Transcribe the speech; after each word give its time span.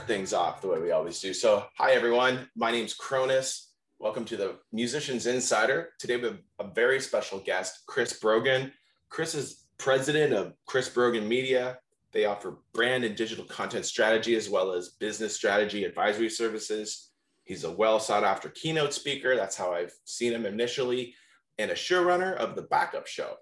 start 0.00 0.08
things 0.08 0.32
off 0.32 0.62
the 0.62 0.68
way 0.68 0.80
we 0.80 0.92
always 0.92 1.20
do. 1.20 1.34
So, 1.34 1.66
hi 1.76 1.92
everyone. 1.92 2.48
My 2.56 2.70
name's 2.70 2.94
KRONIS. 2.94 3.66
Welcome 3.98 4.24
to 4.26 4.36
the 4.36 4.56
Musicians 4.72 5.26
Insider. 5.26 5.90
Today 5.98 6.16
we 6.16 6.22
have 6.22 6.38
a 6.58 6.68
very 6.68 7.00
special 7.00 7.38
guest, 7.38 7.82
Chris 7.86 8.18
Brogan. 8.18 8.72
Chris 9.10 9.34
is 9.34 9.66
president 9.76 10.32
of 10.32 10.54
Chris 10.66 10.88
Brogan 10.88 11.28
Media. 11.28 11.78
They 12.12 12.24
offer 12.24 12.60
brand 12.72 13.04
and 13.04 13.14
digital 13.14 13.44
content 13.44 13.84
strategy 13.84 14.36
as 14.36 14.48
well 14.48 14.72
as 14.72 14.90
business 15.00 15.36
strategy 15.36 15.84
advisory 15.84 16.30
services. 16.30 17.10
He's 17.44 17.64
a 17.64 17.70
well 17.70 18.00
sought 18.00 18.24
after 18.24 18.48
keynote 18.48 18.94
speaker. 18.94 19.36
That's 19.36 19.56
how 19.56 19.74
I've 19.74 19.92
seen 20.06 20.32
him 20.32 20.46
initially, 20.46 21.14
and 21.58 21.70
a 21.70 21.74
showrunner 21.74 22.36
of 22.36 22.56
the 22.56 22.62
Backpack 22.62 23.06
Show 23.06 23.34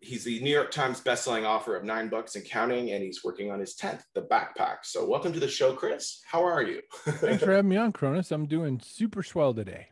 he's 0.00 0.24
the 0.24 0.40
New 0.40 0.50
York 0.50 0.70
Times 0.70 1.00
bestselling 1.00 1.44
author 1.44 1.76
of 1.76 1.84
Nine 1.84 2.08
Books 2.08 2.34
and 2.34 2.44
Counting, 2.44 2.90
and 2.92 3.02
he's 3.02 3.22
working 3.22 3.50
on 3.50 3.60
his 3.60 3.76
10th, 3.76 4.02
The 4.14 4.22
Backpack. 4.22 4.78
So, 4.82 5.06
welcome 5.06 5.32
to 5.32 5.40
the 5.40 5.48
show, 5.48 5.74
Chris. 5.74 6.22
How 6.26 6.44
are 6.44 6.62
you? 6.62 6.80
Thanks 7.04 7.44
for 7.44 7.52
having 7.52 7.68
me 7.68 7.76
on, 7.76 7.92
KRONIS. 7.92 8.32
I'm 8.32 8.46
doing 8.46 8.80
super 8.82 9.22
swell 9.22 9.54
today. 9.54 9.88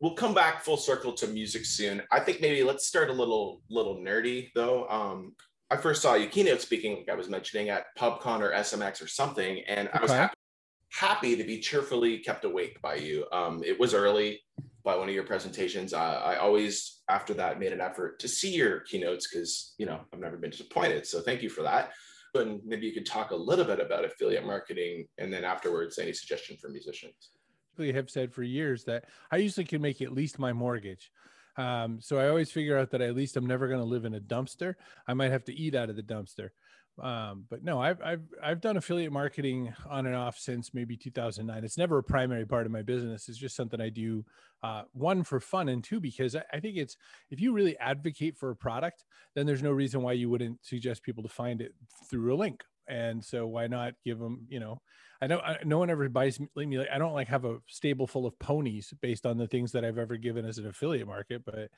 We'll 0.00 0.14
come 0.14 0.34
back 0.34 0.62
full 0.62 0.78
circle 0.78 1.12
to 1.14 1.26
music 1.28 1.64
soon. 1.64 2.02
I 2.10 2.20
think 2.20 2.40
maybe 2.40 2.62
let's 2.62 2.86
start 2.86 3.10
a 3.10 3.12
little 3.12 3.60
little 3.68 3.96
nerdy 3.96 4.50
though. 4.54 4.88
Um, 4.88 5.34
I 5.70 5.76
first 5.76 6.00
saw 6.00 6.14
you 6.14 6.26
keynote 6.26 6.62
speaking, 6.62 6.96
like 6.96 7.10
I 7.10 7.14
was 7.14 7.28
mentioning, 7.28 7.68
at 7.68 7.94
PubCon 7.98 8.40
or 8.40 8.50
SMX 8.50 9.04
or 9.04 9.06
something, 9.06 9.60
and 9.68 9.88
okay. 9.88 9.98
I 9.98 10.02
was 10.02 10.10
happy, 10.10 10.34
happy 10.88 11.36
to 11.36 11.44
be 11.44 11.60
cheerfully 11.60 12.18
kept 12.18 12.46
awake 12.46 12.80
by 12.80 12.94
you. 12.94 13.26
Um, 13.30 13.62
it 13.62 13.78
was 13.78 13.92
early 13.92 14.40
by 14.84 14.96
one 14.96 15.08
of 15.08 15.14
your 15.14 15.24
presentations. 15.24 15.92
I, 15.92 16.14
I 16.14 16.36
always, 16.36 17.02
after 17.08 17.34
that, 17.34 17.58
made 17.58 17.72
an 17.72 17.80
effort 17.80 18.18
to 18.20 18.28
see 18.28 18.54
your 18.54 18.80
keynotes 18.80 19.28
because, 19.28 19.74
you 19.78 19.86
know, 19.86 20.00
I've 20.12 20.20
never 20.20 20.36
been 20.36 20.50
disappointed. 20.50 21.06
So 21.06 21.20
thank 21.20 21.42
you 21.42 21.50
for 21.50 21.62
that. 21.62 21.92
But 22.32 22.64
maybe 22.64 22.86
you 22.86 22.92
could 22.92 23.06
talk 23.06 23.32
a 23.32 23.36
little 23.36 23.64
bit 23.64 23.80
about 23.80 24.04
affiliate 24.04 24.46
marketing 24.46 25.06
and 25.18 25.32
then 25.32 25.44
afterwards, 25.44 25.98
any 25.98 26.12
suggestion 26.12 26.56
for 26.56 26.68
musicians. 26.68 27.30
I 27.78 27.92
have 27.92 28.10
said 28.10 28.32
for 28.32 28.42
years 28.42 28.84
that 28.84 29.06
I 29.30 29.36
usually 29.38 29.64
can 29.64 29.80
make 29.82 30.00
at 30.02 30.12
least 30.12 30.38
my 30.38 30.52
mortgage. 30.52 31.10
Um, 31.56 32.00
so 32.00 32.18
I 32.18 32.28
always 32.28 32.50
figure 32.50 32.78
out 32.78 32.90
that 32.90 33.00
at 33.00 33.16
least 33.16 33.36
I'm 33.36 33.46
never 33.46 33.68
going 33.68 33.80
to 33.80 33.86
live 33.86 34.04
in 34.04 34.14
a 34.14 34.20
dumpster. 34.20 34.74
I 35.06 35.14
might 35.14 35.32
have 35.32 35.44
to 35.44 35.54
eat 35.54 35.74
out 35.74 35.90
of 35.90 35.96
the 35.96 36.02
dumpster. 36.02 36.50
Um, 36.98 37.44
but 37.48 37.64
no, 37.64 37.80
I've, 37.80 38.00
I've, 38.02 38.22
I've 38.42 38.60
done 38.60 38.76
affiliate 38.76 39.12
marketing 39.12 39.72
on 39.88 40.06
and 40.06 40.14
off 40.14 40.38
since 40.38 40.74
maybe 40.74 40.96
2009. 40.96 41.64
It's 41.64 41.78
never 41.78 41.98
a 41.98 42.02
primary 42.02 42.44
part 42.46 42.66
of 42.66 42.72
my 42.72 42.82
business. 42.82 43.28
It's 43.28 43.38
just 43.38 43.56
something 43.56 43.80
I 43.80 43.88
do, 43.88 44.24
uh, 44.62 44.82
one 44.92 45.22
for 45.22 45.40
fun 45.40 45.68
and 45.70 45.82
two, 45.82 46.00
because 46.00 46.36
I, 46.36 46.42
I 46.52 46.60
think 46.60 46.76
it's, 46.76 46.96
if 47.30 47.40
you 47.40 47.52
really 47.52 47.78
advocate 47.78 48.36
for 48.36 48.50
a 48.50 48.56
product, 48.56 49.04
then 49.34 49.46
there's 49.46 49.62
no 49.62 49.70
reason 49.72 50.02
why 50.02 50.12
you 50.12 50.28
wouldn't 50.28 50.58
suggest 50.62 51.02
people 51.02 51.22
to 51.22 51.28
find 51.28 51.62
it 51.62 51.74
through 52.10 52.34
a 52.34 52.36
link. 52.36 52.62
And 52.86 53.24
so 53.24 53.46
why 53.46 53.66
not 53.66 53.94
give 54.04 54.18
them, 54.18 54.46
you 54.48 54.60
know, 54.60 54.82
I 55.22 55.26
know 55.26 55.40
no 55.64 55.78
one 55.78 55.90
ever 55.90 56.08
buys 56.08 56.40
me. 56.40 56.48
Like, 56.54 56.88
I 56.92 56.98
don't 56.98 57.12
like 57.12 57.28
have 57.28 57.44
a 57.44 57.58
stable 57.66 58.06
full 58.06 58.26
of 58.26 58.38
ponies 58.38 58.92
based 59.00 59.26
on 59.26 59.38
the 59.38 59.46
things 59.46 59.72
that 59.72 59.84
I've 59.84 59.98
ever 59.98 60.16
given 60.16 60.44
as 60.44 60.58
an 60.58 60.66
affiliate 60.66 61.06
market, 61.06 61.42
but 61.44 61.70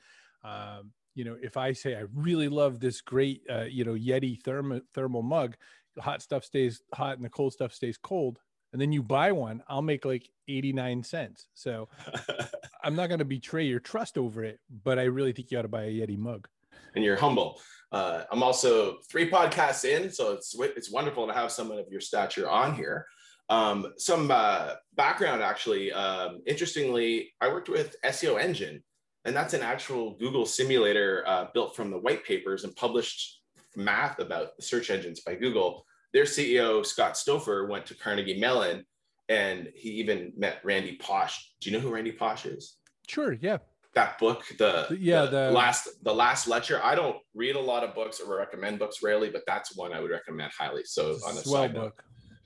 um, 0.43 0.91
you 1.15 1.23
know, 1.25 1.37
if 1.41 1.57
I 1.57 1.73
say 1.73 1.95
I 1.95 2.05
really 2.13 2.47
love 2.47 2.79
this 2.79 3.01
great, 3.01 3.43
uh, 3.49 3.63
you 3.63 3.83
know, 3.83 3.93
Yeti 3.93 4.41
thermal 4.43 4.81
thermal 4.93 5.21
mug, 5.21 5.55
the 5.95 6.01
hot 6.01 6.21
stuff 6.21 6.43
stays 6.43 6.81
hot 6.93 7.17
and 7.17 7.25
the 7.25 7.29
cold 7.29 7.53
stuff 7.53 7.73
stays 7.73 7.97
cold, 7.97 8.39
and 8.71 8.81
then 8.81 8.91
you 8.91 9.03
buy 9.03 9.31
one, 9.31 9.63
I'll 9.67 9.83
make 9.83 10.03
like 10.03 10.27
89 10.47 11.03
cents. 11.03 11.47
So 11.53 11.89
I'm 12.83 12.95
not 12.95 13.07
going 13.07 13.19
to 13.19 13.25
betray 13.25 13.65
your 13.65 13.79
trust 13.79 14.17
over 14.17 14.43
it, 14.43 14.59
but 14.83 14.97
I 14.97 15.03
really 15.03 15.31
think 15.31 15.51
you 15.51 15.59
ought 15.59 15.63
to 15.63 15.67
buy 15.67 15.83
a 15.83 15.91
Yeti 15.91 16.17
mug. 16.17 16.47
And 16.95 17.03
you're 17.03 17.15
humble. 17.17 17.59
Uh, 17.91 18.23
I'm 18.31 18.41
also 18.41 18.97
three 19.09 19.29
podcasts 19.29 19.85
in, 19.85 20.11
so 20.11 20.31
it's 20.31 20.55
it's 20.59 20.91
wonderful 20.91 21.27
to 21.27 21.33
have 21.33 21.51
someone 21.51 21.77
of 21.77 21.85
your 21.89 22.01
stature 22.01 22.49
on 22.49 22.73
here. 22.73 23.05
Um, 23.49 23.93
some 23.97 24.31
uh, 24.31 24.73
background, 24.95 25.43
actually. 25.43 25.91
Um, 25.91 26.41
interestingly, 26.47 27.33
I 27.39 27.49
worked 27.49 27.69
with 27.69 27.95
SEO 28.03 28.41
Engine 28.41 28.83
and 29.25 29.35
that's 29.35 29.53
an 29.53 29.61
actual 29.61 30.15
Google 30.17 30.45
simulator 30.45 31.23
uh, 31.25 31.47
built 31.53 31.75
from 31.75 31.91
the 31.91 31.97
white 31.97 32.25
papers 32.25 32.63
and 32.63 32.75
published 32.75 33.41
math 33.75 34.19
about 34.19 34.49
search 34.61 34.89
engines 34.89 35.21
by 35.21 35.35
Google. 35.35 35.85
Their 36.13 36.25
CEO, 36.25 36.85
Scott 36.85 37.13
Stouffer, 37.13 37.67
went 37.67 37.85
to 37.87 37.95
Carnegie 37.95 38.39
Mellon 38.39 38.85
and 39.29 39.69
he 39.75 39.89
even 39.91 40.33
met 40.35 40.59
Randy 40.63 40.97
Pausch. 40.97 41.37
Do 41.61 41.69
you 41.69 41.77
know 41.77 41.81
who 41.81 41.93
Randy 41.93 42.11
Pausch 42.11 42.45
is? 42.45 42.77
Sure, 43.07 43.33
yeah. 43.33 43.57
That 43.95 44.17
book, 44.17 44.43
the 44.57 44.97
yeah, 44.99 45.25
the, 45.25 45.47
the, 45.47 45.51
last 45.51 45.87
the 46.03 46.13
last 46.13 46.47
lecture. 46.47 46.81
I 46.83 46.95
don't 46.95 47.17
read 47.35 47.55
a 47.55 47.59
lot 47.59 47.83
of 47.83 47.93
books 47.93 48.19
or 48.19 48.37
recommend 48.37 48.79
books 48.79 49.03
rarely, 49.03 49.29
but 49.29 49.43
that's 49.45 49.77
one 49.77 49.93
I 49.93 49.99
would 49.99 50.09
recommend 50.09 50.51
highly. 50.57 50.83
So 50.83 51.15
on 51.27 51.35
the 51.35 51.41
side 51.41 51.75
book. 51.75 51.83
Note, 51.83 51.93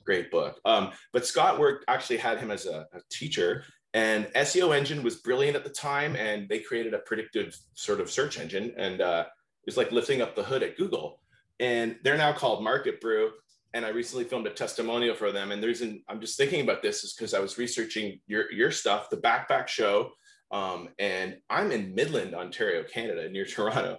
great 0.03 0.29
book. 0.29 0.59
Um, 0.65 0.91
but 1.13 1.25
Scott 1.25 1.57
worked 1.57 1.85
actually 1.87 2.17
had 2.17 2.39
him 2.39 2.51
as 2.51 2.65
a, 2.65 2.85
a 2.93 2.99
teacher, 3.09 3.63
and 3.97 4.27
SEO 4.35 4.77
Engine 4.77 5.01
was 5.01 5.15
brilliant 5.15 5.55
at 5.55 5.63
the 5.63 5.71
time, 5.71 6.15
and 6.15 6.47
they 6.47 6.59
created 6.59 6.93
a 6.93 6.99
predictive 6.99 7.57
sort 7.73 7.99
of 7.99 8.11
search 8.11 8.39
engine, 8.39 8.71
and 8.77 9.01
uh, 9.01 9.25
it 9.25 9.65
was 9.65 9.75
like 9.75 9.91
lifting 9.91 10.21
up 10.21 10.35
the 10.35 10.43
hood 10.43 10.61
at 10.61 10.77
Google. 10.77 11.19
And 11.59 11.97
they're 12.03 12.15
now 12.15 12.31
called 12.31 12.63
Market 12.63 13.01
Brew. 13.01 13.31
And 13.73 13.83
I 13.83 13.89
recently 13.89 14.25
filmed 14.25 14.45
a 14.45 14.51
testimonial 14.51 15.15
for 15.15 15.31
them. 15.31 15.51
And 15.51 15.63
the 15.63 15.67
reason 15.67 16.03
I'm 16.07 16.21
just 16.21 16.37
thinking 16.37 16.61
about 16.61 16.83
this 16.83 17.03
is 17.03 17.13
because 17.13 17.33
I 17.33 17.39
was 17.39 17.57
researching 17.57 18.19
your 18.27 18.51
your 18.51 18.69
stuff, 18.69 19.09
the 19.09 19.17
Backpack 19.17 19.67
Show, 19.67 20.11
um, 20.51 20.89
and 20.99 21.37
I'm 21.49 21.71
in 21.71 21.95
Midland, 21.95 22.35
Ontario, 22.35 22.83
Canada, 22.83 23.27
near 23.29 23.45
Toronto. 23.55 23.97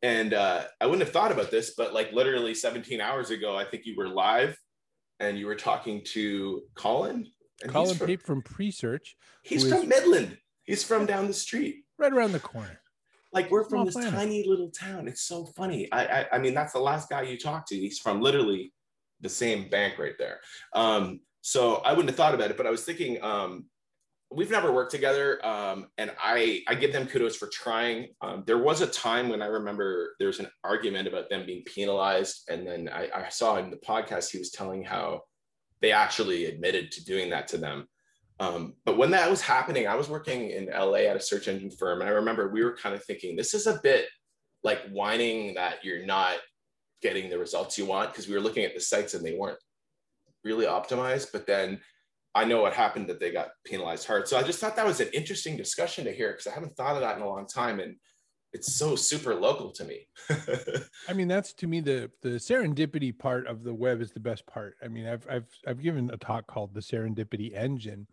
And 0.00 0.32
uh, 0.32 0.64
I 0.80 0.86
wouldn't 0.86 1.02
have 1.02 1.12
thought 1.12 1.32
about 1.32 1.50
this, 1.50 1.74
but 1.76 1.92
like 1.92 2.12
literally 2.12 2.54
17 2.54 2.98
hours 2.98 3.28
ago, 3.28 3.54
I 3.54 3.66
think 3.66 3.84
you 3.84 3.94
were 3.94 4.08
live 4.08 4.58
and 5.20 5.38
you 5.38 5.46
were 5.46 5.54
talking 5.54 6.02
to 6.12 6.62
Colin 6.74 7.26
and 7.64 7.72
Colin 7.72 7.96
from, 7.96 8.06
Pape 8.06 8.22
from 8.22 8.42
Presearch. 8.42 9.14
He's 9.42 9.68
from 9.68 9.88
Midland. 9.88 10.38
He's 10.64 10.84
from 10.84 11.06
down 11.06 11.26
the 11.26 11.34
street. 11.34 11.84
Right 11.98 12.12
around 12.12 12.32
the 12.32 12.40
corner. 12.40 12.80
Like 13.32 13.50
we're 13.50 13.64
from 13.64 13.84
this 13.84 13.94
planet. 13.94 14.14
tiny 14.14 14.46
little 14.46 14.70
town. 14.70 15.08
It's 15.08 15.22
so 15.22 15.44
funny. 15.56 15.90
I, 15.90 16.06
I, 16.06 16.26
I 16.34 16.38
mean, 16.38 16.54
that's 16.54 16.72
the 16.72 16.78
last 16.78 17.10
guy 17.10 17.22
you 17.22 17.36
talk 17.36 17.66
to. 17.68 17.76
He's 17.76 17.98
from 17.98 18.20
literally 18.20 18.72
the 19.20 19.28
same 19.28 19.68
bank 19.68 19.98
right 19.98 20.14
there. 20.18 20.38
Um, 20.72 21.20
so 21.40 21.76
I 21.76 21.90
wouldn't 21.90 22.10
have 22.10 22.16
thought 22.16 22.34
about 22.34 22.50
it, 22.50 22.56
but 22.56 22.66
I 22.66 22.70
was 22.70 22.84
thinking 22.84 23.22
um, 23.22 23.66
we've 24.30 24.50
never 24.50 24.72
worked 24.72 24.90
together, 24.90 25.44
um, 25.44 25.88
and 25.98 26.12
I 26.22 26.62
I 26.68 26.74
give 26.74 26.92
them 26.92 27.06
kudos 27.06 27.36
for 27.36 27.48
trying. 27.48 28.08
Um, 28.20 28.44
there 28.46 28.58
was 28.58 28.80
a 28.80 28.86
time 28.86 29.28
when 29.28 29.42
I 29.42 29.46
remember 29.46 30.14
there 30.18 30.28
was 30.28 30.40
an 30.40 30.48
argument 30.62 31.08
about 31.08 31.28
them 31.28 31.44
being 31.44 31.62
penalized, 31.64 32.48
and 32.48 32.66
then 32.66 32.88
I, 32.88 33.08
I 33.14 33.28
saw 33.28 33.56
in 33.56 33.70
the 33.70 33.76
podcast 33.78 34.30
he 34.30 34.38
was 34.38 34.50
telling 34.50 34.82
how 34.82 35.22
they 35.80 35.92
actually 35.92 36.46
admitted 36.46 36.90
to 36.92 37.04
doing 37.04 37.30
that 37.30 37.48
to 37.48 37.58
them. 37.58 37.86
Um, 38.40 38.74
but 38.84 38.98
when 38.98 39.10
that 39.12 39.30
was 39.30 39.40
happening, 39.40 39.86
I 39.86 39.94
was 39.94 40.08
working 40.08 40.50
in 40.50 40.66
LA 40.66 41.06
at 41.06 41.16
a 41.16 41.20
search 41.20 41.46
engine 41.46 41.70
firm. 41.70 42.00
And 42.00 42.10
I 42.10 42.14
remember 42.14 42.48
we 42.48 42.64
were 42.64 42.76
kind 42.76 42.94
of 42.94 43.04
thinking, 43.04 43.36
this 43.36 43.54
is 43.54 43.66
a 43.66 43.80
bit 43.82 44.06
like 44.62 44.88
whining 44.90 45.54
that 45.54 45.84
you're 45.84 46.04
not 46.04 46.36
getting 47.02 47.28
the 47.28 47.38
results 47.38 47.78
you 47.78 47.86
want 47.86 48.10
because 48.10 48.26
we 48.26 48.34
were 48.34 48.40
looking 48.40 48.64
at 48.64 48.74
the 48.74 48.80
sites 48.80 49.14
and 49.14 49.24
they 49.24 49.36
weren't 49.36 49.58
really 50.42 50.66
optimized. 50.66 51.28
But 51.32 51.46
then 51.46 51.80
I 52.34 52.44
know 52.44 52.62
what 52.62 52.72
happened 52.72 53.08
that 53.08 53.20
they 53.20 53.30
got 53.30 53.50
penalized 53.64 54.06
hard. 54.06 54.26
So 54.26 54.36
I 54.36 54.42
just 54.42 54.58
thought 54.58 54.74
that 54.76 54.86
was 54.86 55.00
an 55.00 55.10
interesting 55.12 55.56
discussion 55.56 56.04
to 56.04 56.12
hear 56.12 56.32
because 56.32 56.48
I 56.48 56.54
haven't 56.54 56.76
thought 56.76 56.96
of 56.96 57.02
that 57.02 57.16
in 57.16 57.22
a 57.22 57.28
long 57.28 57.46
time. 57.46 57.78
And 57.78 57.96
it's 58.54 58.76
so 58.76 58.94
super 58.94 59.34
local 59.34 59.70
to 59.72 59.84
me. 59.84 60.06
I 61.08 61.12
mean, 61.12 61.28
that's 61.28 61.52
to 61.54 61.66
me 61.66 61.80
the 61.80 62.10
the 62.22 62.30
serendipity 62.30 63.16
part 63.16 63.46
of 63.46 63.64
the 63.64 63.74
web 63.74 64.00
is 64.00 64.12
the 64.12 64.20
best 64.20 64.46
part. 64.46 64.76
I 64.82 64.88
mean, 64.88 65.06
I've 65.06 65.26
I've 65.28 65.48
I've 65.66 65.82
given 65.82 66.08
a 66.12 66.16
talk 66.16 66.46
called 66.46 66.72
the 66.72 66.80
serendipity 66.80 67.54
engine, 67.54 68.06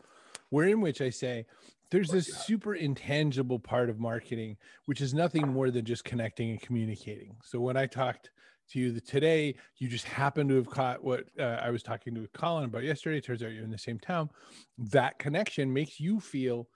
where 0.49 0.67
in 0.67 0.81
which 0.81 0.99
I 0.99 1.11
say 1.11 1.45
there's 1.91 2.09
this 2.09 2.27
super 2.27 2.73
intangible 2.73 3.59
part 3.59 3.89
of 3.89 3.99
marketing, 3.99 4.57
which 4.85 4.99
is 4.99 5.13
nothing 5.13 5.47
more 5.47 5.69
than 5.69 5.85
just 5.85 6.05
connecting 6.05 6.49
and 6.49 6.61
communicating. 6.61 7.35
So 7.43 7.59
when 7.59 7.77
I 7.77 7.85
talked 7.85 8.31
to 8.71 8.79
you 8.79 8.99
today, 8.99 9.55
you 9.77 9.89
just 9.89 10.05
happen 10.05 10.47
to 10.47 10.55
have 10.55 10.69
caught 10.69 11.03
what 11.03 11.25
uh, 11.37 11.59
I 11.61 11.69
was 11.69 11.83
talking 11.83 12.15
to 12.15 12.27
Colin 12.33 12.65
about 12.65 12.83
yesterday. 12.83 13.21
Turns 13.21 13.43
out 13.43 13.51
you're 13.51 13.63
in 13.63 13.71
the 13.71 13.77
same 13.77 13.99
town. 13.99 14.29
That 14.77 15.19
connection 15.19 15.71
makes 15.71 15.99
you 15.99 16.19
feel 16.19 16.67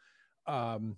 um, 0.48 0.98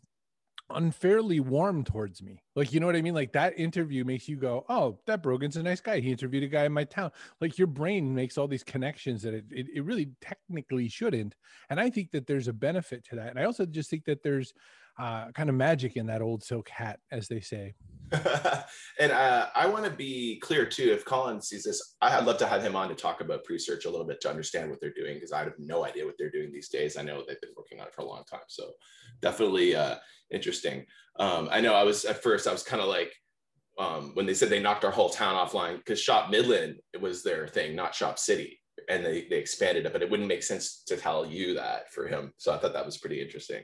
unfairly 0.70 1.40
warm 1.40 1.84
towards 1.84 2.22
me. 2.22 2.44
Like, 2.56 2.74
you 2.74 2.80
know 2.80 2.86
what 2.86 2.96
I 2.96 3.02
mean? 3.02 3.14
Like 3.14 3.32
that 3.34 3.58
interview 3.58 4.04
makes 4.04 4.28
you 4.28 4.36
go, 4.36 4.66
Oh, 4.70 5.00
that 5.06 5.24
Brogan's 5.24 5.58
a 5.58 5.64
nice 5.64 5.82
guy. 5.82 6.00
He 6.00 6.12
interviewed 6.12 6.44
a 6.44 6.48
guy 6.48 6.66
in 6.66 6.74
my 6.74 6.84
town. 6.84 7.12
Like 7.40 7.58
your 7.58 7.68
brain 7.68 8.14
makes 8.14 8.38
all 8.38 8.48
these 8.48 8.64
connections 8.64 9.22
that 9.24 9.34
it, 9.34 9.46
it, 9.52 9.68
it 9.76 9.86
really 9.86 10.10
technically 10.22 10.90
shouldn't. 10.90 11.36
And 11.70 11.80
I 11.80 11.90
think 11.90 12.12
that 12.12 12.28
there's 12.28 12.48
a 12.48 12.54
benefit 12.54 13.06
to 13.06 13.16
that. 13.16 13.30
And 13.30 13.40
I 13.40 13.46
also 13.46 13.66
just 13.66 13.90
think 13.90 14.06
that 14.06 14.24
there's 14.24 14.54
uh, 15.00 15.32
kind 15.32 15.50
of 15.50 15.56
magic 15.56 15.96
in 15.96 16.08
that 16.08 16.22
old 16.22 16.44
silk 16.44 16.70
hat, 16.70 17.00
as 17.12 17.28
they 17.28 17.40
say. 17.40 17.74
and 19.00 19.12
uh, 19.12 19.48
I 19.54 19.68
want 19.68 19.84
to 19.84 19.92
be 19.92 20.40
clear 20.42 20.66
too. 20.66 20.92
If 20.92 21.04
Colin 21.04 21.42
sees 21.42 21.64
this, 21.64 21.96
I'd 22.02 22.24
love 22.24 22.38
to 22.38 22.48
have 22.48 22.64
him 22.64 22.76
on 22.76 22.88
to 22.90 22.96
talk 22.96 23.20
about 23.20 23.46
Presearch 23.46 23.86
a 23.86 23.90
little 23.90 24.08
bit 24.08 24.22
to 24.22 24.30
understand 24.30 24.70
what 24.70 24.80
they're 24.80 24.94
doing 24.94 25.16
because 25.16 25.34
I 25.34 25.44
have 25.44 25.54
no 25.60 25.86
idea 25.86 26.06
what 26.06 26.16
they're 26.18 26.32
doing 26.32 26.52
these 26.52 26.70
days. 26.70 26.98
I 26.98 27.02
know 27.02 27.24
they've 27.28 27.42
been 27.42 27.52
working 27.58 27.82
on 27.82 27.88
it 27.88 27.94
for 27.94 28.02
a 28.02 28.08
long 28.08 28.24
time, 28.30 28.48
so 28.48 28.72
definitely 29.22 29.76
uh, 29.76 29.96
interesting. 30.32 30.86
Um, 31.20 31.50
I 31.52 31.60
know 31.60 31.74
I 31.74 31.84
was 31.84 32.06
at 32.06 32.24
first 32.24 32.48
I 32.48 32.52
was 32.52 32.64
kind 32.64 32.82
of 32.82 32.88
like 32.88 33.14
um, 33.78 34.12
when 34.14 34.26
they 34.26 34.34
said 34.34 34.50
they 34.50 34.62
knocked 34.62 34.86
our 34.86 34.92
whole 34.92 35.10
town 35.10 35.36
offline 35.36 35.78
because 35.78 36.00
Shop 36.00 36.30
Midland 36.30 36.78
was 37.00 37.24
their 37.24 37.48
thing, 37.48 37.76
not 37.76 37.94
Shop 37.94 38.18
City. 38.18 38.60
and 38.90 39.06
they, 39.06 39.28
they 39.30 39.38
expanded 39.38 39.86
it, 39.86 39.94
but 39.94 40.02
it 40.02 40.10
wouldn't 40.10 40.30
make 40.30 40.44
sense 40.44 40.84
to 40.88 40.98
tell 40.98 41.26
you 41.26 41.54
that 41.56 41.92
for 41.92 42.08
him. 42.08 42.32
So 42.38 42.54
I 42.54 42.58
thought 42.58 42.74
that 42.74 42.86
was 42.86 42.98
pretty 42.98 43.22
interesting. 43.22 43.64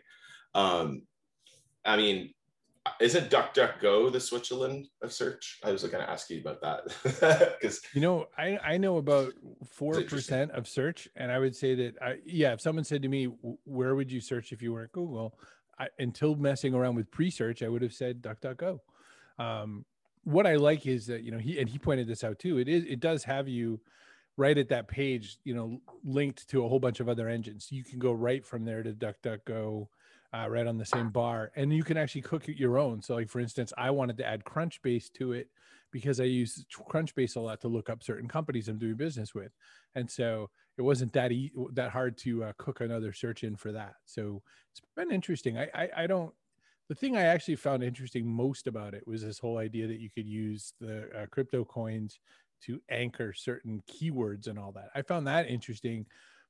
Um, 0.53 1.03
I 1.85 1.97
mean, 1.97 2.33
isn't 2.99 3.29
DuckDuckGo 3.29 4.11
the 4.11 4.19
Switzerland 4.19 4.87
of 5.01 5.13
search? 5.13 5.59
I 5.63 5.71
was 5.71 5.83
going 5.83 6.03
to 6.03 6.09
ask 6.09 6.29
you 6.29 6.41
about 6.41 6.61
that 6.61 7.55
because 7.61 7.81
you 7.93 8.01
know 8.01 8.27
I 8.37 8.57
I 8.63 8.77
know 8.77 8.97
about 8.97 9.33
four 9.71 10.01
percent 10.01 10.51
of 10.51 10.67
search, 10.67 11.07
and 11.15 11.31
I 11.31 11.39
would 11.39 11.55
say 11.55 11.75
that 11.75 12.01
I 12.01 12.17
yeah. 12.25 12.53
If 12.53 12.61
someone 12.61 12.83
said 12.83 13.01
to 13.03 13.07
me, 13.07 13.25
"Where 13.63 13.95
would 13.95 14.11
you 14.11 14.19
search 14.19 14.51
if 14.51 14.61
you 14.61 14.73
weren't 14.73 14.91
Google?" 14.91 15.37
I, 15.79 15.87
until 15.97 16.35
messing 16.35 16.73
around 16.73 16.95
with 16.95 17.09
Presearch, 17.09 17.65
I 17.65 17.69
would 17.69 17.81
have 17.81 17.93
said 17.93 18.21
DuckDuckGo. 18.21 18.79
Um, 19.39 19.85
what 20.23 20.45
I 20.45 20.55
like 20.55 20.85
is 20.85 21.07
that 21.07 21.23
you 21.23 21.31
know 21.31 21.39
he 21.39 21.59
and 21.59 21.69
he 21.69 21.79
pointed 21.79 22.07
this 22.07 22.23
out 22.23 22.37
too. 22.37 22.57
It 22.57 22.67
is 22.67 22.83
it 22.83 22.99
does 22.99 23.23
have 23.23 23.47
you 23.47 23.79
right 24.35 24.57
at 24.57 24.69
that 24.69 24.87
page, 24.87 25.37
you 25.43 25.53
know, 25.53 25.79
linked 26.03 26.49
to 26.49 26.65
a 26.65 26.67
whole 26.67 26.79
bunch 26.79 26.99
of 26.99 27.07
other 27.07 27.29
engines. 27.29 27.67
You 27.71 27.83
can 27.83 27.99
go 27.99 28.11
right 28.11 28.45
from 28.45 28.65
there 28.65 28.83
to 28.83 28.91
DuckDuckGo 28.91 29.87
uh, 30.33 30.47
right 30.49 30.65
on 30.67 30.77
the 30.77 30.85
same 30.85 31.09
bar, 31.09 31.51
and 31.55 31.71
you 31.71 31.83
can 31.83 31.97
actually 31.97 32.21
cook 32.21 32.49
it 32.49 32.57
your 32.57 32.77
own. 32.77 33.01
So, 33.01 33.15
like 33.15 33.29
for 33.29 33.39
instance, 33.39 33.71
I 33.77 33.91
wanted 33.91 34.17
to 34.17 34.25
add 34.25 34.43
Crunchbase 34.43 35.11
to 35.13 35.33
it 35.33 35.49
because 35.91 36.19
I 36.19 36.23
use 36.23 36.65
Crunchbase 36.89 37.35
a 37.35 37.39
lot 37.39 37.61
to 37.61 37.67
look 37.67 37.89
up 37.89 38.03
certain 38.03 38.27
companies 38.27 38.67
I'm 38.67 38.79
doing 38.79 38.95
business 38.95 39.35
with, 39.35 39.51
and 39.95 40.09
so 40.09 40.49
it 40.77 40.81
wasn't 40.81 41.13
that 41.13 41.31
e- 41.31 41.53
that 41.73 41.91
hard 41.91 42.17
to 42.19 42.45
uh, 42.45 42.53
cook 42.57 42.81
another 42.81 43.13
search 43.13 43.43
in 43.43 43.55
for 43.55 43.71
that. 43.73 43.95
So 44.05 44.41
it's 44.71 44.81
been 44.95 45.11
interesting. 45.11 45.57
I, 45.57 45.69
I 45.73 45.89
I 45.97 46.07
don't. 46.07 46.33
The 46.89 46.95
thing 46.95 47.15
I 47.15 47.23
actually 47.23 47.55
found 47.55 47.83
interesting 47.83 48.27
most 48.27 48.67
about 48.67 48.93
it 48.93 49.07
was 49.07 49.21
this 49.21 49.39
whole 49.39 49.57
idea 49.57 49.87
that 49.87 49.99
you 49.99 50.09
could 50.09 50.27
use 50.27 50.73
the 50.81 51.09
uh, 51.17 51.25
crypto 51.27 51.63
coins 51.63 52.19
to 52.63 52.81
anchor 52.89 53.33
certain 53.33 53.81
keywords 53.89 54.47
and 54.47 54.57
all 54.57 54.71
that. 54.73 54.89
I 54.95 55.01
found 55.01 55.27
that 55.27 55.47
interesting 55.47 56.05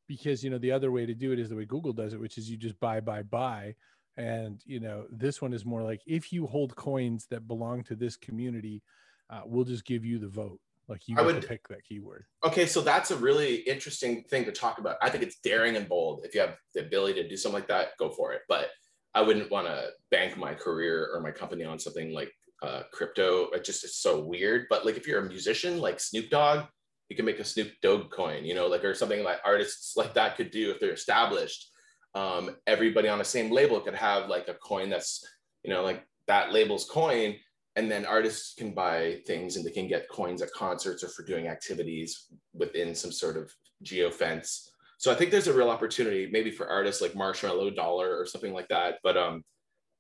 because 0.08 0.44
you 0.44 0.50
know 0.50 0.58
the 0.58 0.72
other 0.72 0.92
way 0.92 1.06
to 1.06 1.14
do 1.14 1.32
it 1.32 1.40
is 1.40 1.50
the 1.50 1.56
way 1.56 1.66
Google 1.66 1.94
does 1.94 2.14
it, 2.14 2.20
which 2.20 2.38
is 2.38 2.50
you 2.50 2.58
just 2.58 2.80
buy, 2.80 3.00
buy, 3.00 3.24
buy. 3.24 3.76
And 4.16 4.62
you 4.66 4.80
know 4.80 5.06
this 5.10 5.42
one 5.42 5.54
is 5.54 5.66
more 5.66 5.82
like 5.82 6.02
if 6.06 6.32
you 6.32 6.46
hold 6.46 6.76
coins 6.76 7.26
that 7.32 7.48
belong 7.48 7.84
to 7.86 7.96
this 7.96 8.16
community, 8.16 8.84
uh, 9.30 9.42
we'll 9.46 9.66
just 9.66 9.86
give 9.86 10.06
you 10.06 10.20
the 10.20 10.28
vote. 10.28 10.60
Like 10.88 11.08
you 11.08 11.16
I 11.18 11.22
would 11.22 11.48
pick 11.48 11.68
that 11.70 11.84
keyword. 11.86 12.26
Okay, 12.44 12.66
so 12.66 12.82
that's 12.82 13.12
a 13.12 13.16
really 13.16 13.56
interesting 13.56 14.24
thing 14.30 14.46
to 14.46 14.52
talk 14.52 14.80
about. 14.80 14.98
I 15.02 15.10
think 15.10 15.24
it's 15.24 15.40
daring 15.40 15.78
and 15.78 15.88
bold. 15.88 16.26
If 16.26 16.36
you 16.36 16.42
have 16.42 16.58
the 16.76 16.82
ability 16.82 17.22
to 17.24 17.28
do 17.28 17.38
something 17.38 17.60
like 17.60 17.70
that, 17.70 17.98
go 17.98 18.10
for 18.10 18.34
it. 18.34 18.42
But 18.50 18.68
I 19.16 19.22
wouldn't 19.22 19.50
want 19.50 19.68
to 19.68 19.88
bank 20.12 20.38
my 20.38 20.54
career 20.54 21.10
or 21.14 21.22
my 21.22 21.32
company 21.32 21.64
on 21.64 21.80
something 21.80 22.14
like 22.14 22.32
uh, 22.62 22.84
crypto. 22.92 23.50
It 23.52 23.64
just 23.64 23.84
is 23.84 23.96
so 23.98 24.24
weird. 24.24 24.66
But 24.70 24.86
like 24.86 24.98
if 24.98 25.08
you're 25.08 25.26
a 25.26 25.28
musician 25.28 25.80
like 25.80 26.00
Snoop 26.00 26.30
Dogg, 26.30 26.66
you 27.14 27.18
can 27.18 27.26
make 27.26 27.40
a 27.40 27.44
Snoop 27.44 27.72
Dogg 27.84 28.10
coin, 28.10 28.44
you 28.44 28.56
know, 28.56 28.66
like 28.66 28.84
or 28.84 28.96
something 28.96 29.24
like 29.24 29.38
artists 29.46 29.96
like 29.96 30.16
that 30.16 30.36
could 30.36 30.50
do 30.50 30.72
if 30.72 30.80
they're 30.80 30.94
established. 30.94 31.70
Um, 32.16 32.56
everybody 32.66 33.08
on 33.08 33.20
the 33.20 33.24
same 33.24 33.52
label 33.52 33.80
could 33.80 33.94
have 33.94 34.30
like 34.30 34.48
a 34.48 34.56
coin 34.56 34.90
that's, 34.90 35.24
you 35.64 35.72
know, 35.72 35.84
like 35.84 36.04
that 36.28 36.52
label's 36.52 36.90
coin. 36.90 37.36
And 37.76 37.90
then 37.90 38.08
artists 38.08 38.56
can 38.56 38.74
buy 38.74 39.22
things 39.28 39.56
and 39.56 39.64
they 39.64 39.70
can 39.70 39.88
get 39.88 40.10
coins 40.10 40.42
at 40.42 40.52
concerts 40.54 41.04
or 41.04 41.10
for 41.10 41.24
doing 41.24 41.48
activities 41.48 42.30
within 42.56 42.96
some 42.96 43.12
sort 43.12 43.38
of 43.38 43.54
geo 43.84 44.10
fence. 44.10 44.72
So 44.98 45.12
I 45.12 45.16
think 45.16 45.30
there's 45.30 45.48
a 45.48 45.54
real 45.54 45.70
opportunity 45.70 46.28
maybe 46.32 46.50
for 46.50 46.68
artists 46.68 47.00
like 47.00 47.14
Marshmello 47.14 47.76
Dollar 47.76 48.18
or 48.20 48.26
something 48.26 48.54
like 48.54 48.70
that. 48.70 48.98
But 49.04 49.18
um, 49.18 49.44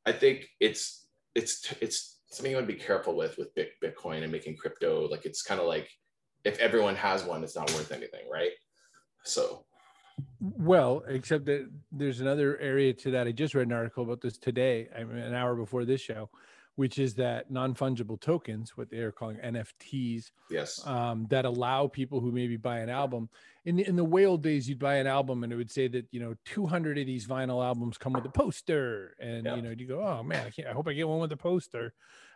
I 0.07 0.13
think 0.13 0.47
it's 0.59 1.05
it's 1.35 1.71
it's 1.79 2.21
something 2.25 2.49
you 2.49 2.57
want 2.57 2.67
to 2.67 2.73
be 2.73 2.79
careful 2.79 3.15
with 3.15 3.37
with 3.37 3.53
Bitcoin 3.83 4.23
and 4.23 4.31
making 4.31 4.57
crypto. 4.57 5.07
Like 5.07 5.25
it's 5.25 5.43
kind 5.43 5.61
of 5.61 5.67
like 5.67 5.89
if 6.43 6.59
everyone 6.59 6.95
has 6.95 7.23
one, 7.23 7.43
it's 7.43 7.55
not 7.55 7.71
worth 7.73 7.91
anything, 7.91 8.21
right? 8.31 8.51
So, 9.23 9.65
well, 10.39 11.03
except 11.07 11.45
that 11.45 11.69
there's 11.91 12.21
another 12.21 12.59
area 12.59 12.93
to 12.93 13.11
that. 13.11 13.27
I 13.27 13.31
just 13.31 13.55
read 13.55 13.67
an 13.67 13.73
article 13.73 14.03
about 14.03 14.21
this 14.21 14.37
today, 14.37 14.89
I 14.95 15.03
mean, 15.03 15.17
an 15.17 15.33
hour 15.33 15.55
before 15.55 15.85
this 15.85 16.01
show, 16.01 16.29
which 16.75 16.99
is 16.99 17.13
that 17.15 17.49
non-fungible 17.49 18.19
tokens, 18.19 18.75
what 18.75 18.89
they 18.89 18.97
are 18.97 19.11
calling 19.11 19.37
NFTs, 19.37 20.31
yes, 20.49 20.85
um, 20.85 21.27
that 21.29 21.45
allow 21.45 21.87
people 21.87 22.19
who 22.19 22.31
maybe 22.31 22.57
buy 22.57 22.79
an 22.79 22.89
album. 22.89 23.29
In 23.65 23.77
the, 23.77 23.87
in 23.87 23.95
the 23.95 24.03
whale 24.03 24.35
days, 24.35 24.67
you'd 24.67 24.79
buy 24.79 24.95
an 24.95 25.07
album 25.07 25.43
and 25.43 25.53
it 25.53 25.55
would 25.55 25.71
say 25.71 25.87
that 25.87 26.05
you 26.11 26.19
know 26.19 26.35
200 26.45 26.97
of 26.97 27.05
these 27.05 27.25
vinyl 27.25 27.65
albums 27.65 27.97
come 27.97 28.13
with 28.13 28.25
a 28.25 28.29
poster, 28.29 29.15
and 29.19 29.45
yeah. 29.45 29.55
you 29.55 29.61
know 29.61 29.69
you 29.69 29.87
go, 29.87 30.01
oh 30.01 30.23
man, 30.23 30.45
I 30.45 30.49
can't. 30.49 30.67
I 30.67 30.73
hope 30.73 30.89
I 30.89 30.93
get 30.93 31.07
one 31.07 31.19
with 31.19 31.31
a 31.31 31.37
poster 31.37 31.93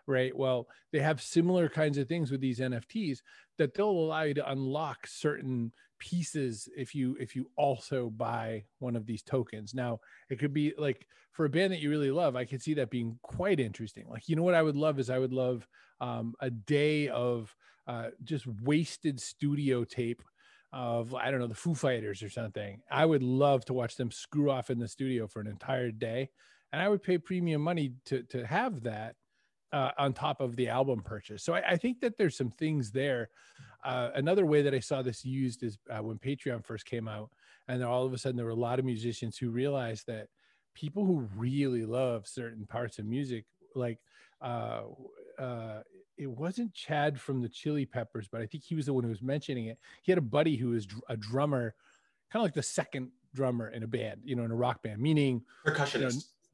right? 0.07 0.35
Well, 0.35 0.67
they 0.91 0.99
have 0.99 1.21
similar 1.21 1.69
kinds 1.69 1.97
of 1.97 2.07
things 2.07 2.31
with 2.31 2.41
these 2.41 2.59
NFTs 2.59 3.19
that 3.57 3.73
they'll 3.73 3.89
allow 3.89 4.23
you 4.23 4.33
to 4.35 4.51
unlock 4.51 5.07
certain 5.07 5.71
pieces 5.99 6.69
if 6.77 6.93
you 6.93 7.17
if 7.19 7.35
you 7.35 7.49
also 7.55 8.09
buy 8.09 8.63
one 8.79 8.95
of 8.95 9.05
these 9.05 9.23
tokens. 9.23 9.73
Now, 9.73 9.99
it 10.29 10.39
could 10.39 10.53
be 10.53 10.73
like 10.77 11.07
for 11.31 11.45
a 11.45 11.49
band 11.49 11.71
that 11.73 11.81
you 11.81 11.89
really 11.89 12.11
love, 12.11 12.35
I 12.35 12.45
could 12.45 12.63
see 12.63 12.73
that 12.75 12.89
being 12.89 13.19
quite 13.21 13.59
interesting. 13.59 14.05
Like, 14.09 14.27
you 14.27 14.35
know 14.35 14.43
what 14.43 14.55
I 14.55 14.63
would 14.63 14.75
love 14.75 14.99
is 14.99 15.09
I 15.09 15.19
would 15.19 15.33
love 15.33 15.67
um, 16.01 16.33
a 16.39 16.49
day 16.49 17.09
of 17.09 17.55
uh, 17.85 18.07
just 18.23 18.47
wasted 18.63 19.19
studio 19.19 19.83
tape 19.83 20.23
of 20.73 21.15
I 21.15 21.31
don't 21.31 21.39
know 21.39 21.47
the 21.47 21.55
Foo 21.55 21.75
Fighters 21.75 22.21
or 22.21 22.29
something. 22.29 22.81
I 22.91 23.05
would 23.05 23.23
love 23.23 23.65
to 23.65 23.73
watch 23.73 23.95
them 23.95 24.11
screw 24.11 24.51
off 24.51 24.69
in 24.69 24.79
the 24.79 24.87
studio 24.87 25.27
for 25.27 25.39
an 25.39 25.47
entire 25.47 25.91
day, 25.91 26.29
and 26.71 26.81
I 26.81 26.89
would 26.89 27.03
pay 27.03 27.17
premium 27.17 27.61
money 27.61 27.93
to 28.05 28.23
to 28.23 28.45
have 28.45 28.83
that 28.83 29.15
uh, 29.73 29.91
on 29.97 30.13
top 30.13 30.41
of 30.41 30.55
the 30.55 30.69
album 30.69 31.01
purchase. 31.01 31.43
So 31.43 31.53
I, 31.53 31.71
I 31.71 31.77
think 31.77 31.99
that 32.01 32.17
there's 32.17 32.37
some 32.37 32.51
things 32.51 32.91
there. 32.91 33.29
Uh, 33.83 34.09
another 34.15 34.45
way 34.45 34.61
that 34.61 34.73
I 34.73 34.79
saw 34.79 35.01
this 35.01 35.25
used 35.25 35.63
is 35.63 35.77
uh, 35.89 36.01
when 36.01 36.17
Patreon 36.17 36.65
first 36.65 36.85
came 36.85 37.07
out, 37.07 37.29
and 37.67 37.83
all 37.83 38.05
of 38.05 38.13
a 38.13 38.17
sudden 38.17 38.37
there 38.37 38.45
were 38.45 38.51
a 38.51 38.55
lot 38.55 38.79
of 38.79 38.85
musicians 38.85 39.37
who 39.37 39.49
realized 39.49 40.07
that 40.07 40.27
people 40.73 41.05
who 41.05 41.27
really 41.35 41.85
love 41.85 42.27
certain 42.27 42.65
parts 42.65 42.99
of 42.99 43.05
music, 43.05 43.45
like 43.75 43.99
uh, 44.41 44.83
uh, 45.39 45.81
it 46.17 46.27
wasn't 46.27 46.73
Chad 46.73 47.19
from 47.19 47.41
the 47.41 47.49
Chili 47.49 47.85
Peppers, 47.85 48.27
but 48.31 48.41
I 48.41 48.45
think 48.45 48.63
he 48.63 48.75
was 48.75 48.85
the 48.85 48.93
one 48.93 49.03
who 49.03 49.09
was 49.09 49.21
mentioning 49.21 49.67
it. 49.67 49.77
He 50.03 50.11
had 50.11 50.17
a 50.17 50.21
buddy 50.21 50.55
who 50.55 50.69
was 50.69 50.87
a 51.09 51.17
drummer, 51.17 51.75
kind 52.31 52.41
of 52.41 52.43
like 52.43 52.53
the 52.53 52.63
second 52.63 53.11
drummer 53.33 53.69
in 53.69 53.83
a 53.83 53.87
band, 53.87 54.21
you 54.23 54.35
know, 54.35 54.43
in 54.43 54.51
a 54.51 54.55
rock 54.55 54.81
band, 54.81 55.01
meaning 55.01 55.43
percussionist. 55.65 55.95
You 55.95 56.01
know, 56.01 56.11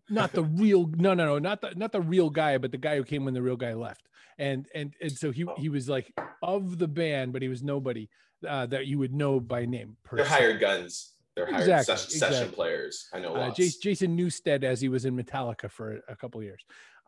not 0.10 0.32
the 0.32 0.44
real 0.44 0.88
no 0.96 1.14
no 1.14 1.26
no 1.26 1.40
not 1.40 1.62
the 1.62 1.74
not 1.76 1.92
the 1.92 2.02
real 2.02 2.30
guy 2.30 2.58
but 2.58 2.72
the 2.72 2.78
guy 2.78 2.96
who 2.98 3.04
came 3.04 3.26
when 3.26 3.34
the 3.34 3.42
real 3.42 3.58
guy 3.58 3.74
left. 3.74 4.08
And 4.38 4.68
and 4.74 4.94
and 5.02 5.12
so 5.12 5.32
he 5.32 5.46
he 5.58 5.70
was 5.70 5.88
like 5.88 6.12
of 6.42 6.80
the 6.80 6.88
band 6.88 7.34
but 7.34 7.42
he 7.42 7.48
was 7.48 7.64
nobody 7.64 8.10
uh, 8.48 8.66
that 8.68 8.88
you 8.88 8.98
would 9.00 9.14
know 9.14 9.40
by 9.40 9.66
name 9.66 9.96
they're 10.12 10.26
hired 10.26 10.60
guns. 10.60 11.12
They're 11.36 11.46
hired 11.46 11.62
exactly, 11.62 11.96
session, 11.96 12.14
exactly. 12.14 12.38
session 12.38 12.54
players. 12.54 13.10
I 13.14 13.20
know 13.20 13.36
uh, 13.36 13.52
jason 13.52 14.18
newsted 14.18 14.64
as 14.64 14.82
he 14.82 14.90
was 14.90 15.06
in 15.06 15.16
metallica 15.16 15.70
for 15.70 16.02
a 16.08 16.16
couple 16.16 16.42
years 16.44 16.64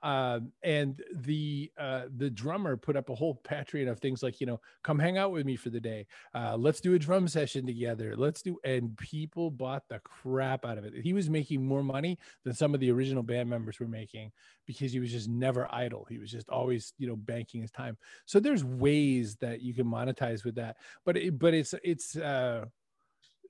um, 0.05 0.51
and 0.61 1.01
the 1.15 1.71
uh, 1.79 2.03
the 2.15 2.29
drummer 2.29 2.77
put 2.77 2.95
up 2.95 3.09
a 3.09 3.15
whole 3.15 3.41
Patreon 3.43 3.89
of 3.89 3.99
things 3.99 4.21
like 4.21 4.39
you 4.39 4.45
know 4.45 4.61
come 4.83 4.99
hang 4.99 5.17
out 5.17 5.31
with 5.31 5.47
me 5.47 5.55
for 5.55 5.71
the 5.71 5.79
day. 5.79 6.05
Uh, 6.35 6.55
let's 6.55 6.79
do 6.79 6.93
a 6.93 6.99
drum 6.99 7.27
session 7.27 7.65
together. 7.65 8.15
Let's 8.15 8.43
do 8.43 8.59
and 8.63 8.95
people 8.97 9.49
bought 9.49 9.81
the 9.89 9.99
crap 10.03 10.63
out 10.63 10.77
of 10.77 10.85
it. 10.85 10.93
He 11.01 11.13
was 11.13 11.27
making 11.27 11.65
more 11.65 11.81
money 11.81 12.19
than 12.43 12.53
some 12.53 12.75
of 12.75 12.79
the 12.79 12.91
original 12.91 13.23
band 13.23 13.49
members 13.49 13.79
were 13.79 13.87
making 13.87 14.31
because 14.67 14.93
he 14.93 14.99
was 14.99 15.11
just 15.11 15.27
never 15.27 15.67
idle. 15.73 16.05
He 16.07 16.19
was 16.19 16.29
just 16.29 16.49
always 16.49 16.93
you 16.99 17.07
know 17.07 17.15
banking 17.15 17.61
his 17.61 17.71
time. 17.71 17.97
So 18.27 18.39
there's 18.39 18.63
ways 18.63 19.37
that 19.37 19.61
you 19.61 19.73
can 19.73 19.87
monetize 19.87 20.45
with 20.45 20.53
that. 20.55 20.77
But 21.03 21.17
it, 21.17 21.39
but 21.39 21.55
it's 21.55 21.73
it's 21.83 22.15
uh 22.15 22.65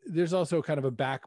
there's 0.05 0.33
also 0.33 0.61
kind 0.61 0.77
of 0.77 0.85
a 0.85 0.91
back 0.91 1.21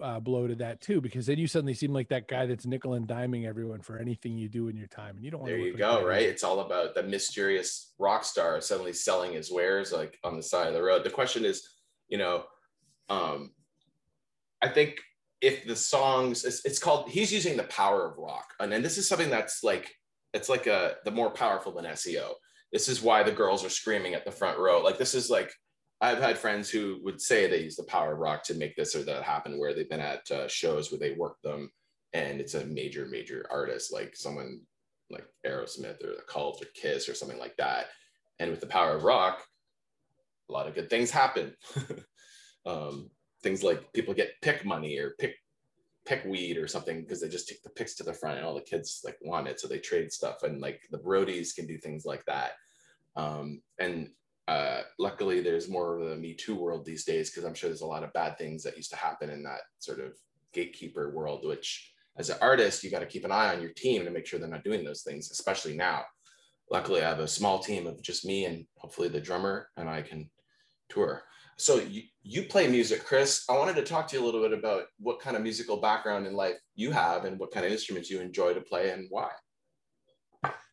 uh, 0.00 0.20
blow 0.20 0.46
to 0.46 0.54
that 0.56 0.80
too, 0.80 1.00
because 1.00 1.26
then 1.26 1.38
you 1.38 1.46
suddenly 1.46 1.74
seem 1.74 1.92
like 1.92 2.08
that 2.08 2.28
guy 2.28 2.46
that's 2.46 2.66
nickel 2.66 2.94
and 2.94 3.06
diming 3.06 3.46
everyone 3.46 3.80
for 3.80 3.98
anything 3.98 4.36
you 4.36 4.48
do 4.48 4.68
in 4.68 4.76
your 4.76 4.86
time, 4.86 5.16
and 5.16 5.24
you 5.24 5.30
don't 5.30 5.40
want. 5.40 5.50
To 5.50 5.56
there 5.56 5.66
you 5.66 5.76
go, 5.76 6.04
right? 6.04 6.22
It's 6.22 6.44
all 6.44 6.60
about 6.60 6.94
the 6.94 7.02
mysterious 7.02 7.92
rock 7.98 8.24
star 8.24 8.60
suddenly 8.60 8.92
selling 8.92 9.32
his 9.32 9.50
wares 9.50 9.92
like 9.92 10.18
on 10.24 10.36
the 10.36 10.42
side 10.42 10.68
of 10.68 10.74
the 10.74 10.82
road. 10.82 11.04
The 11.04 11.10
question 11.10 11.44
is, 11.44 11.68
you 12.08 12.18
know, 12.18 12.44
um, 13.08 13.50
I 14.62 14.68
think 14.68 14.96
if 15.40 15.66
the 15.66 15.76
songs, 15.76 16.44
it's, 16.44 16.64
it's 16.64 16.78
called. 16.78 17.10
He's 17.10 17.32
using 17.32 17.56
the 17.56 17.64
power 17.64 18.06
of 18.06 18.18
rock, 18.18 18.54
and 18.60 18.72
then 18.72 18.82
this 18.82 18.96
is 18.96 19.08
something 19.08 19.30
that's 19.30 19.62
like 19.62 19.92
it's 20.32 20.48
like 20.48 20.66
a 20.66 20.96
the 21.04 21.10
more 21.10 21.30
powerful 21.30 21.72
than 21.72 21.84
SEO. 21.84 22.32
This 22.72 22.88
is 22.88 23.02
why 23.02 23.22
the 23.22 23.32
girls 23.32 23.64
are 23.64 23.70
screaming 23.70 24.14
at 24.14 24.24
the 24.24 24.32
front 24.32 24.58
row. 24.58 24.80
Like 24.80 24.98
this 24.98 25.14
is 25.14 25.28
like 25.28 25.52
I've 26.02 26.18
had 26.18 26.36
friends 26.36 26.68
who 26.68 26.98
would 27.04 27.20
say 27.20 27.46
they 27.46 27.62
use 27.62 27.76
the 27.76 27.84
power 27.84 28.12
of 28.12 28.18
rock 28.18 28.42
to 28.44 28.54
make 28.54 28.74
this 28.74 28.96
or 28.96 29.04
that 29.04 29.22
happen, 29.22 29.56
where 29.56 29.72
they've 29.72 29.88
been 29.88 30.00
at 30.00 30.28
uh, 30.32 30.48
shows 30.48 30.90
where 30.90 30.98
they 30.98 31.12
work 31.12 31.40
them, 31.42 31.70
and 32.12 32.40
it's 32.40 32.54
a 32.54 32.66
major, 32.66 33.06
major 33.06 33.46
artist 33.52 33.92
like 33.92 34.16
someone 34.16 34.60
like 35.10 35.24
Aerosmith 35.46 36.02
or 36.02 36.16
the 36.16 36.24
Cult 36.28 36.60
or 36.60 36.66
Kiss 36.74 37.08
or 37.08 37.14
something 37.14 37.38
like 37.38 37.56
that. 37.56 37.86
And 38.40 38.50
with 38.50 38.60
the 38.60 38.66
power 38.66 38.96
of 38.96 39.04
rock, 39.04 39.44
a 40.50 40.52
lot 40.52 40.66
of 40.66 40.74
good 40.74 40.90
things 40.90 41.12
happen. 41.12 41.54
um, 42.66 43.08
things 43.44 43.62
like 43.62 43.92
people 43.92 44.12
get 44.12 44.40
pick 44.42 44.64
money 44.64 44.98
or 44.98 45.14
pick 45.20 45.36
pick 46.04 46.24
weed 46.24 46.56
or 46.56 46.66
something 46.66 47.00
because 47.00 47.20
they 47.20 47.28
just 47.28 47.48
take 47.48 47.62
the 47.62 47.70
picks 47.70 47.94
to 47.94 48.02
the 48.02 48.12
front 48.12 48.38
and 48.38 48.44
all 48.44 48.56
the 48.56 48.60
kids 48.60 49.02
like 49.04 49.18
want 49.22 49.46
it, 49.46 49.60
so 49.60 49.68
they 49.68 49.78
trade 49.78 50.10
stuff. 50.12 50.42
And 50.42 50.60
like 50.60 50.80
the 50.90 50.98
Brodies 50.98 51.54
can 51.54 51.68
do 51.68 51.78
things 51.78 52.04
like 52.04 52.24
that. 52.24 52.54
Um, 53.14 53.62
and 53.78 54.10
uh, 54.48 54.82
luckily 54.98 55.40
there's 55.40 55.68
more 55.68 55.98
of 55.98 56.12
a 56.12 56.16
Me 56.16 56.34
Too 56.34 56.54
world 56.54 56.84
these 56.84 57.04
days 57.04 57.30
because 57.30 57.44
I'm 57.44 57.54
sure 57.54 57.68
there's 57.68 57.82
a 57.82 57.86
lot 57.86 58.02
of 58.02 58.12
bad 58.12 58.38
things 58.38 58.62
that 58.62 58.76
used 58.76 58.90
to 58.90 58.96
happen 58.96 59.30
in 59.30 59.42
that 59.44 59.60
sort 59.78 60.00
of 60.00 60.12
gatekeeper 60.52 61.14
world, 61.14 61.46
which 61.46 61.92
as 62.18 62.28
an 62.28 62.36
artist, 62.42 62.84
you 62.84 62.90
got 62.90 63.00
to 63.00 63.06
keep 63.06 63.24
an 63.24 63.32
eye 63.32 63.54
on 63.54 63.62
your 63.62 63.72
team 63.72 64.04
to 64.04 64.10
make 64.10 64.26
sure 64.26 64.38
they're 64.38 64.48
not 64.48 64.64
doing 64.64 64.84
those 64.84 65.02
things, 65.02 65.30
especially 65.30 65.74
now. 65.74 66.02
Luckily, 66.70 67.02
I 67.02 67.08
have 67.08 67.20
a 67.20 67.28
small 67.28 67.58
team 67.58 67.86
of 67.86 68.02
just 68.02 68.24
me 68.24 68.44
and 68.44 68.66
hopefully 68.76 69.08
the 69.08 69.20
drummer, 69.20 69.68
and 69.76 69.88
I 69.88 70.02
can 70.02 70.30
tour. 70.88 71.22
So 71.56 71.76
you, 71.76 72.02
you 72.22 72.44
play 72.44 72.68
music, 72.68 73.04
Chris. 73.04 73.44
I 73.48 73.56
wanted 73.56 73.76
to 73.76 73.84
talk 73.84 74.08
to 74.08 74.16
you 74.16 74.22
a 74.22 74.26
little 74.26 74.42
bit 74.42 74.58
about 74.58 74.84
what 74.98 75.20
kind 75.20 75.36
of 75.36 75.42
musical 75.42 75.78
background 75.78 76.26
in 76.26 76.34
life 76.34 76.56
you 76.74 76.90
have 76.90 77.24
and 77.24 77.38
what 77.38 77.52
kind 77.52 77.64
of 77.64 77.72
instruments 77.72 78.10
you 78.10 78.20
enjoy 78.20 78.54
to 78.54 78.60
play 78.60 78.90
and 78.90 79.06
why. 79.10 79.30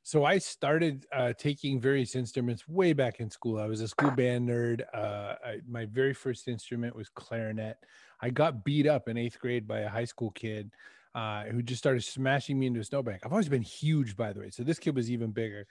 So 0.04 0.26
I 0.26 0.38
started 0.38 1.06
uh, 1.14 1.34
taking 1.38 1.80
various 1.80 2.16
instruments 2.16 2.68
way 2.68 2.94
back 2.94 3.20
in 3.20 3.30
school. 3.30 3.60
I 3.60 3.68
was 3.68 3.82
a 3.82 3.88
school 3.88 4.12
band 4.12 4.50
nerd. 4.50 4.82
Uh, 4.94 5.36
I, 5.46 5.60
my 5.68 5.86
very 5.86 6.14
first 6.14 6.48
instrument 6.48 6.96
was 6.96 7.10
clarinet. 7.10 7.78
I 8.22 8.30
got 8.30 8.64
beat 8.64 8.88
up 8.88 9.08
in 9.08 9.18
eighth 9.18 9.40
grade 9.40 9.68
by 9.68 9.80
a 9.80 9.90
high 9.90 10.06
school 10.06 10.32
kid 10.32 10.72
uh, 11.16 11.44
who 11.46 11.62
just 11.62 11.80
started 11.80 12.04
smashing 12.04 12.58
me 12.58 12.68
into 12.68 12.80
a 12.80 12.84
snowbank. 12.84 13.22
I've 13.26 13.32
always 13.32 13.50
been 13.50 13.62
huge, 13.62 14.16
by 14.16 14.34
the 14.34 14.42
way. 14.42 14.50
So 14.50 14.64
this 14.64 14.80
kid 14.80 14.96
was 14.96 15.12
even 15.12 15.32
bigger. 15.32 15.68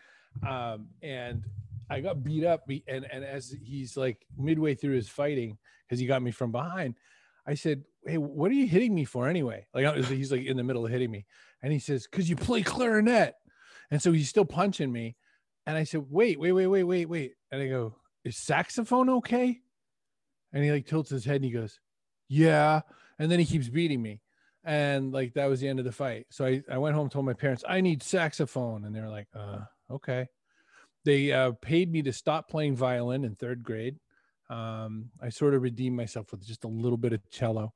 Um, 0.47 0.89
and 1.03 1.45
I 1.91 2.01
got 2.01 2.23
beat 2.23 2.45
up. 2.45 2.69
And, 2.87 3.07
and 3.11 3.25
as 3.25 3.55
he's 3.63 3.97
like 3.97 4.27
midway 4.37 4.75
through 4.75 4.95
his 4.95 5.09
fighting, 5.09 5.59
because 5.87 5.99
he 5.99 6.07
got 6.07 6.23
me 6.23 6.31
from 6.31 6.53
behind, 6.53 6.95
I 7.47 7.55
said, 7.55 7.85
Hey, 8.05 8.19
what 8.19 8.51
are 8.51 8.55
you 8.55 8.67
hitting 8.67 8.95
me 8.95 9.05
for 9.05 9.29
anyway? 9.29 9.67
Like 9.75 9.97
he's 10.05 10.31
like 10.31 10.45
in 10.45 10.57
the 10.57 10.65
middle 10.65 10.85
of 10.85 10.93
hitting 10.93 11.11
me. 11.11 11.27
And 11.63 11.73
he 11.73 11.79
says, 11.79 12.07
Because 12.11 12.29
you 12.29 12.37
play 12.37 12.63
clarinet. 12.63 13.35
And 13.91 14.01
so 14.01 14.13
he's 14.13 14.29
still 14.29 14.45
punching 14.45 14.93
me. 14.93 15.17
And 15.67 15.77
I 15.77 15.85
said, 15.85 16.05
wait, 16.09 16.39
wait, 16.41 16.53
wait, 16.53 16.67
wait, 16.67 16.85
wait, 16.85 17.09
wait. 17.09 17.33
And 17.51 17.63
I 17.63 17.69
go, 17.69 17.95
is 18.25 18.37
saxophone 18.37 19.11
okay? 19.11 19.61
And 20.53 20.65
he 20.65 20.71
like 20.71 20.87
tilts 20.87 21.11
his 21.11 21.25
head 21.25 21.37
and 21.37 21.45
he 21.45 21.51
goes, 21.51 21.79
yeah. 22.29 22.81
And 23.19 23.31
then 23.31 23.39
he 23.39 23.45
keeps 23.45 23.69
beating 23.69 24.01
me. 24.03 24.21
And 24.65 25.13
like 25.13 25.35
that 25.35 25.47
was 25.47 25.61
the 25.61 25.69
end 25.69 25.79
of 25.79 25.85
the 25.85 25.93
fight. 25.93 26.27
So 26.31 26.45
I, 26.45 26.63
I 26.71 26.79
went 26.79 26.95
home, 26.95 27.09
told 27.09 27.27
my 27.27 27.33
parents, 27.33 27.65
I 27.69 27.81
need 27.81 28.03
saxophone. 28.03 28.85
And 28.85 28.95
they're 28.95 29.09
like, 29.09 29.29
uh, 29.35 29.61
okay. 29.91 30.29
They 31.05 31.33
uh, 31.33 31.53
paid 31.63 31.91
me 31.91 32.03
to 32.03 32.13
stop 32.13 32.49
playing 32.49 32.77
violin 32.77 33.25
in 33.25 33.35
third 33.35 33.63
grade. 33.63 33.99
Um, 34.51 35.11
I 35.23 35.29
sort 35.29 35.55
of 35.55 35.63
redeemed 35.63 35.97
myself 35.97 36.33
with 36.33 36.47
just 36.47 36.65
a 36.65 36.69
little 36.69 36.97
bit 36.99 37.13
of 37.13 37.21
cello. 37.31 37.73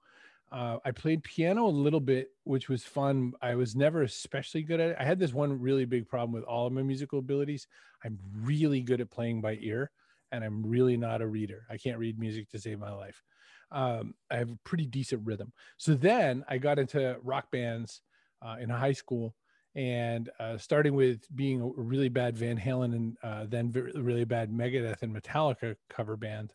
Uh, 0.52 0.76
I 0.84 0.90
played 0.90 1.24
piano 1.24 1.66
a 1.66 1.70
little 1.70 2.00
bit, 2.00 2.28
which 2.44 2.68
was 2.68 2.84
fun. 2.84 3.32
I 3.40 3.54
was 3.54 3.74
never 3.74 4.02
especially 4.02 4.62
good 4.62 4.80
at 4.80 4.90
it. 4.90 4.96
I 5.00 5.04
had 5.04 5.18
this 5.18 5.32
one 5.32 5.58
really 5.58 5.86
big 5.86 6.06
problem 6.06 6.32
with 6.32 6.44
all 6.44 6.66
of 6.66 6.74
my 6.74 6.82
musical 6.82 7.18
abilities. 7.20 7.66
I'm 8.04 8.18
really 8.42 8.82
good 8.82 9.00
at 9.00 9.10
playing 9.10 9.40
by 9.40 9.56
ear, 9.62 9.90
and 10.30 10.44
I'm 10.44 10.62
really 10.64 10.98
not 10.98 11.22
a 11.22 11.26
reader. 11.26 11.64
I 11.70 11.78
can't 11.78 11.98
read 11.98 12.18
music 12.18 12.50
to 12.50 12.58
save 12.58 12.78
my 12.78 12.92
life. 12.92 13.22
Um, 13.70 14.14
I 14.30 14.36
have 14.36 14.50
a 14.50 14.58
pretty 14.64 14.84
decent 14.84 15.24
rhythm. 15.24 15.54
So 15.78 15.94
then 15.94 16.44
I 16.46 16.58
got 16.58 16.78
into 16.78 17.16
rock 17.22 17.50
bands 17.50 18.02
uh, 18.42 18.56
in 18.60 18.68
high 18.68 18.92
school, 18.92 19.34
and 19.74 20.28
uh, 20.38 20.58
starting 20.58 20.94
with 20.94 21.24
being 21.34 21.62
a 21.62 21.80
really 21.80 22.10
bad 22.10 22.36
Van 22.36 22.58
Halen 22.58 22.94
and 22.94 23.16
uh, 23.22 23.46
then 23.48 23.72
really 23.72 24.26
bad 24.26 24.52
Megadeth 24.52 25.02
and 25.02 25.16
Metallica 25.16 25.76
cover 25.88 26.18
band. 26.18 26.52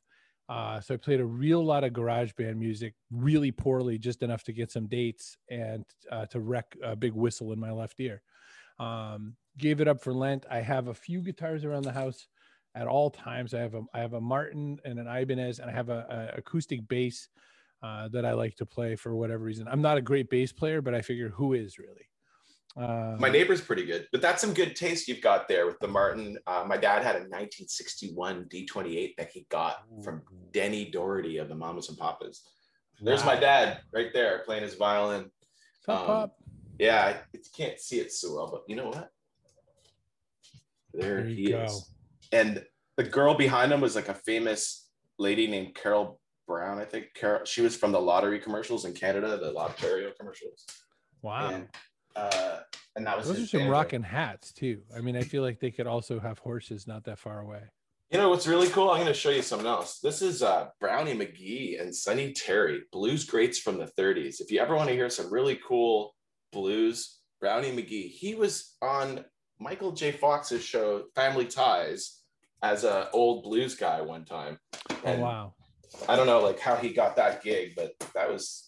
Uh, 0.49 0.79
so 0.79 0.93
I 0.93 0.97
played 0.97 1.19
a 1.19 1.25
real 1.25 1.63
lot 1.63 1.83
of 1.83 1.93
garage 1.93 2.31
band 2.33 2.57
music, 2.57 2.93
really 3.11 3.51
poorly, 3.51 3.97
just 3.97 4.23
enough 4.23 4.43
to 4.43 4.53
get 4.53 4.71
some 4.71 4.87
dates 4.87 5.37
and 5.49 5.83
uh, 6.11 6.25
to 6.27 6.39
wreck 6.39 6.75
a 6.81 6.95
big 6.95 7.13
whistle 7.13 7.51
in 7.51 7.59
my 7.59 7.71
left 7.71 7.99
ear. 7.99 8.21
Um, 8.79 9.35
gave 9.57 9.81
it 9.81 9.87
up 9.87 10.01
for 10.01 10.13
Lent. 10.13 10.45
I 10.49 10.61
have 10.61 10.87
a 10.87 10.93
few 10.93 11.21
guitars 11.21 11.65
around 11.65 11.83
the 11.83 11.91
house 11.91 12.27
at 12.75 12.87
all 12.87 13.09
times. 13.09 13.53
I 13.53 13.59
have 13.59 13.73
a 13.73 13.81
I 13.93 13.99
have 13.99 14.13
a 14.13 14.21
Martin 14.21 14.79
and 14.85 14.99
an 14.99 15.07
Ibanez, 15.07 15.59
and 15.59 15.69
I 15.69 15.73
have 15.73 15.89
a, 15.89 16.31
a 16.33 16.37
acoustic 16.37 16.87
bass 16.87 17.27
uh, 17.83 18.07
that 18.09 18.25
I 18.25 18.33
like 18.33 18.55
to 18.57 18.65
play 18.65 18.95
for 18.95 19.15
whatever 19.15 19.43
reason. 19.43 19.67
I'm 19.67 19.81
not 19.81 19.97
a 19.97 20.01
great 20.01 20.29
bass 20.29 20.53
player, 20.53 20.81
but 20.81 20.93
I 20.93 21.01
figure 21.01 21.29
who 21.29 21.53
is 21.53 21.77
really. 21.77 22.07
Uh, 22.77 23.15
my 23.19 23.29
neighbor's 23.29 23.61
pretty 23.61 23.85
good, 23.85 24.07
but 24.11 24.21
that's 24.21 24.39
some 24.39 24.53
good 24.53 24.75
taste 24.75 25.07
you've 25.07 25.21
got 25.21 25.47
there 25.47 25.65
with 25.65 25.79
the 25.79 25.87
Martin. 25.87 26.37
Uh, 26.45 26.63
my 26.67 26.77
dad 26.77 27.03
had 27.03 27.15
a 27.15 27.25
1961 27.25 28.45
D28 28.45 29.15
that 29.17 29.31
he 29.31 29.47
got 29.49 29.83
from 30.03 30.21
Denny 30.51 30.85
Doherty 30.85 31.37
of 31.37 31.49
the 31.49 31.55
Mamas 31.55 31.89
and 31.89 31.97
Papas. 31.97 32.43
There's 33.01 33.21
wow. 33.21 33.33
my 33.33 33.39
dad 33.39 33.79
right 33.91 34.13
there 34.13 34.43
playing 34.45 34.63
his 34.63 34.75
violin. 34.75 35.31
Um, 35.87 35.97
pop. 36.05 36.37
Yeah, 36.77 37.17
I 37.33 37.37
can't 37.55 37.79
see 37.79 37.99
it 37.99 38.11
so 38.11 38.35
well, 38.35 38.49
but 38.51 38.63
you 38.67 38.75
know 38.75 38.89
what? 38.89 39.09
There, 40.93 41.23
there 41.23 41.25
he 41.25 41.49
go. 41.49 41.63
is. 41.63 41.91
And 42.31 42.63
the 42.97 43.03
girl 43.03 43.33
behind 43.33 43.71
him 43.71 43.81
was 43.81 43.95
like 43.95 44.09
a 44.09 44.13
famous 44.13 44.89
lady 45.17 45.47
named 45.47 45.73
Carol 45.73 46.19
Brown, 46.47 46.79
I 46.79 46.85
think. 46.85 47.07
Carol, 47.15 47.45
she 47.45 47.61
was 47.61 47.75
from 47.75 47.91
the 47.91 47.99
lottery 47.99 48.39
commercials 48.39 48.85
in 48.85 48.93
Canada, 48.93 49.37
the 49.37 49.51
Lotterio 49.51 50.15
commercials. 50.17 50.65
Wow. 51.21 51.49
And 51.49 51.67
uh, 52.17 52.59
and 52.95 53.05
that 53.05 53.17
was 53.17 53.27
those 53.27 53.43
are 53.43 53.47
some 53.47 53.67
rocking 53.67 54.03
hats 54.03 54.51
too. 54.51 54.81
I 54.95 55.01
mean, 55.01 55.15
I 55.15 55.21
feel 55.21 55.43
like 55.43 55.59
they 55.59 55.71
could 55.71 55.87
also 55.87 56.19
have 56.19 56.39
horses 56.39 56.87
not 56.87 57.03
that 57.05 57.19
far 57.19 57.39
away. 57.39 57.61
You 58.09 58.17
know 58.17 58.29
what's 58.29 58.47
really 58.47 58.69
cool? 58.69 58.89
I'm 58.89 59.01
going 59.01 59.07
to 59.07 59.13
show 59.13 59.29
you 59.29 59.41
something 59.41 59.67
else. 59.67 59.99
This 59.99 60.21
is 60.21 60.41
uh, 60.41 60.69
Brownie 60.79 61.13
McGhee 61.13 61.79
and 61.81 61.93
Sonny 61.93 62.31
Terry, 62.31 62.83
blues 62.91 63.25
greats 63.25 63.59
from 63.59 63.77
the 63.77 63.91
30s. 63.99 64.39
If 64.39 64.49
you 64.49 64.59
ever 64.61 64.75
want 64.75 64.87
to 64.87 64.95
hear 64.95 65.09
some 65.09 65.31
really 65.31 65.59
cool 65.67 66.15
blues, 66.53 67.19
Brownie 67.41 67.71
McGhee, 67.71 68.09
he 68.09 68.33
was 68.33 68.77
on 68.81 69.25
Michael 69.59 69.91
J. 69.91 70.13
Fox's 70.13 70.63
show 70.63 71.03
Family 71.15 71.45
Ties 71.45 72.21
as 72.63 72.85
a 72.85 73.09
old 73.11 73.43
blues 73.43 73.75
guy 73.75 74.01
one 74.01 74.23
time. 74.23 74.57
Oh, 74.89 74.95
and 75.03 75.21
oh 75.21 75.25
wow! 75.25 75.53
I 76.07 76.15
don't 76.15 76.27
know 76.27 76.41
like 76.41 76.59
how 76.59 76.75
he 76.75 76.93
got 76.93 77.17
that 77.17 77.43
gig, 77.43 77.73
but 77.75 77.91
that 78.15 78.31
was 78.31 78.67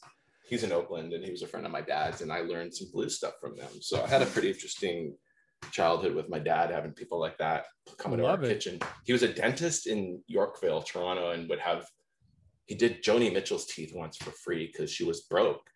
he's 0.49 0.63
in 0.63 0.71
Oakland 0.71 1.13
and 1.13 1.23
he 1.23 1.31
was 1.31 1.43
a 1.43 1.47
friend 1.47 1.65
of 1.65 1.71
my 1.71 1.81
dad's 1.81 2.21
and 2.21 2.31
I 2.31 2.41
learned 2.41 2.73
some 2.73 2.89
blues 2.91 3.15
stuff 3.15 3.33
from 3.39 3.55
them. 3.55 3.69
So 3.81 4.03
I 4.03 4.07
had 4.07 4.21
a 4.21 4.25
pretty 4.25 4.49
interesting 4.49 5.15
childhood 5.71 6.15
with 6.15 6.29
my 6.29 6.39
dad 6.39 6.71
having 6.71 6.93
people 6.93 7.19
like 7.19 7.37
that 7.37 7.65
come 7.97 8.13
into 8.13 8.25
our 8.25 8.41
it. 8.43 8.47
kitchen. 8.47 8.79
He 9.05 9.13
was 9.13 9.23
a 9.23 9.31
dentist 9.31 9.87
in 9.87 10.21
Yorkville, 10.27 10.81
Toronto, 10.81 11.31
and 11.31 11.47
would 11.49 11.59
have 11.59 11.85
he 12.65 12.75
did 12.75 13.03
Joni 13.03 13.33
Mitchell's 13.33 13.65
teeth 13.65 13.93
once 13.95 14.17
for 14.17 14.31
free 14.31 14.67
because 14.67 14.91
she 14.91 15.03
was 15.03 15.21
broke. 15.21 15.69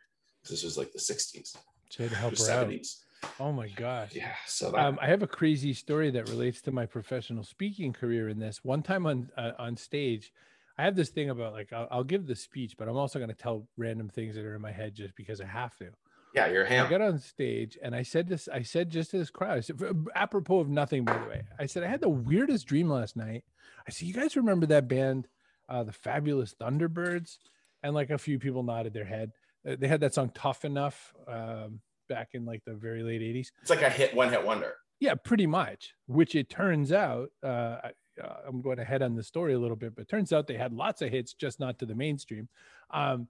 This 0.47 0.63
was 0.63 0.77
like 0.77 0.91
the 0.91 0.99
60s. 0.99 1.55
So 1.89 2.07
to 2.07 2.15
help 2.15 2.31
her 2.31 2.37
70s. 2.37 2.97
Out. 3.23 3.29
Oh 3.39 3.51
my 3.51 3.67
gosh. 3.69 4.13
Yeah. 4.13 4.33
So 4.45 4.71
that... 4.71 4.79
um, 4.79 4.99
I 5.01 5.07
have 5.07 5.23
a 5.23 5.27
crazy 5.27 5.73
story 5.73 6.11
that 6.11 6.29
relates 6.29 6.61
to 6.61 6.71
my 6.71 6.85
professional 6.85 7.43
speaking 7.43 7.93
career 7.93 8.29
in 8.29 8.39
this. 8.39 8.63
One 8.63 8.83
time 8.83 9.05
on 9.05 9.29
uh, 9.37 9.51
on 9.57 9.77
stage, 9.77 10.33
I 10.77 10.83
have 10.83 10.95
this 10.95 11.09
thing 11.09 11.29
about 11.29 11.53
like 11.53 11.71
I'll, 11.71 11.87
I'll 11.91 12.03
give 12.03 12.25
the 12.25 12.35
speech, 12.35 12.75
but 12.77 12.87
I'm 12.87 12.97
also 12.97 13.19
going 13.19 13.29
to 13.29 13.35
tell 13.35 13.67
random 13.77 14.09
things 14.09 14.35
that 14.35 14.45
are 14.45 14.55
in 14.55 14.61
my 14.61 14.71
head 14.71 14.95
just 14.95 15.15
because 15.15 15.39
I 15.39 15.45
have 15.45 15.75
to. 15.77 15.89
Yeah, 16.33 16.47
you're 16.47 16.65
ham. 16.65 16.87
I 16.87 16.89
got 16.89 17.01
on 17.01 17.19
stage 17.19 17.77
and 17.81 17.95
I 17.95 18.01
said 18.01 18.27
this. 18.27 18.49
I 18.51 18.63
said 18.63 18.89
just 18.89 19.11
to 19.11 19.19
this 19.19 19.29
crowd. 19.29 19.57
I 19.57 19.59
said, 19.59 19.79
apropos 20.15 20.59
of 20.59 20.69
nothing, 20.69 21.05
by 21.05 21.17
the 21.17 21.29
way. 21.29 21.43
I 21.59 21.67
said 21.67 21.83
I 21.83 21.87
had 21.87 22.01
the 22.01 22.09
weirdest 22.09 22.65
dream 22.65 22.89
last 22.89 23.15
night. 23.15 23.43
I 23.87 23.91
said, 23.91 24.07
you 24.07 24.13
guys 24.15 24.35
remember 24.35 24.65
that 24.67 24.87
band, 24.87 25.27
uh, 25.69 25.83
the 25.83 25.91
Fabulous 25.91 26.55
Thunderbirds? 26.59 27.37
And 27.83 27.93
like 27.93 28.09
a 28.09 28.17
few 28.17 28.39
people 28.39 28.63
nodded 28.63 28.93
their 28.93 29.05
head. 29.05 29.31
Uh, 29.67 29.75
they 29.77 29.87
had 29.87 29.99
that 30.01 30.13
song 30.13 30.31
"Tough 30.33 30.63
Enough" 30.65 31.13
um, 31.27 31.81
back 32.07 32.29
in 32.33 32.45
like 32.45 32.63
the 32.65 32.73
very 32.73 33.03
late 33.03 33.21
'80s. 33.21 33.47
It's 33.61 33.69
like 33.69 33.81
a 33.81 33.89
hit, 33.89 34.15
one 34.15 34.29
hit 34.29 34.45
wonder. 34.45 34.75
Yeah, 34.99 35.15
pretty 35.15 35.47
much. 35.47 35.93
Which 36.07 36.33
it 36.33 36.49
turns 36.49 36.93
out, 36.93 37.31
uh, 37.43 37.77
uh, 38.21 38.35
I'm 38.47 38.61
going 38.61 38.79
ahead 38.79 39.01
on 39.01 39.15
the 39.15 39.23
story 39.23 39.53
a 39.53 39.59
little 39.59 39.75
bit, 39.75 39.95
but 39.95 40.07
turns 40.07 40.33
out 40.33 40.47
they 40.47 40.57
had 40.57 40.73
lots 40.73 41.01
of 41.01 41.09
hits, 41.09 41.33
just 41.33 41.59
not 41.59 41.79
to 41.79 41.85
the 41.85 41.95
mainstream. 41.95 42.47
Um, 42.91 43.27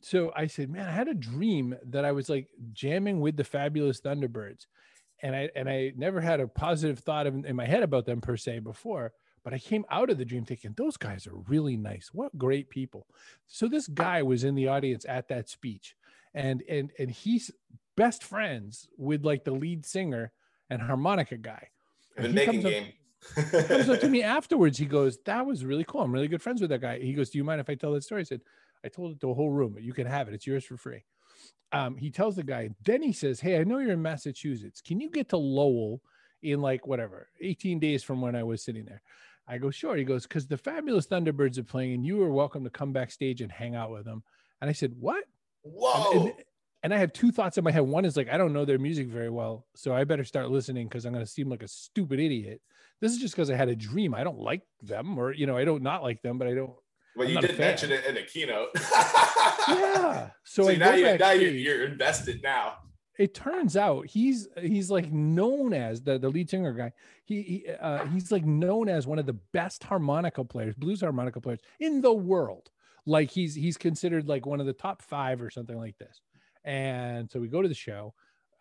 so 0.00 0.32
I 0.36 0.46
said, 0.46 0.70
man, 0.70 0.86
I 0.86 0.92
had 0.92 1.08
a 1.08 1.14
dream 1.14 1.76
that 1.86 2.04
I 2.04 2.12
was 2.12 2.28
like 2.28 2.48
jamming 2.72 3.20
with 3.20 3.36
the 3.36 3.44
fabulous 3.44 4.00
Thunderbirds. 4.00 4.66
And 5.22 5.34
I 5.34 5.48
and 5.56 5.68
I 5.68 5.92
never 5.96 6.20
had 6.20 6.40
a 6.40 6.46
positive 6.46 6.98
thought 6.98 7.26
of, 7.26 7.34
in 7.46 7.56
my 7.56 7.64
head 7.64 7.82
about 7.82 8.04
them 8.04 8.20
per 8.20 8.36
se 8.36 8.58
before, 8.58 9.12
but 9.42 9.54
I 9.54 9.58
came 9.58 9.86
out 9.90 10.10
of 10.10 10.18
the 10.18 10.26
dream 10.26 10.44
thinking 10.44 10.74
those 10.76 10.98
guys 10.98 11.26
are 11.26 11.36
really 11.48 11.76
nice. 11.76 12.10
What 12.12 12.36
great 12.36 12.68
people. 12.68 13.06
So 13.46 13.66
this 13.66 13.88
guy 13.88 14.22
was 14.22 14.44
in 14.44 14.54
the 14.54 14.68
audience 14.68 15.06
at 15.08 15.28
that 15.28 15.48
speech, 15.48 15.96
and 16.34 16.62
and 16.68 16.92
and 16.98 17.10
he's 17.10 17.50
best 17.96 18.22
friends 18.22 18.88
with 18.98 19.24
like 19.24 19.44
the 19.44 19.52
lead 19.52 19.86
singer 19.86 20.32
and 20.68 20.82
harmonica 20.82 21.38
guy. 21.38 21.68
And 22.18 22.34
making 22.34 22.60
game 22.60 22.92
comes 23.34 23.88
up 23.88 24.00
to 24.00 24.08
me 24.08 24.22
afterwards. 24.38 24.78
He 24.78 24.86
goes, 24.86 25.18
"That 25.24 25.46
was 25.46 25.64
really 25.64 25.84
cool. 25.84 26.02
I'm 26.02 26.12
really 26.12 26.28
good 26.28 26.42
friends 26.42 26.60
with 26.60 26.70
that 26.70 26.80
guy." 26.80 26.98
He 26.98 27.12
goes, 27.12 27.30
"Do 27.30 27.38
you 27.38 27.44
mind 27.44 27.60
if 27.60 27.70
I 27.70 27.74
tell 27.74 27.92
that 27.92 28.04
story?" 28.04 28.20
I 28.20 28.24
said, 28.24 28.42
"I 28.84 28.88
told 28.88 29.12
it 29.12 29.20
to 29.20 29.30
a 29.30 29.34
whole 29.34 29.50
room, 29.50 29.72
but 29.72 29.82
you 29.82 29.92
can 29.92 30.06
have 30.06 30.28
it. 30.28 30.34
It's 30.34 30.46
yours 30.46 30.64
for 30.64 30.76
free." 30.76 31.04
Um, 31.72 31.96
he 31.96 32.10
tells 32.10 32.36
the 32.36 32.42
guy. 32.42 32.70
Then 32.84 33.02
he 33.02 33.12
says, 33.12 33.40
"Hey, 33.40 33.58
I 33.58 33.64
know 33.64 33.78
you're 33.78 33.92
in 33.92 34.02
Massachusetts. 34.02 34.80
Can 34.80 35.00
you 35.00 35.10
get 35.10 35.30
to 35.30 35.36
Lowell 35.36 36.00
in 36.42 36.60
like 36.60 36.86
whatever 36.86 37.28
18 37.40 37.80
days 37.80 38.02
from 38.02 38.20
when 38.20 38.36
I 38.36 38.42
was 38.42 38.62
sitting 38.62 38.84
there?" 38.84 39.02
I 39.48 39.58
go, 39.58 39.70
"Sure." 39.70 39.96
He 39.96 40.04
goes, 40.04 40.24
"Because 40.26 40.46
the 40.46 40.58
Fabulous 40.58 41.06
Thunderbirds 41.06 41.58
are 41.58 41.64
playing, 41.64 41.94
and 41.94 42.06
you 42.06 42.22
are 42.22 42.30
welcome 42.30 42.64
to 42.64 42.70
come 42.70 42.92
backstage 42.92 43.40
and 43.40 43.50
hang 43.50 43.74
out 43.74 43.90
with 43.90 44.04
them." 44.04 44.22
And 44.60 44.70
I 44.70 44.72
said, 44.72 44.94
"What?" 44.98 45.24
Whoa. 45.62 46.12
And, 46.12 46.20
and, 46.28 46.34
and 46.86 46.94
I 46.94 46.98
have 46.98 47.12
two 47.12 47.32
thoughts 47.32 47.58
in 47.58 47.64
my 47.64 47.72
head. 47.72 47.80
One 47.80 48.04
is 48.04 48.16
like, 48.16 48.28
I 48.28 48.36
don't 48.36 48.52
know 48.52 48.64
their 48.64 48.78
music 48.78 49.08
very 49.08 49.28
well, 49.28 49.66
so 49.74 49.92
I 49.92 50.04
better 50.04 50.22
start 50.22 50.50
listening 50.50 50.86
because 50.86 51.04
I'm 51.04 51.12
going 51.12 51.24
to 51.24 51.30
seem 51.30 51.48
like 51.48 51.64
a 51.64 51.68
stupid 51.68 52.20
idiot. 52.20 52.60
This 53.00 53.12
is 53.12 53.18
just 53.18 53.34
because 53.34 53.50
I 53.50 53.56
had 53.56 53.68
a 53.68 53.76
dream. 53.76 54.14
I 54.14 54.24
don't 54.24 54.38
like 54.38 54.62
them, 54.82 55.18
or 55.18 55.32
you 55.32 55.46
know, 55.46 55.56
I 55.56 55.64
don't 55.64 55.82
not 55.82 56.02
like 56.02 56.22
them, 56.22 56.38
but 56.38 56.48
I 56.48 56.54
don't. 56.54 56.72
Well, 57.14 57.28
I'm 57.28 57.34
you 57.34 57.40
did 57.40 57.58
mention 57.58 57.92
it 57.92 58.04
in 58.04 58.16
a 58.16 58.22
keynote. 58.22 58.70
yeah. 59.68 60.30
So, 60.44 60.64
so 60.64 60.74
now, 60.74 60.94
you, 60.94 61.16
now 61.16 61.30
you're, 61.30 61.50
you're 61.50 61.84
invested 61.84 62.42
now. 62.42 62.74
It 63.18 63.34
turns 63.34 63.76
out 63.76 64.06
he's 64.06 64.48
he's 64.60 64.90
like 64.90 65.10
known 65.10 65.72
as 65.72 66.02
the, 66.02 66.18
the 66.18 66.28
lead 66.28 66.50
singer 66.50 66.72
guy. 66.72 66.92
He, 67.24 67.42
he 67.42 67.66
uh, 67.80 68.04
he's 68.06 68.30
like 68.30 68.44
known 68.44 68.88
as 68.88 69.06
one 69.06 69.18
of 69.18 69.26
the 69.26 69.38
best 69.52 69.82
harmonica 69.84 70.44
players, 70.44 70.74
blues 70.74 71.00
harmonica 71.00 71.40
players 71.40 71.60
in 71.80 72.02
the 72.02 72.12
world. 72.12 72.70
Like 73.06 73.30
he's 73.30 73.54
he's 73.54 73.78
considered 73.78 74.28
like 74.28 74.44
one 74.44 74.60
of 74.60 74.66
the 74.66 74.74
top 74.74 75.00
five 75.00 75.40
or 75.40 75.50
something 75.50 75.78
like 75.78 75.96
this. 75.98 76.20
And 76.64 77.30
so 77.30 77.40
we 77.40 77.48
go 77.48 77.62
to 77.62 77.68
the 77.68 77.74
show. 77.74 78.12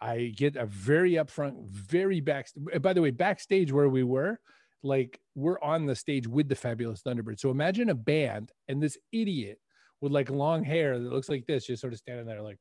I 0.01 0.33
get 0.35 0.55
a 0.55 0.65
very 0.65 1.13
upfront, 1.13 1.67
very 1.69 2.21
back. 2.21 2.47
By 2.81 2.93
the 2.93 3.01
way, 3.01 3.11
backstage 3.11 3.71
where 3.71 3.89
we 3.89 4.03
were, 4.03 4.39
like 4.83 5.19
we're 5.35 5.59
on 5.61 5.85
the 5.85 5.95
stage 5.95 6.27
with 6.27 6.47
the 6.49 6.55
Fabulous 6.55 7.01
Thunderbirds. 7.01 7.39
So 7.39 7.49
imagine 7.49 7.89
a 7.89 7.95
band 7.95 8.51
and 8.67 8.81
this 8.81 8.97
idiot 9.11 9.57
with 10.01 10.11
like 10.11 10.29
long 10.29 10.63
hair 10.63 10.99
that 10.99 11.11
looks 11.11 11.29
like 11.29 11.45
this, 11.47 11.65
just 11.65 11.81
sort 11.81 11.93
of 11.93 11.99
standing 11.99 12.25
there, 12.25 12.41
like. 12.41 12.57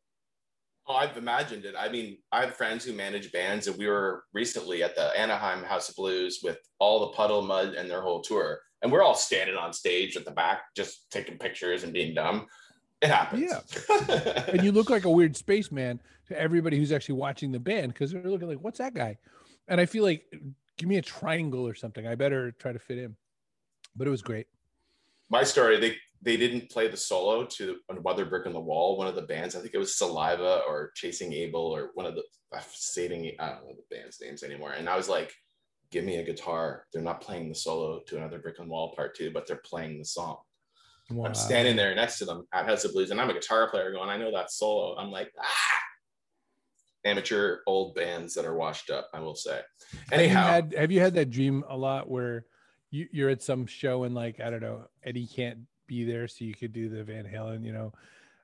Oh, 0.87 0.95
I've 0.95 1.17
imagined 1.17 1.64
it. 1.64 1.75
I 1.79 1.88
mean, 1.88 2.19
I 2.31 2.43
have 2.43 2.57
friends 2.57 2.85
who 2.85 2.93
manage 2.93 3.33
bands, 3.33 3.67
and 3.67 3.79
we 3.79 3.87
were 3.87 4.25
recently 4.35 4.83
at 4.83 4.95
the 4.95 5.19
Anaheim 5.19 5.64
House 5.64 5.88
of 5.88 5.97
Blues 5.97 6.41
with 6.43 6.59
all 6.79 7.00
the 7.00 7.17
puddle 7.17 7.41
mud 7.41 7.73
and 7.73 7.91
their 7.91 8.03
whole 8.03 8.21
tour, 8.21 8.61
and 8.83 8.93
we're 8.93 9.03
all 9.03 9.14
standing 9.14 9.57
on 9.57 9.73
stage 9.73 10.14
at 10.14 10.26
the 10.26 10.31
back, 10.31 10.62
just 10.76 11.07
taking 11.11 11.38
pictures 11.38 11.85
and 11.85 11.95
being 11.95 12.14
dumb. 12.14 12.47
It 13.04 13.11
happens. 13.11 13.52
Yeah. 13.52 14.44
and 14.49 14.64
you 14.64 14.73
look 14.73 14.88
like 14.88 15.04
a 15.04 15.11
weird 15.11 15.37
spaceman 15.37 16.00
to 16.28 16.40
everybody 16.40 16.78
who's 16.78 16.90
actually 16.90 17.16
watching 17.16 17.52
the 17.52 17.61
band 17.61 17.92
because 17.92 18.12
they're 18.12 18.23
looking 18.23 18.49
like, 18.49 18.61
what's 18.61 18.78
that 18.78 18.94
guy? 18.94 19.18
And 19.68 19.78
I 19.80 19.84
feel 19.84 20.02
like, 20.02 20.25
give 20.78 20.88
me 20.88 20.96
a 20.96 21.02
triangle 21.02 21.66
or 21.66 21.75
something. 21.75 22.06
I 22.06 22.14
better 22.14 22.52
try 22.52 22.73
to 22.73 22.78
fit 22.78 22.99
in. 22.99 23.16
But 23.94 24.06
it 24.06 24.11
was 24.11 24.23
great. 24.23 24.46
My 25.28 25.44
story, 25.44 25.78
they 25.78 25.96
they 26.23 26.38
didn't 26.38 26.70
play 26.70 26.88
the 26.88 26.96
solo 26.96 27.44
to 27.44 27.76
Another 27.90 28.25
Brick 28.25 28.46
in 28.46 28.54
the 28.54 28.61
Wall, 28.61 28.96
one 28.96 29.06
of 29.06 29.14
the 29.14 29.23
bands. 29.23 29.54
I 29.54 29.61
think 29.61 29.75
it 29.75 29.78
was 29.78 29.94
Saliva 29.94 30.62
or 30.66 30.90
Chasing 30.94 31.34
abel 31.34 31.61
or 31.61 31.90
one 31.94 32.06
of 32.06 32.14
the 32.14 32.23
i'm 32.54 32.62
saving 32.73 33.32
I 33.38 33.49
don't 33.49 33.66
know 33.66 33.75
the 33.75 33.96
band's 33.96 34.20
names 34.20 34.42
anymore. 34.42 34.73
And 34.73 34.88
I 34.88 34.96
was 34.96 35.08
like, 35.08 35.34
give 35.90 36.04
me 36.04 36.16
a 36.16 36.25
guitar. 36.25 36.87
They're 36.92 37.02
not 37.02 37.20
playing 37.20 37.49
the 37.49 37.54
solo 37.54 38.00
to 38.06 38.16
Another 38.16 38.38
Brick 38.38 38.58
in 38.58 38.66
the 38.66 38.70
Wall 38.70 38.94
part 38.94 39.14
two, 39.14 39.30
but 39.32 39.46
they're 39.46 39.61
playing 39.64 39.99
the 39.99 40.04
song. 40.04 40.38
Wow. 41.11 41.26
I'm 41.26 41.34
standing 41.34 41.76
there 41.76 41.94
next 41.94 42.18
to 42.18 42.25
them 42.25 42.46
at 42.52 42.66
House 42.66 42.84
of 42.84 42.92
Blues, 42.92 43.11
and 43.11 43.20
I'm 43.20 43.30
a 43.30 43.34
guitar 43.34 43.68
player 43.70 43.92
going, 43.92 44.08
I 44.08 44.16
know 44.16 44.32
that 44.32 44.50
solo. 44.50 44.96
I'm 44.96 45.11
like, 45.11 45.30
ah, 45.38 45.78
amateur 47.04 47.58
old 47.66 47.94
bands 47.94 48.34
that 48.34 48.46
are 48.46 48.56
washed 48.56 48.88
up, 48.90 49.11
I 49.12 49.20
will 49.20 49.34
say. 49.34 49.61
Anyhow, 50.11 50.46
have 50.46 50.46
you 50.46 50.52
had, 50.52 50.80
have 50.80 50.90
you 50.92 51.00
had 51.00 51.14
that 51.14 51.30
dream 51.30 51.62
a 51.68 51.76
lot 51.76 52.08
where 52.08 52.46
you, 52.90 53.06
you're 53.12 53.28
at 53.28 53.42
some 53.42 53.66
show 53.66 54.04
and 54.04 54.14
like, 54.14 54.40
I 54.40 54.49
don't 54.49 54.62
know, 54.62 54.87
Eddie 55.02 55.26
can't 55.26 55.58
be 55.87 56.04
there, 56.04 56.26
so 56.26 56.46
you 56.46 56.54
could 56.54 56.73
do 56.73 56.88
the 56.88 57.04
Van 57.04 57.26
Halen, 57.26 57.62
you 57.64 57.73
know, 57.73 57.92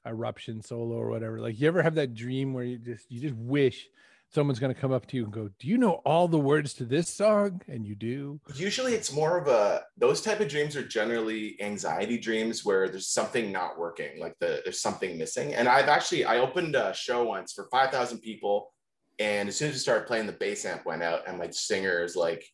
eruption 0.06 0.60
solo 0.60 0.96
or 0.96 1.08
whatever. 1.08 1.40
Like, 1.40 1.58
you 1.58 1.66
ever 1.66 1.82
have 1.82 1.94
that 1.94 2.14
dream 2.14 2.52
where 2.52 2.64
you 2.64 2.76
just, 2.76 3.10
you 3.10 3.20
just 3.20 3.36
wish 3.36 3.88
someone's 4.32 4.58
going 4.60 4.72
to 4.72 4.80
come 4.80 4.92
up 4.92 5.06
to 5.06 5.16
you 5.16 5.24
and 5.24 5.32
go, 5.32 5.50
"Do 5.58 5.66
you 5.66 5.76
know 5.76 5.94
all 6.04 6.28
the 6.28 6.38
words 6.38 6.72
to 6.74 6.84
this 6.84 7.08
song?" 7.08 7.60
And 7.68 7.86
you 7.86 7.94
do. 7.94 8.40
Usually, 8.54 8.94
it's 8.94 9.12
more 9.12 9.38
of 9.38 9.48
a 9.48 9.82
those 9.96 10.22
type 10.22 10.40
of 10.40 10.48
dreams 10.48 10.76
are 10.76 10.86
generally 10.86 11.60
anxiety 11.60 12.18
dreams 12.18 12.64
where 12.64 12.88
there's 12.88 13.08
something 13.08 13.52
not 13.52 13.78
working, 13.78 14.20
like 14.20 14.34
the 14.38 14.60
there's 14.64 14.80
something 14.80 15.18
missing. 15.18 15.54
And 15.54 15.68
I've 15.68 15.88
actually 15.88 16.24
I 16.24 16.38
opened 16.38 16.76
a 16.76 16.94
show 16.94 17.24
once 17.24 17.52
for 17.52 17.68
five 17.70 17.90
thousand 17.90 18.20
people, 18.20 18.72
and 19.18 19.48
as 19.48 19.56
soon 19.56 19.68
as 19.68 19.74
we 19.74 19.78
started 19.80 20.06
playing, 20.06 20.26
the 20.26 20.32
bass 20.32 20.64
amp 20.64 20.86
went 20.86 21.02
out, 21.02 21.26
and 21.26 21.38
my 21.38 21.50
singer 21.50 22.02
is 22.04 22.16
like, 22.16 22.44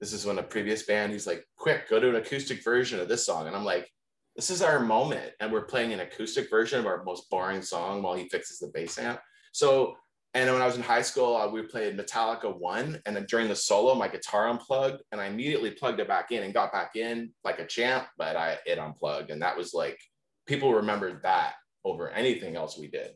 "This 0.00 0.12
is 0.12 0.24
when 0.24 0.38
a 0.38 0.42
previous 0.42 0.84
band." 0.84 1.12
He's 1.12 1.26
like, 1.26 1.44
"Quick, 1.56 1.88
go 1.88 1.98
to 2.00 2.08
an 2.08 2.16
acoustic 2.16 2.62
version 2.62 3.00
of 3.00 3.08
this 3.08 3.26
song," 3.26 3.46
and 3.46 3.56
I'm 3.56 3.64
like. 3.64 3.90
This 4.36 4.50
is 4.50 4.62
our 4.62 4.80
moment, 4.80 5.30
and 5.38 5.52
we're 5.52 5.66
playing 5.66 5.92
an 5.92 6.00
acoustic 6.00 6.50
version 6.50 6.80
of 6.80 6.86
our 6.86 7.04
most 7.04 7.30
boring 7.30 7.62
song 7.62 8.02
while 8.02 8.14
he 8.14 8.28
fixes 8.28 8.58
the 8.58 8.66
bass 8.66 8.98
amp. 8.98 9.20
So 9.52 9.94
and 10.34 10.52
when 10.52 10.60
I 10.60 10.66
was 10.66 10.74
in 10.74 10.82
high 10.82 11.02
school, 11.02 11.36
uh, 11.36 11.48
we 11.48 11.62
played 11.62 11.96
Metallica 11.96 12.58
One, 12.58 13.00
and 13.06 13.14
then 13.14 13.24
during 13.28 13.48
the 13.48 13.54
solo, 13.54 13.94
my 13.94 14.08
guitar 14.08 14.48
unplugged, 14.48 15.00
and 15.12 15.20
I 15.20 15.26
immediately 15.26 15.70
plugged 15.70 16.00
it 16.00 16.08
back 16.08 16.32
in 16.32 16.42
and 16.42 16.52
got 16.52 16.72
back 16.72 16.96
in 16.96 17.30
like 17.44 17.60
a 17.60 17.66
champ. 17.66 18.06
But 18.18 18.34
I 18.36 18.58
it 18.66 18.78
unplugged, 18.78 19.30
and 19.30 19.40
that 19.42 19.56
was 19.56 19.72
like 19.72 19.98
people 20.46 20.74
remembered 20.74 21.22
that 21.22 21.54
over 21.84 22.10
anything 22.10 22.56
else 22.56 22.76
we 22.76 22.88
did 22.88 23.12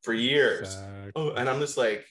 for 0.00 0.14
years. 0.14 0.74
Exactly. 0.74 1.12
Oh, 1.14 1.30
and 1.32 1.48
I'm 1.48 1.60
just 1.60 1.76
like, 1.76 2.06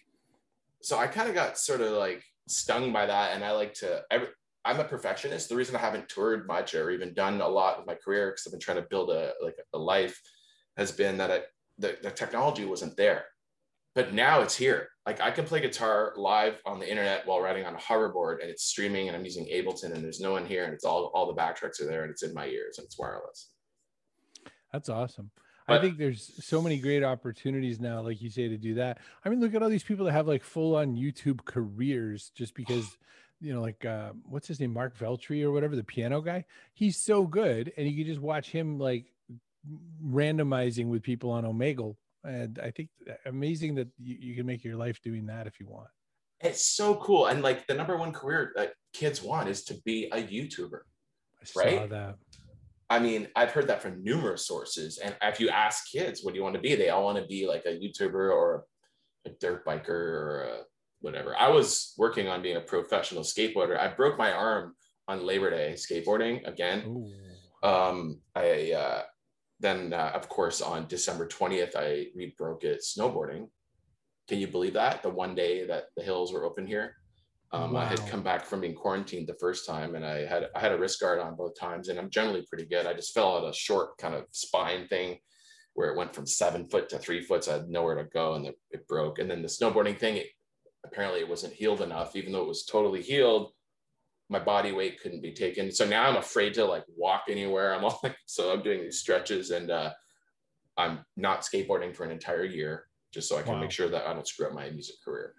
so 0.82 0.98
I 0.98 1.08
kind 1.08 1.28
of 1.28 1.34
got 1.34 1.58
sort 1.58 1.82
of 1.82 1.94
like 1.94 2.24
stung 2.48 2.94
by 2.94 3.08
that, 3.08 3.34
and 3.34 3.44
I 3.44 3.54
like 3.54 3.74
to. 3.76 4.04
Every, 4.12 4.28
I'm 4.64 4.80
a 4.80 4.84
perfectionist. 4.84 5.50
The 5.50 5.56
reason 5.56 5.76
I 5.76 5.80
haven't 5.80 6.08
toured 6.08 6.46
much 6.46 6.76
or 6.76 6.92
even 6.92 7.16
done 7.16 7.42
a 7.42 7.48
lot 7.48 7.80
with 7.80 7.88
my 7.88 7.96
career 7.96 8.30
because 8.30 8.46
I've 8.46 8.54
been 8.54 8.60
trying 8.60 8.78
to 8.78 8.88
build 8.88 9.10
a 9.10 9.34
like 9.42 9.56
a 9.74 9.78
life 9.80 10.22
has 10.78 10.92
been 10.92 11.18
that 11.18 11.32
I, 11.32 11.40
the, 11.80 11.98
the 12.04 12.12
technology 12.12 12.64
wasn't 12.64 12.96
there 12.96 13.26
but 13.96 14.14
now 14.14 14.42
it's 14.42 14.56
here. 14.56 14.90
Like 15.06 15.20
I 15.20 15.32
can 15.32 15.46
play 15.46 15.62
guitar 15.62 16.14
live 16.16 16.62
on 16.66 16.80
the 16.80 16.90
internet 16.90 17.26
while 17.26 17.42
riding 17.42 17.66
on 17.66 17.76
a 17.76 17.78
hoverboard 17.78 18.42
and 18.42 18.50
it's 18.50 18.64
streaming 18.64 19.08
and 19.08 19.18
I'm 19.18 19.26
using 19.26 19.46
Ableton 19.46 19.94
and 19.94 20.04
there's 20.04 20.22
no 20.22 20.32
one 20.32 20.46
here 20.46 20.66
and 20.66 20.74
it's 20.74 20.86
all 20.86 21.12
all 21.14 21.28
the 21.28 21.40
backtracks 21.40 21.82
are 21.82 21.86
there 21.86 22.04
and 22.04 22.12
it's 22.12 22.24
in 22.24 22.34
my 22.34 22.46
ears 22.48 22.78
and 22.78 22.86
it's 22.86 22.98
wireless. 22.98 23.52
That's 24.72 24.90
awesome. 24.90 25.32
But, 25.68 25.78
I 25.78 25.82
think 25.82 25.98
there's 25.98 26.32
so 26.44 26.62
many 26.62 26.78
great 26.78 27.04
opportunities 27.04 27.80
now, 27.80 28.02
like 28.02 28.22
you 28.22 28.30
say, 28.30 28.48
to 28.48 28.58
do 28.58 28.76
that. 28.76 29.00
I 29.24 29.30
mean, 29.30 29.40
look 29.40 29.54
at 29.54 29.62
all 29.62 29.70
these 29.70 29.84
people 29.84 30.06
that 30.06 30.12
have 30.12 30.28
like 30.28 30.44
full 30.44 30.76
on 30.76 30.96
YouTube 30.96 31.46
careers 31.46 32.32
just 32.36 32.56
because, 32.56 32.98
you 33.40 33.54
know, 33.54 33.62
like 33.62 33.86
uh, 33.86 34.12
what's 34.28 34.48
his 34.48 34.60
name, 34.60 34.74
Mark 34.74 34.98
Veltri 34.98 35.44
or 35.44 35.52
whatever, 35.52 35.76
the 35.76 35.84
piano 35.84 36.22
guy. 36.22 36.46
He's 36.74 36.98
so 36.98 37.26
good, 37.26 37.72
and 37.78 37.88
you 37.88 37.96
can 37.96 38.06
just 38.06 38.22
watch 38.22 38.50
him 38.50 38.80
like 38.80 39.06
randomizing 40.06 40.88
with 40.88 41.04
people 41.04 41.32
on 41.32 41.44
Omegle 41.44 41.96
and 42.24 42.60
i 42.64 42.72
think 42.72 42.90
amazing 43.26 43.76
that 43.76 43.88
you, 43.98 44.16
you 44.20 44.36
can 44.36 44.46
make 44.46 44.64
your 44.64 44.76
life 44.76 45.02
doing 45.02 45.26
that 45.28 45.48
if 45.48 45.60
you 45.60 45.68
want. 45.68 45.88
It's 46.44 46.66
so 46.66 46.96
cool. 46.96 47.28
And 47.28 47.44
like 47.44 47.68
the 47.68 47.76
number 47.76 47.98
one 47.98 48.12
career 48.12 48.52
that 48.56 48.74
kids 48.94 49.22
want 49.22 49.48
is 49.48 49.64
to 49.66 49.76
be 49.86 50.10
a 50.12 50.18
youtuber 50.18 50.82
I 51.40 51.60
right? 51.60 51.90
that. 51.90 52.16
I 52.90 53.00
mean 53.00 53.28
i've 53.36 53.52
heard 53.52 53.68
that 53.68 53.82
from 53.82 54.04
numerous 54.04 54.48
sources. 54.48 54.98
And 54.98 55.16
if 55.22 55.40
you 55.40 55.50
ask 55.50 55.92
kids 55.92 56.24
what 56.24 56.34
do 56.34 56.38
you 56.38 56.44
want 56.44 56.56
to 56.56 56.62
be? 56.62 56.76
They 56.76 56.90
all 56.90 57.04
want 57.04 57.18
to 57.18 57.26
be 57.26 57.48
like 57.48 57.66
a 57.66 57.78
youtuber 57.78 58.32
or 58.32 58.66
a 59.26 59.30
dirt 59.40 59.66
biker 59.66 59.90
or 59.90 60.66
whatever. 61.00 61.36
I 61.38 61.50
was 61.50 61.94
working 61.98 62.28
on 62.28 62.42
being 62.42 62.58
a 62.58 62.62
professional 62.62 63.24
skateboarder. 63.24 63.80
I 63.80 63.88
broke 63.88 64.18
my 64.18 64.32
arm 64.32 64.76
on 65.08 65.26
labor 65.26 65.50
day 65.50 65.76
skateboarding 65.76 66.48
again. 66.48 66.84
Ooh. 66.88 67.68
um 67.68 68.20
i 68.36 68.72
uh 68.72 69.04
then, 69.62 69.94
uh, 69.94 70.12
of 70.14 70.28
course, 70.28 70.62
on 70.62 70.88
December 70.88 71.28
20th, 71.28 71.76
I 71.76 72.08
we 72.16 72.34
broke 72.38 72.64
it 72.64 72.82
snowboarding. 72.82 73.48
Can 74.28 74.40
you 74.40 74.48
believe 74.48 74.74
that? 74.74 75.04
The 75.04 75.10
one 75.10 75.36
day 75.36 75.66
that 75.68 75.86
the 75.96 76.04
hills 76.04 76.34
were 76.34 76.44
open 76.44 76.66
here. 76.66 76.96
Um, 77.54 77.74
wow. 77.74 77.82
I 77.82 77.86
had 77.86 78.08
come 78.08 78.24
back 78.24 78.46
from 78.46 78.62
being 78.62 78.74
quarantined 78.74 79.28
the 79.28 79.38
first 79.40 79.68
time, 79.68 79.96
and 79.96 80.06
I 80.06 80.26
had 80.26 80.48
I 80.56 80.60
had 80.60 80.72
a 80.72 80.78
wrist 80.78 81.00
guard 81.00 81.20
on 81.20 81.36
both 81.36 81.60
times, 81.60 81.90
and 81.90 82.00
I'm 82.00 82.10
generally 82.10 82.46
pretty 82.50 82.66
good. 82.66 82.86
I 82.86 82.94
just 82.94 83.14
fell 83.14 83.38
out 83.38 83.50
a 83.50 83.54
short 83.54 83.98
kind 83.98 84.16
of 84.16 84.26
spine 84.32 84.88
thing, 84.88 85.20
where 85.74 85.90
it 85.92 85.98
went 85.98 86.16
from 86.16 86.26
seven 86.26 86.68
foot 86.68 86.90
to 86.90 86.98
three 86.98 87.22
foot, 87.22 87.44
so 87.44 87.52
I 87.52 87.58
had 87.58 87.70
nowhere 87.70 87.96
to 87.96 88.06
go, 88.06 88.34
and 88.34 88.48
it 88.72 88.88
broke. 88.88 89.20
And 89.20 89.30
then 89.30 89.42
the 89.42 89.48
snowboarding 89.48 90.00
thing, 90.00 90.18
it, 90.18 90.28
apparently, 90.86 91.20
it 91.20 91.30
wasn't 91.30 91.54
healed 91.54 91.82
enough, 91.82 92.16
even 92.16 92.32
though 92.32 92.42
it 92.42 92.48
was 92.48 92.66
totally 92.66 93.02
healed 93.02 93.52
my 94.32 94.40
body 94.40 94.72
weight 94.72 95.02
couldn't 95.02 95.22
be 95.22 95.34
taken. 95.34 95.72
So 95.72 95.86
now 95.86 96.08
I'm 96.08 96.16
afraid 96.16 96.54
to 96.54 96.64
like 96.64 96.86
walk 96.96 97.24
anywhere. 97.30 97.76
I'm 97.76 97.84
all 97.84 98.00
like, 98.02 98.16
so 98.26 98.52
I'm 98.52 98.64
doing 98.64 98.82
these 98.82 98.98
stretches 98.98 99.52
and 99.52 99.70
uh, 99.70 99.92
I'm 100.78 101.00
not 101.18 101.42
skateboarding 101.42 101.94
for 101.94 102.06
an 102.06 102.12
entire 102.12 102.46
year 102.46 102.86
just 103.14 103.28
so 103.28 103.38
I 103.38 103.42
can 103.42 103.56
wow. 103.56 103.60
make 103.60 103.72
sure 103.72 103.90
that 103.90 104.08
I 104.08 104.14
don't 104.14 104.26
screw 104.26 104.48
up 104.48 104.54
my 104.54 104.70
music 104.70 104.96
career. 105.04 105.34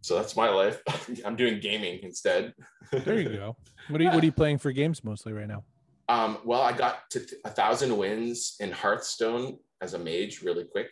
So 0.00 0.16
that's 0.16 0.34
my 0.34 0.48
life. 0.48 0.80
I'm 1.26 1.36
doing 1.36 1.60
gaming 1.60 2.00
instead. 2.02 2.54
there 2.90 3.20
you 3.20 3.28
go. 3.28 3.56
What 3.88 4.00
are 4.00 4.04
you, 4.04 4.10
what 4.14 4.22
are 4.22 4.26
you 4.26 4.32
playing 4.32 4.58
for 4.58 4.72
games 4.72 5.04
mostly 5.04 5.34
right 5.34 5.46
now? 5.46 5.62
Um, 6.08 6.38
well, 6.42 6.62
I 6.62 6.72
got 6.72 7.10
to 7.10 7.20
th- 7.20 7.40
a 7.44 7.50
thousand 7.50 7.94
wins 7.96 8.56
in 8.60 8.72
Hearthstone 8.72 9.58
as 9.82 9.92
a 9.92 9.98
mage 9.98 10.42
really 10.42 10.64
quick. 10.64 10.88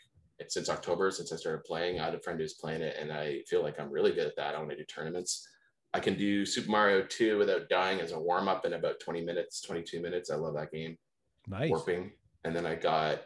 since 0.49 0.69
October, 0.69 1.11
since 1.11 1.33
I 1.33 1.37
started 1.37 1.65
playing, 1.65 2.01
I 2.01 2.05
had 2.05 2.15
a 2.15 2.21
friend 2.21 2.39
who's 2.39 2.55
playing 2.55 2.83
it, 2.83 2.97
and 2.99 3.13
I 3.13 3.41
feel 3.49 3.63
like 3.63 3.81
I'm 3.81 3.91
really 3.91 4.13
good 4.13 4.27
at 4.27 4.37
that. 4.37 4.55
I 4.55 4.59
want 4.59 4.71
to 4.71 4.77
do 4.77 4.85
tournaments. 4.85 5.47
I 5.95 6.01
can 6.01 6.17
do 6.17 6.47
Super 6.47 6.71
Mario 6.71 7.05
2 7.07 7.39
without 7.39 7.69
dying 7.69 8.01
as 8.01 8.13
a 8.13 8.19
warm 8.19 8.49
up 8.49 8.65
in 8.65 8.73
about 8.73 9.01
20 9.01 9.23
minutes, 9.23 9.61
22 9.61 10.01
minutes. 10.01 10.31
I 10.31 10.37
love 10.37 10.55
that 10.55 10.73
game. 10.73 10.97
Nice. 11.47 11.71
Warping. 11.71 12.13
And 12.45 12.57
then 12.57 12.65
I 12.65 12.77
got, 12.77 13.23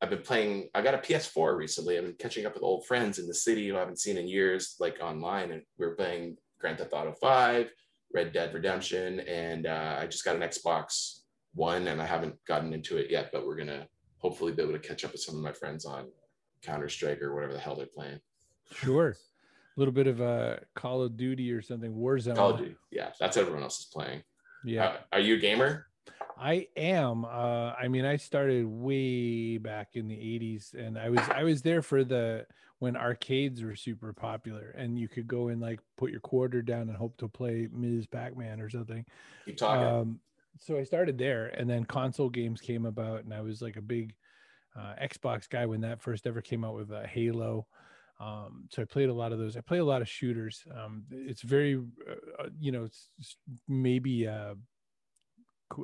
I've 0.00 0.10
been 0.10 0.22
playing, 0.22 0.68
I 0.74 0.82
got 0.82 0.94
a 0.94 0.98
PS4 0.98 1.56
recently. 1.56 1.98
I've 1.98 2.04
been 2.04 2.14
catching 2.14 2.46
up 2.46 2.54
with 2.54 2.62
old 2.62 2.86
friends 2.86 3.18
in 3.18 3.26
the 3.26 3.34
city 3.34 3.68
who 3.68 3.76
I 3.76 3.80
haven't 3.80 3.98
seen 3.98 4.16
in 4.16 4.28
years, 4.28 4.76
like 4.78 4.98
online. 5.02 5.50
And 5.50 5.62
we 5.78 5.86
are 5.86 5.96
playing 5.96 6.36
Grand 6.60 6.78
Theft 6.78 6.92
Auto 6.92 7.12
5, 7.20 7.70
Red 8.12 8.32
Dead 8.32 8.54
Redemption. 8.54 9.20
And 9.20 9.66
uh, 9.66 9.96
I 10.00 10.06
just 10.06 10.24
got 10.24 10.36
an 10.36 10.42
Xbox 10.42 11.20
One 11.54 11.88
and 11.88 12.00
I 12.00 12.06
haven't 12.06 12.36
gotten 12.46 12.72
into 12.72 12.98
it 12.98 13.10
yet, 13.10 13.30
but 13.32 13.46
we're 13.46 13.56
going 13.56 13.68
to 13.68 13.88
hopefully 14.18 14.52
be 14.52 14.62
able 14.62 14.72
to 14.72 14.78
catch 14.78 15.04
up 15.04 15.12
with 15.12 15.22
some 15.22 15.34
of 15.34 15.42
my 15.42 15.52
friends 15.52 15.84
on 15.84 16.06
Counter 16.62 16.88
Strike 16.88 17.20
or 17.20 17.34
whatever 17.34 17.52
the 17.52 17.58
hell 17.58 17.74
they're 17.74 17.86
playing. 17.86 18.20
Sure. 18.72 19.16
A 19.76 19.80
little 19.80 19.92
bit 19.92 20.06
of 20.06 20.20
a 20.20 20.60
Call 20.74 21.02
of 21.02 21.16
Duty 21.16 21.52
or 21.52 21.62
something, 21.62 21.94
Warzone. 21.94 22.36
Call 22.36 22.50
of 22.50 22.58
Duty. 22.58 22.76
Yeah, 22.90 23.10
that's 23.18 23.36
everyone 23.36 23.62
else 23.62 23.80
is 23.80 23.86
playing. 23.86 24.22
Yeah. 24.64 24.86
Uh, 24.86 24.96
are 25.12 25.20
you 25.20 25.34
a 25.34 25.38
gamer? 25.38 25.86
I 26.38 26.68
am. 26.76 27.24
Uh, 27.24 27.72
I 27.72 27.88
mean, 27.88 28.04
I 28.04 28.16
started 28.16 28.66
way 28.66 29.58
back 29.58 29.90
in 29.94 30.08
the 30.08 30.16
'80s, 30.16 30.74
and 30.74 30.98
I 30.98 31.10
was 31.10 31.20
I 31.28 31.42
was 31.42 31.62
there 31.62 31.82
for 31.82 32.04
the 32.04 32.46
when 32.78 32.96
arcades 32.96 33.62
were 33.62 33.76
super 33.76 34.12
popular, 34.12 34.74
and 34.76 34.98
you 34.98 35.08
could 35.08 35.26
go 35.26 35.48
and 35.48 35.60
like 35.60 35.80
put 35.96 36.10
your 36.10 36.20
quarter 36.20 36.62
down 36.62 36.88
and 36.88 36.96
hope 36.96 37.16
to 37.18 37.28
play 37.28 37.68
Ms. 37.72 38.06
Pac-Man 38.06 38.60
or 38.60 38.68
something. 38.68 39.04
Keep 39.44 39.56
talking. 39.56 39.86
Um, 39.86 40.20
so 40.60 40.76
I 40.76 40.84
started 40.84 41.18
there, 41.18 41.46
and 41.46 41.68
then 41.68 41.84
console 41.84 42.30
games 42.30 42.60
came 42.60 42.86
about, 42.86 43.24
and 43.24 43.32
I 43.32 43.40
was 43.40 43.62
like 43.62 43.76
a 43.76 43.82
big 43.82 44.14
uh, 44.76 44.94
Xbox 45.00 45.48
guy 45.48 45.66
when 45.66 45.80
that 45.82 46.00
first 46.00 46.26
ever 46.26 46.40
came 46.40 46.64
out 46.64 46.74
with 46.74 46.92
uh, 46.92 47.02
Halo. 47.06 47.66
Um, 48.20 48.68
so 48.70 48.82
I 48.82 48.84
played 48.84 49.08
a 49.08 49.14
lot 49.14 49.32
of 49.32 49.38
those. 49.38 49.56
I 49.56 49.60
play 49.60 49.78
a 49.78 49.84
lot 49.84 50.02
of 50.02 50.08
shooters. 50.08 50.62
Um, 50.74 51.04
it's 51.10 51.42
very, 51.42 51.76
uh, 51.76 52.42
uh 52.42 52.48
you 52.60 52.72
know, 52.72 52.84
it's 52.84 53.08
maybe 53.68 54.28
uh, 54.28 54.54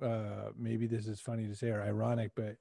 uh, 0.02 0.50
maybe 0.56 0.86
this 0.86 1.06
is 1.06 1.20
funny 1.20 1.46
to 1.46 1.54
say 1.54 1.70
or 1.70 1.82
ironic, 1.82 2.32
but 2.36 2.56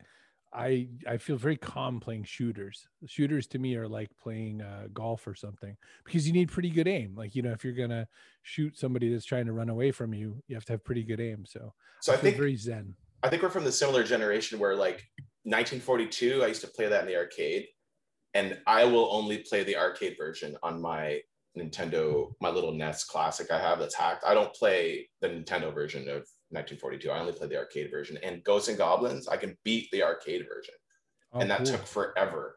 I 0.52 0.88
I 1.08 1.18
feel 1.18 1.36
very 1.36 1.58
calm 1.58 2.00
playing 2.00 2.24
shooters. 2.24 2.88
Shooters 3.06 3.46
to 3.48 3.60
me 3.60 3.76
are 3.76 3.88
like 3.88 4.10
playing 4.22 4.62
uh, 4.62 4.88
golf 4.92 5.28
or 5.28 5.36
something 5.36 5.78
because 6.04 6.26
you 6.26 6.34
need 6.34 6.50
pretty 6.50 6.72
good 6.72 6.88
aim. 6.88 7.14
Like 7.16 7.36
you 7.36 7.44
know, 7.44 7.52
if 7.52 7.64
you're 7.64 7.74
gonna 7.74 8.08
shoot 8.42 8.78
somebody 8.78 9.12
that's 9.12 9.26
trying 9.26 9.46
to 9.46 9.54
run 9.54 9.70
away 9.70 9.92
from 9.92 10.14
you, 10.14 10.42
you 10.48 10.56
have 10.56 10.66
to 10.66 10.74
have 10.74 10.84
pretty 10.84 11.04
good 11.04 11.20
aim. 11.20 11.46
So 11.46 11.74
so 12.02 12.14
I, 12.14 12.16
I 12.16 12.20
think 12.20 12.38
very 12.38 12.56
zen. 12.56 12.96
I 13.22 13.30
think 13.30 13.44
we're 13.44 13.50
from 13.50 13.66
the 13.66 13.72
similar 13.72 14.04
generation 14.04 14.60
where 14.60 14.76
like 14.76 15.06
1942, 15.44 16.44
I 16.44 16.48
used 16.48 16.62
to 16.62 16.68
play 16.68 16.88
that 16.88 17.02
in 17.02 17.08
the 17.08 17.18
arcade, 17.18 17.68
and 18.34 18.58
I 18.68 18.86
will 18.86 19.10
only 19.12 19.40
play 19.40 19.64
the 19.64 19.78
arcade 19.78 20.16
version 20.18 20.56
on 20.64 20.82
my 20.82 21.22
Nintendo, 21.58 22.34
my 22.42 22.50
little 22.50 22.72
NES 22.72 23.04
Classic 23.06 23.52
I 23.52 23.60
have 23.60 23.80
that's 23.80 23.96
hacked. 23.96 24.24
I 24.26 24.34
don't 24.34 24.54
play 24.54 25.10
the 25.22 25.30
Nintendo 25.30 25.74
version 25.74 26.04
of 26.04 26.28
1942. 26.52 27.10
I 27.10 27.20
only 27.20 27.34
play 27.34 27.48
the 27.48 27.58
arcade 27.58 27.90
version. 27.92 28.18
And 28.24 28.44
Ghosts 28.44 28.70
and 28.70 28.78
Goblins, 28.78 29.28
I 29.28 29.38
can 29.38 29.58
beat 29.64 29.90
the 29.92 30.04
arcade 30.04 30.46
version. 30.48 30.76
Oh, 31.34 31.40
and 31.40 31.50
that 31.50 31.60
cool. 31.60 31.68
took 31.68 31.86
forever. 31.86 32.56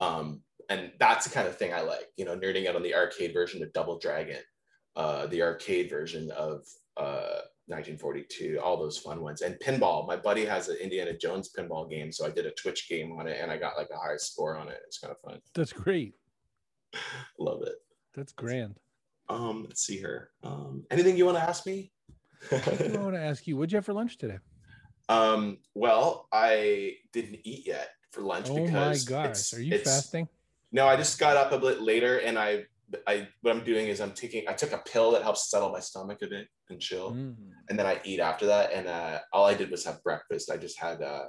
Um, 0.00 0.42
and 0.68 0.92
that's 0.98 1.26
the 1.26 1.34
kind 1.34 1.48
of 1.48 1.56
thing 1.56 1.72
I 1.72 1.82
like, 1.82 2.06
you 2.16 2.24
know, 2.24 2.36
nerding 2.36 2.68
out 2.68 2.76
on 2.76 2.82
the 2.82 2.94
arcade 2.94 3.32
version 3.32 3.62
of 3.62 3.72
Double 3.72 3.98
Dragon, 3.98 4.40
uh, 4.96 5.26
the 5.26 5.42
arcade 5.42 5.90
version 5.90 6.30
of 6.30 6.64
uh, 6.96 7.40
1942, 7.66 8.60
all 8.62 8.76
those 8.76 8.98
fun 8.98 9.22
ones. 9.22 9.40
And 9.40 9.56
pinball. 9.56 10.06
My 10.06 10.16
buddy 10.16 10.44
has 10.44 10.68
an 10.68 10.76
Indiana 10.76 11.16
Jones 11.16 11.50
pinball 11.56 11.88
game. 11.88 12.12
So 12.12 12.26
I 12.26 12.30
did 12.30 12.44
a 12.46 12.50
Twitch 12.52 12.88
game 12.88 13.12
on 13.12 13.26
it 13.26 13.38
and 13.40 13.50
I 13.50 13.56
got 13.56 13.76
like 13.76 13.88
a 13.90 13.96
high 13.96 14.16
score 14.16 14.56
on 14.56 14.68
it. 14.68 14.80
It's 14.86 14.98
kind 14.98 15.10
of 15.10 15.20
fun. 15.20 15.40
That's 15.54 15.72
great. 15.72 16.14
Love 17.38 17.62
it. 17.62 17.76
That's 18.14 18.32
grand. 18.32 18.78
Um, 19.28 19.64
let's 19.66 19.82
see 19.82 19.96
here. 19.96 20.30
Um, 20.42 20.84
anything 20.90 21.16
you 21.16 21.24
want 21.24 21.38
to 21.38 21.42
ask 21.42 21.66
me? 21.66 21.90
I 22.52 22.56
want 22.98 23.14
to 23.14 23.20
ask 23.20 23.46
you, 23.46 23.56
what'd 23.56 23.72
you 23.72 23.76
have 23.76 23.86
for 23.86 23.94
lunch 23.94 24.18
today? 24.18 24.38
Um, 25.08 25.58
well, 25.74 26.28
I 26.32 26.96
didn't 27.12 27.40
eat 27.44 27.66
yet 27.66 27.90
for 28.10 28.20
lunch 28.22 28.48
oh 28.50 28.54
because 28.54 29.08
my 29.08 29.16
gosh, 29.16 29.54
are 29.54 29.60
you 29.60 29.78
fasting? 29.78 30.28
No, 30.72 30.86
I 30.86 30.96
just 30.96 31.18
got 31.18 31.36
up 31.36 31.52
a 31.52 31.58
bit 31.58 31.80
later 31.80 32.18
and 32.18 32.38
I 32.38 32.64
I 33.06 33.28
what 33.42 33.54
I'm 33.54 33.64
doing 33.64 33.88
is 33.88 34.00
I'm 34.00 34.12
taking 34.12 34.44
I 34.48 34.52
took 34.52 34.72
a 34.72 34.78
pill 34.78 35.12
that 35.12 35.22
helps 35.22 35.50
settle 35.50 35.70
my 35.70 35.80
stomach 35.80 36.18
a 36.22 36.26
bit 36.26 36.48
and 36.70 36.80
chill. 36.80 37.12
Mm. 37.12 37.36
And 37.68 37.78
then 37.78 37.86
I 37.86 38.00
eat 38.04 38.20
after 38.20 38.46
that. 38.46 38.72
And 38.72 38.86
uh, 38.86 39.20
all 39.32 39.44
I 39.44 39.54
did 39.54 39.70
was 39.70 39.84
have 39.84 40.02
breakfast. 40.02 40.50
I 40.50 40.56
just 40.56 40.78
had 40.78 41.02
uh, 41.02 41.26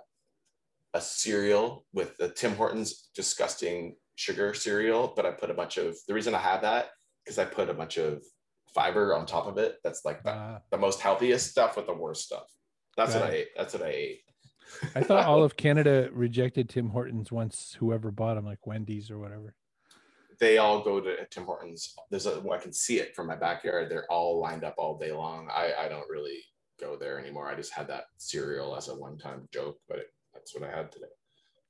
a 0.93 1.01
cereal 1.01 1.85
with 1.93 2.17
the 2.17 2.29
Tim 2.29 2.55
Hortons 2.55 3.09
disgusting 3.15 3.95
sugar 4.15 4.53
cereal, 4.53 5.13
but 5.15 5.25
I 5.25 5.31
put 5.31 5.49
a 5.49 5.53
bunch 5.53 5.77
of 5.77 5.95
the 6.07 6.13
reason 6.13 6.35
I 6.35 6.39
have 6.39 6.61
that 6.61 6.89
because 7.23 7.39
I 7.39 7.45
put 7.45 7.69
a 7.69 7.73
bunch 7.73 7.97
of 7.97 8.23
fiber 8.73 9.15
on 9.15 9.25
top 9.25 9.47
of 9.47 9.57
it. 9.57 9.77
That's 9.83 10.05
like 10.05 10.23
the, 10.23 10.31
uh, 10.31 10.59
the 10.71 10.77
most 10.77 11.01
healthiest 11.01 11.49
stuff 11.49 11.77
with 11.77 11.87
the 11.87 11.93
worst 11.93 12.25
stuff. 12.25 12.45
That's 12.97 13.13
what 13.13 13.23
I 13.23 13.31
ate. 13.31 13.47
That's 13.57 13.73
what 13.73 13.83
I 13.83 13.89
ate. 13.89 14.19
I 14.95 15.01
thought 15.01 15.25
all 15.27 15.43
of 15.43 15.57
Canada 15.57 16.09
rejected 16.13 16.69
Tim 16.69 16.89
Hortons 16.89 17.31
once 17.31 17.75
whoever 17.79 18.11
bought 18.11 18.35
them, 18.35 18.45
like 18.45 18.65
Wendy's 18.65 19.11
or 19.11 19.19
whatever. 19.19 19.55
They 20.39 20.57
all 20.57 20.83
go 20.83 20.99
to 20.99 21.25
Tim 21.29 21.45
Hortons. 21.45 21.95
There's 22.09 22.25
a 22.25 22.43
I 22.51 22.57
can 22.57 22.73
see 22.73 22.99
it 22.99 23.15
from 23.15 23.27
my 23.27 23.35
backyard. 23.35 23.89
They're 23.89 24.11
all 24.11 24.39
lined 24.39 24.63
up 24.63 24.75
all 24.77 24.97
day 24.97 25.11
long. 25.11 25.49
I, 25.53 25.73
I 25.85 25.87
don't 25.87 26.09
really 26.09 26.39
go 26.79 26.97
there 26.97 27.19
anymore. 27.19 27.49
I 27.49 27.55
just 27.55 27.73
had 27.73 27.87
that 27.87 28.05
cereal 28.17 28.75
as 28.75 28.89
a 28.89 28.95
one-time 28.95 29.47
joke, 29.53 29.77
but 29.87 29.99
it, 29.99 30.07
that's 30.33 30.53
what 30.53 30.63
I 30.63 30.75
had 30.75 30.91
today. 30.91 31.05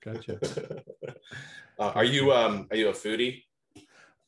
Gotcha. 0.03 0.83
uh, 1.79 1.91
are 1.95 2.03
you 2.03 2.31
um 2.33 2.67
are 2.71 2.77
you 2.77 2.89
a 2.89 2.93
foodie? 2.93 3.43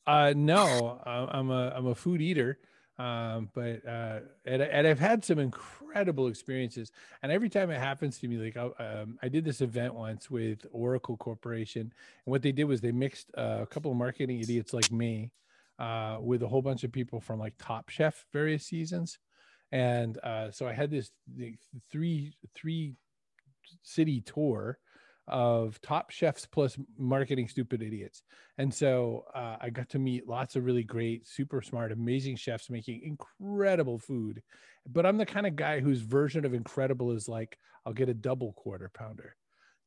Uh, 0.06 0.32
no, 0.34 1.00
I'm 1.04 1.50
a 1.50 1.72
I'm 1.76 1.86
a 1.86 1.94
food 1.94 2.22
eater. 2.22 2.58
Um, 2.98 3.48
but 3.54 3.86
uh, 3.86 4.20
and, 4.44 4.60
and 4.60 4.86
I've 4.86 4.98
had 4.98 5.24
some 5.24 5.38
incredible 5.38 6.26
experiences, 6.26 6.90
and 7.22 7.30
every 7.30 7.48
time 7.48 7.70
it 7.70 7.78
happens 7.78 8.18
to 8.18 8.28
me, 8.28 8.38
like 8.38 8.56
I, 8.56 8.84
um, 8.84 9.18
I 9.22 9.28
did 9.28 9.44
this 9.44 9.60
event 9.60 9.94
once 9.94 10.28
with 10.28 10.66
Oracle 10.72 11.16
Corporation, 11.16 11.82
and 11.82 11.92
what 12.24 12.42
they 12.42 12.50
did 12.50 12.64
was 12.64 12.80
they 12.80 12.90
mixed 12.90 13.30
uh, 13.38 13.58
a 13.60 13.66
couple 13.66 13.92
of 13.92 13.96
marketing 13.96 14.40
idiots 14.40 14.72
like 14.72 14.90
me 14.90 15.30
uh, 15.78 16.18
with 16.20 16.42
a 16.42 16.48
whole 16.48 16.62
bunch 16.62 16.82
of 16.82 16.90
people 16.90 17.20
from 17.20 17.38
like 17.38 17.54
Top 17.56 17.88
Chef 17.88 18.26
various 18.32 18.66
seasons, 18.66 19.20
and 19.70 20.18
uh, 20.24 20.50
so 20.50 20.66
I 20.66 20.72
had 20.72 20.90
this 20.90 21.12
three 21.92 22.34
three 22.52 22.96
city 23.82 24.22
tour 24.22 24.78
of 25.28 25.80
top 25.80 26.10
chefs 26.10 26.46
plus 26.46 26.78
marketing 26.98 27.48
stupid 27.48 27.82
idiots. 27.82 28.22
And 28.58 28.72
so 28.72 29.24
uh, 29.34 29.56
I 29.60 29.70
got 29.70 29.88
to 29.90 29.98
meet 29.98 30.28
lots 30.28 30.56
of 30.56 30.64
really 30.64 30.82
great, 30.82 31.26
super 31.26 31.62
smart, 31.62 31.92
amazing 31.92 32.36
chefs 32.36 32.70
making 32.70 33.02
incredible 33.02 33.98
food. 33.98 34.42
But 34.86 35.06
I'm 35.06 35.18
the 35.18 35.26
kind 35.26 35.46
of 35.46 35.56
guy 35.56 35.80
whose 35.80 36.00
version 36.00 36.44
of 36.44 36.54
incredible 36.54 37.12
is 37.12 37.28
like, 37.28 37.58
I'll 37.84 37.92
get 37.92 38.08
a 38.08 38.14
double 38.14 38.52
quarter 38.54 38.90
pounder. 38.92 39.36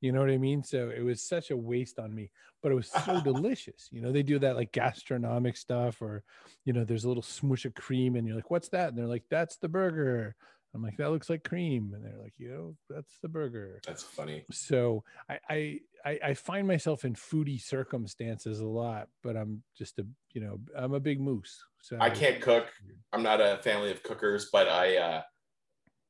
You 0.01 0.12
know 0.12 0.19
what 0.19 0.32
I 0.32 0.38
mean? 0.38 0.63
So 0.63 0.89
it 0.89 1.04
was 1.04 1.21
such 1.21 1.51
a 1.51 1.58
waste 1.58 1.99
on 1.99 2.13
me, 2.13 2.32
but 2.63 2.71
it 2.71 2.75
was 2.75 2.89
so 2.89 3.21
delicious. 3.23 3.88
You 3.91 4.01
know, 4.01 4.12
they 4.12 4.23
do 4.23 4.39
that 4.39 4.56
like 4.56 4.71
gastronomic 4.71 5.56
stuff, 5.56 6.01
or, 6.01 6.23
you 6.65 6.73
know, 6.73 6.84
there's 6.84 7.04
a 7.04 7.08
little 7.08 7.23
smoosh 7.23 7.65
of 7.65 7.75
cream, 7.75 8.15
and 8.15 8.25
you're 8.25 8.36
like, 8.36 8.49
what's 8.49 8.69
that? 8.69 8.89
And 8.89 8.97
they're 8.97 9.06
like, 9.06 9.25
that's 9.30 9.58
the 9.58 9.69
burger. 9.69 10.36
I'm 10.73 10.81
like, 10.81 10.97
that 10.97 11.12
looks 11.12 11.29
like 11.29 11.43
cream. 11.43 11.91
And 11.93 12.03
they're 12.03 12.21
like, 12.21 12.34
you 12.38 12.49
know, 12.49 12.75
that's 12.89 13.17
the 13.21 13.27
burger. 13.27 13.81
That's 13.86 14.03
funny. 14.03 14.45
So 14.51 15.03
I, 15.29 15.79
I, 16.05 16.19
I 16.23 16.34
find 16.34 16.67
myself 16.67 17.03
in 17.03 17.13
foodie 17.13 17.62
circumstances 17.62 18.60
a 18.62 18.67
lot, 18.67 19.10
but 19.21 19.36
I'm 19.36 19.63
just 19.77 19.99
a, 19.99 20.05
you 20.34 20.41
know, 20.41 20.60
I'm 20.75 20.93
a 20.93 20.99
big 20.99 21.19
moose. 21.19 21.62
So 21.81 21.97
I 21.99 22.10
can't 22.10 22.41
cook. 22.41 22.67
I'm 23.12 23.23
not 23.23 23.41
a 23.41 23.60
family 23.63 23.91
of 23.91 24.01
cookers, 24.03 24.49
but 24.51 24.69
I, 24.69 24.97
uh, 24.97 25.21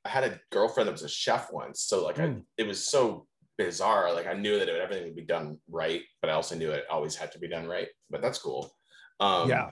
I 0.05 0.09
had 0.09 0.23
a 0.23 0.39
girlfriend 0.51 0.87
that 0.87 0.93
was 0.93 1.03
a 1.03 1.09
chef 1.09 1.51
once. 1.51 1.81
So 1.81 2.03
like, 2.03 2.17
mm. 2.17 2.23
I, 2.23 2.27
hmm. 2.27 2.39
it 2.57 2.67
was 2.67 2.85
so 2.85 3.25
bizarre. 3.57 4.13
Like 4.13 4.27
I 4.27 4.33
knew 4.33 4.59
that 4.59 4.69
everything 4.69 5.05
would 5.05 5.15
be 5.15 5.25
done 5.25 5.57
right, 5.69 6.01
but 6.21 6.29
I 6.29 6.33
also 6.33 6.55
knew 6.55 6.71
it 6.71 6.85
always 6.89 7.15
had 7.15 7.31
to 7.31 7.39
be 7.39 7.47
done 7.47 7.67
right. 7.67 7.87
But 8.09 8.21
that's 8.21 8.37
cool. 8.37 8.71
Um, 9.19 9.49
yeah. 9.49 9.71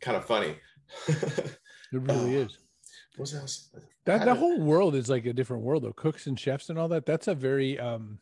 Kind 0.00 0.16
of 0.16 0.24
funny. 0.24 0.56
it 1.08 1.58
really 1.92 2.36
is. 2.36 2.58
What's 3.16 3.34
else? 3.34 3.68
That 4.04 4.24
the 4.24 4.34
whole 4.34 4.60
world 4.60 4.94
is 4.94 5.08
like 5.08 5.24
a 5.26 5.32
different 5.32 5.62
world 5.62 5.84
though. 5.84 5.92
Cooks 5.92 6.26
and 6.26 6.38
chefs 6.38 6.68
and 6.68 6.78
all 6.78 6.88
that. 6.88 7.06
That's 7.06 7.28
a 7.28 7.34
very 7.34 7.78
um 7.78 8.18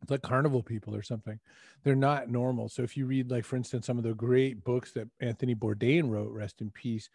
it's 0.00 0.10
like 0.10 0.22
carnival 0.22 0.62
people 0.62 0.94
or 0.94 1.02
something. 1.02 1.38
They're 1.84 1.94
not 1.94 2.28
normal. 2.28 2.68
So 2.68 2.82
if 2.82 2.96
you 2.96 3.06
read 3.06 3.30
like 3.30 3.44
for 3.44 3.56
instance 3.56 3.86
some 3.86 3.98
of 3.98 4.04
the 4.04 4.14
great 4.14 4.64
books 4.64 4.92
that 4.92 5.08
Anthony 5.20 5.54
Bourdain 5.54 6.08
wrote, 6.08 6.32
rest 6.32 6.60
in 6.60 6.70
peace, 6.70 7.08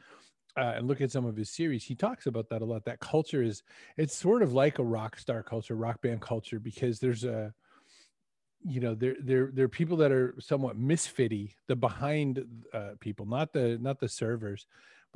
uh, 0.58 0.74
and 0.76 0.88
look 0.88 1.02
at 1.02 1.12
some 1.12 1.26
of 1.26 1.36
his 1.36 1.50
series, 1.50 1.84
he 1.84 1.96
talks 1.96 2.26
about 2.26 2.50
that 2.50 2.62
a 2.62 2.66
lot. 2.66 2.86
That 2.86 3.00
culture 3.00 3.44
is 3.44 3.64
it's 3.98 4.16
sort 4.16 4.42
of 4.42 4.54
like 4.54 4.80
a 4.80 4.84
rock 4.84 5.18
star 5.18 5.44
culture, 5.44 5.76
rock 5.76 6.02
band 6.02 6.22
culture, 6.22 6.60
because 6.60 7.00
there's 7.00 7.24
a 7.24 7.54
you 8.64 8.80
know 8.80 8.96
there 8.96 9.16
there 9.22 9.50
there 9.54 9.66
are 9.66 9.70
people 9.70 9.98
that 9.98 10.12
are 10.12 10.36
somewhat 10.40 10.80
misfitty 10.80 11.54
the 11.68 11.76
behind 11.76 12.44
uh, 12.74 12.92
people 13.00 13.26
not 13.26 13.54
the 13.54 13.78
not 13.82 14.00
the 14.00 14.10
servers 14.10 14.66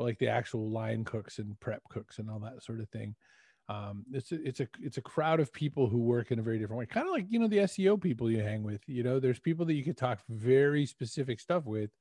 but 0.01 0.07
like 0.07 0.17
the 0.17 0.27
actual 0.27 0.71
line 0.71 1.03
cooks 1.03 1.37
and 1.37 1.59
prep 1.59 1.83
cooks 1.89 2.17
and 2.17 2.29
all 2.29 2.39
that 2.39 2.63
sort 2.63 2.79
of 2.79 2.89
thing. 2.89 3.15
Um, 3.69 4.03
it's 4.11 4.31
a, 4.31 4.47
it's 4.47 4.59
a 4.59 4.67
it's 4.81 4.97
a 4.97 5.01
crowd 5.01 5.39
of 5.39 5.53
people 5.53 5.87
who 5.87 5.99
work 5.99 6.31
in 6.31 6.39
a 6.39 6.41
very 6.41 6.57
different 6.57 6.79
way, 6.79 6.85
kind 6.87 7.07
of 7.07 7.13
like 7.13 7.27
you 7.29 7.37
know 7.37 7.47
the 7.47 7.59
SEO 7.59 8.01
people 8.01 8.29
you 8.29 8.41
hang 8.41 8.63
with. 8.63 8.81
You 8.87 9.03
know, 9.03 9.19
there's 9.19 9.39
people 9.39 9.65
that 9.67 9.75
you 9.75 9.83
could 9.83 9.97
talk 9.97 10.19
very 10.27 10.85
specific 10.87 11.39
stuff 11.39 11.65
with 11.65 11.91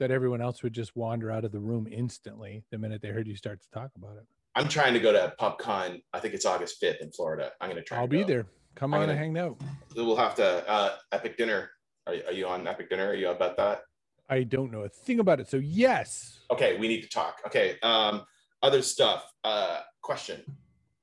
that 0.00 0.10
everyone 0.10 0.40
else 0.40 0.62
would 0.62 0.72
just 0.72 0.96
wander 0.96 1.30
out 1.30 1.44
of 1.44 1.52
the 1.52 1.60
room 1.60 1.86
instantly 1.90 2.64
the 2.70 2.78
minute 2.78 3.02
they 3.02 3.08
heard 3.08 3.28
you 3.28 3.36
start 3.36 3.60
to 3.60 3.70
talk 3.70 3.90
about 3.96 4.16
it. 4.16 4.24
I'm 4.56 4.68
trying 4.68 4.94
to 4.94 5.00
go 5.00 5.12
to 5.12 5.34
PubCon. 5.38 6.02
I 6.12 6.20
think 6.20 6.34
it's 6.34 6.46
August 6.46 6.80
5th 6.82 7.00
in 7.00 7.12
Florida. 7.12 7.52
I'm 7.60 7.68
going 7.68 7.80
to 7.80 7.86
try. 7.86 7.98
I'll 7.98 8.08
be 8.08 8.24
there. 8.24 8.46
Come 8.74 8.94
I'm 8.94 9.00
on 9.02 9.06
gonna, 9.08 9.12
and 9.12 9.36
hang 9.36 9.38
out. 9.38 9.60
We'll 9.94 10.16
have 10.16 10.34
to 10.36 10.68
uh, 10.68 10.96
Epic 11.12 11.36
Dinner. 11.36 11.70
Are, 12.06 12.14
are 12.26 12.32
you 12.32 12.48
on 12.48 12.66
Epic 12.66 12.90
Dinner? 12.90 13.08
Are 13.08 13.14
you 13.14 13.28
about 13.28 13.56
that? 13.58 13.82
I 14.28 14.42
don't 14.42 14.72
know 14.72 14.82
a 14.82 14.88
thing 14.88 15.20
about 15.20 15.40
it. 15.40 15.48
So 15.48 15.58
yes. 15.58 16.40
Okay, 16.50 16.78
we 16.78 16.88
need 16.88 17.02
to 17.02 17.08
talk. 17.08 17.40
Okay. 17.46 17.76
Um, 17.82 18.22
other 18.62 18.82
stuff. 18.82 19.30
Uh, 19.42 19.80
question. 20.02 20.42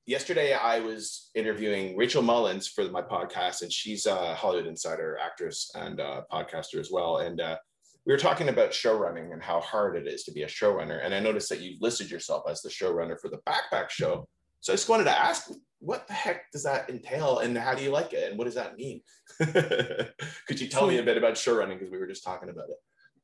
yesterday 0.06 0.54
I 0.54 0.80
was 0.80 1.30
interviewing 1.36 1.96
Rachel 1.96 2.22
Mullins 2.22 2.68
for 2.68 2.84
my 2.86 3.02
podcast, 3.02 3.62
and 3.62 3.72
she's 3.72 4.06
a 4.06 4.36
Hollywood 4.36 4.68
Insider 4.68 5.18
actress 5.24 5.72
and 5.76 6.00
uh, 6.00 6.22
podcaster 6.32 6.80
as 6.80 6.90
well. 6.92 7.18
And 7.18 7.40
uh, 7.40 7.58
we 8.06 8.14
were 8.14 8.20
talking 8.20 8.50
about 8.50 8.74
show 8.74 8.98
running 8.98 9.32
and 9.32 9.42
how 9.42 9.60
hard 9.62 9.96
it 9.96 10.08
is 10.08 10.24
to 10.24 10.32
be 10.32 10.44
a 10.44 10.48
showrunner. 10.48 11.04
And 11.04 11.14
I 11.14 11.20
noticed 11.20 11.50
that 11.50 11.62
you've 11.62 11.82
listed 11.82 12.10
yourself 12.10 12.44
as 12.50 12.62
the 12.62 12.70
showrunner 12.70 13.20
for 13.20 13.30
the 13.30 13.40
Backpack 13.48 13.90
Show. 13.90 14.28
So 14.60 14.74
I 14.74 14.76
just 14.76 14.90
wanted 14.90 15.06
to 15.06 15.18
ask, 15.18 15.52
what 15.80 16.08
the 16.08 16.14
heck 16.14 16.52
does 16.52 16.64
that 16.64 16.90
entail, 16.90 17.40
and 17.40 17.58
how 17.58 17.74
do 17.74 17.84
you 17.84 17.90
like 17.90 18.14
it, 18.14 18.30
and 18.30 18.38
what 18.38 18.46
does 18.46 18.56
that 18.56 18.78
mean? 18.78 19.02
Could 19.40 20.60
you 20.60 20.68
tell 20.68 20.86
me 20.88 20.98
a 20.98 21.04
bit 21.04 21.18
about 21.18 21.34
showrunning 21.34 21.80
because 21.80 21.90
we 21.92 21.98
were 21.98 22.08
just 22.08 22.24
talking 22.24 22.50
about 22.50 22.70
it? 22.70 22.78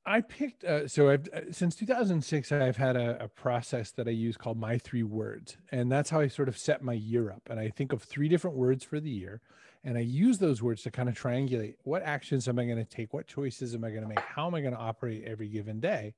I 0.08 0.22
picked 0.22 0.64
uh, 0.64 0.88
so 0.88 1.10
I've 1.10 1.28
uh, 1.34 1.52
since 1.52 1.76
2006 1.76 2.54
I've 2.54 2.78
had 2.78 2.96
a, 2.96 3.26
a, 3.26 3.28
process 3.28 3.92
that 3.92 4.08
I 4.08 4.12
use 4.12 4.38
called 4.38 4.58
my 4.58 4.78
three 4.78 5.04
words, 5.04 5.58
and 5.70 5.92
that's 5.92 6.10
how 6.10 6.22
I 6.22 6.30
sort 6.30 6.48
of 6.48 6.58
set 6.58 6.82
my 6.82 6.94
year 6.94 7.30
up. 7.30 7.42
And 7.50 7.60
I 7.60 7.70
think 7.70 7.92
of 7.92 8.02
three 8.02 8.30
different 8.30 8.56
words 8.56 8.86
for 8.86 9.02
the 9.02 9.10
year, 9.10 9.42
and 9.84 9.98
I 9.98 10.02
use 10.02 10.38
those 10.38 10.64
words 10.64 10.82
to 10.84 10.92
kind 10.92 11.10
of 11.10 11.20
triangulate 11.20 11.76
what 11.84 12.04
actions 12.04 12.48
am 12.48 12.58
I 12.58 12.64
going 12.64 12.78
to 12.78 12.86
take, 12.86 13.14
what 13.14 13.28
choices 13.28 13.76
am 13.76 13.84
I 13.84 13.90
going 13.90 14.04
to 14.04 14.08
make, 14.08 14.20
how 14.20 14.48
am 14.48 14.56
I 14.56 14.62
going 14.62 14.74
to 14.74 14.80
operate 14.80 15.26
every 15.26 15.50
given 15.50 15.82
day. 15.82 16.14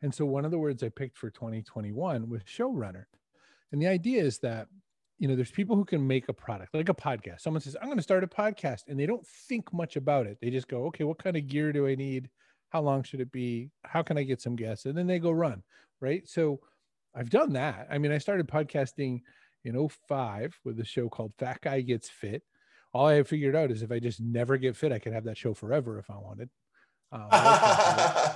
And 0.00 0.14
so 0.14 0.24
one 0.24 0.44
of 0.44 0.52
the 0.52 0.58
words 0.58 0.84
I 0.84 0.88
picked 0.88 1.18
for 1.18 1.28
2021 1.28 2.30
was 2.30 2.42
showrunner, 2.42 3.06
and 3.72 3.82
the 3.82 3.88
idea 3.88 4.22
is 4.22 4.38
that 4.38 4.68
you 5.18 5.26
know 5.26 5.34
there's 5.34 5.50
people 5.50 5.74
who 5.74 5.84
can 5.84 6.06
make 6.06 6.28
a 6.28 6.32
product 6.32 6.72
like 6.72 6.88
a 6.88 6.94
podcast. 6.94 7.40
Someone 7.40 7.62
says 7.62 7.76
I'm 7.82 7.88
going 7.88 7.98
to 7.98 8.02
start 8.02 8.22
a 8.22 8.28
podcast, 8.28 8.84
and 8.86 8.96
they 8.96 9.06
don't 9.06 9.26
think 9.26 9.72
much 9.72 9.96
about 9.96 10.28
it. 10.28 10.38
They 10.40 10.50
just 10.50 10.68
go, 10.68 10.84
okay, 10.86 11.02
what 11.02 11.18
kind 11.18 11.36
of 11.36 11.48
gear 11.48 11.72
do 11.72 11.88
I 11.88 11.96
need? 11.96 12.30
How 12.74 12.80
long 12.80 13.04
should 13.04 13.20
it 13.20 13.30
be? 13.30 13.70
How 13.84 14.02
can 14.02 14.18
i 14.18 14.24
get 14.24 14.40
some 14.40 14.56
guests 14.56 14.84
and 14.84 14.98
then 14.98 15.06
they 15.06 15.20
go 15.20 15.30
run 15.30 15.62
right? 16.00 16.28
So 16.28 16.58
i've 17.14 17.30
done 17.30 17.52
that. 17.52 17.86
I 17.88 17.98
mean 17.98 18.10
i 18.10 18.18
started 18.18 18.48
podcasting 18.48 19.20
in 19.64 19.88
05 19.88 20.58
with 20.64 20.80
a 20.80 20.84
show 20.84 21.08
called 21.08 21.32
fat 21.38 21.60
guy 21.62 21.82
gets 21.82 22.10
fit. 22.10 22.42
All 22.92 23.06
i 23.06 23.22
figured 23.22 23.54
out 23.54 23.70
is 23.70 23.82
if 23.82 23.92
i 23.92 24.00
just 24.00 24.20
never 24.20 24.56
get 24.56 24.76
fit 24.76 24.90
i 24.90 24.98
could 24.98 25.12
have 25.12 25.24
that 25.24 25.38
show 25.38 25.54
forever 25.54 26.00
if 26.00 26.10
i 26.10 26.16
wanted. 26.16 26.50
Um, 27.12 27.28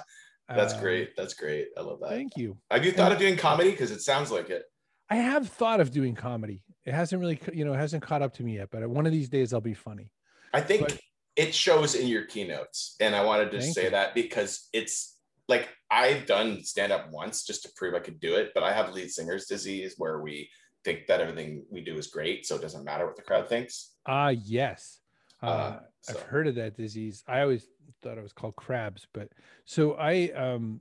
that's 0.49 0.75
um, 0.75 0.81
great. 0.81 1.17
That's 1.17 1.35
great. 1.35 1.71
I 1.77 1.81
love 1.81 1.99
that. 1.99 2.11
thank 2.11 2.37
you. 2.37 2.57
Have 2.71 2.85
you 2.85 2.93
thought 2.93 3.07
and, 3.07 3.15
of 3.15 3.19
doing 3.19 3.37
comedy? 3.37 3.73
Because 3.73 3.91
it 3.91 4.03
sounds 4.03 4.31
like 4.31 4.51
it. 4.51 4.63
I 5.11 5.17
have 5.17 5.49
thought 5.49 5.81
of 5.81 5.91
doing 5.91 6.15
comedy. 6.15 6.63
It 6.87 6.95
hasn't 6.95 7.19
really 7.21 7.41
you 7.53 7.65
know 7.65 7.73
it 7.73 7.79
hasn't 7.79 8.05
caught 8.05 8.23
up 8.23 8.35
to 8.35 8.45
me 8.45 8.55
yet 8.55 8.69
but 8.71 8.89
one 8.89 9.05
of 9.05 9.11
these 9.11 9.29
days 9.29 9.53
i'll 9.53 9.61
be 9.61 9.75
funny. 9.75 10.13
I 10.55 10.61
think 10.61 10.83
but, 10.83 11.01
it 11.39 11.55
shows 11.55 11.95
in 11.95 12.09
your 12.09 12.25
keynotes. 12.25 12.97
And 13.01 13.15
I 13.15 13.25
wanted 13.25 13.53
to 13.53 13.61
Thank 13.61 13.75
say 13.75 13.85
you. 13.85 13.91
that 13.91 14.13
because 14.13 14.69
it's 14.73 15.17
like 15.49 15.69
I've 15.89 16.27
done 16.27 16.65
stand 16.65 16.93
up 16.93 17.11
once 17.13 17.45
just 17.45 17.63
to 17.63 17.71
prove 17.77 17.95
I 17.95 18.01
could 18.01 18.19
do 18.21 18.35
it, 18.35 18.51
but 18.55 18.65
I 18.65 18.73
have 18.73 18.93
lead 18.93 19.09
singer's 19.11 19.47
disease 19.47 19.95
where 19.97 20.21
we 20.21 20.51
think 20.85 21.07
that 21.07 21.21
everything 21.21 21.65
we 21.71 21.81
do 21.81 21.97
is 21.97 22.09
great. 22.09 22.45
So 22.45 22.57
it 22.57 22.63
doesn't 22.63 22.85
matter 22.85 23.07
what 23.07 23.15
the 23.15 23.23
crowd 23.23 23.49
thinks. 23.49 23.95
Ah, 24.07 24.27
uh, 24.27 24.29
yes. 24.31 24.99
Uh, 25.41 25.47
uh, 25.47 25.81
so. 26.01 26.15
I've 26.15 26.23
heard 26.23 26.49
of 26.49 26.57
that 26.57 26.77
disease. 26.77 27.23
I 27.29 27.41
always 27.43 27.67
thought 28.03 28.19
it 28.19 28.23
was 28.23 28.33
called 28.33 28.57
crabs, 28.57 29.07
but 29.15 29.29
so 29.65 29.95
I, 29.95 30.31
um, 30.35 30.81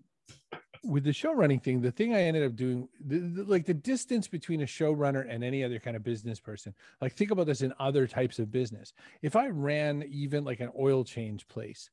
with 0.84 1.04
the 1.04 1.14
show 1.14 1.34
running 1.34 1.60
thing, 1.60 1.82
the 1.82 1.92
thing 1.92 2.14
I 2.14 2.24
ended 2.24 2.44
up 2.44 2.56
doing, 2.56 2.88
the, 3.06 3.20
the, 3.20 3.44
like 3.44 3.66
the 3.66 3.74
distance 3.74 4.28
between 4.28 4.62
a 4.62 4.66
showrunner 4.66 5.26
and 5.30 5.44
any 5.44 5.64
other 5.64 5.80
kind 5.80 5.96
of 5.96 6.04
business 6.04 6.40
person, 6.40 6.74
like 7.02 7.14
think 7.14 7.32
about 7.32 7.46
this 7.46 7.62
in 7.62 7.74
other 7.80 8.08
types 8.08 8.40
of 8.40 8.52
business. 8.52 8.94
If 9.22 9.36
I 9.36 9.48
ran 9.48 10.04
even 10.10 10.44
like 10.44 10.60
an 10.60 10.72
oil 10.80 11.04
change 11.04 11.48
place, 11.48 11.90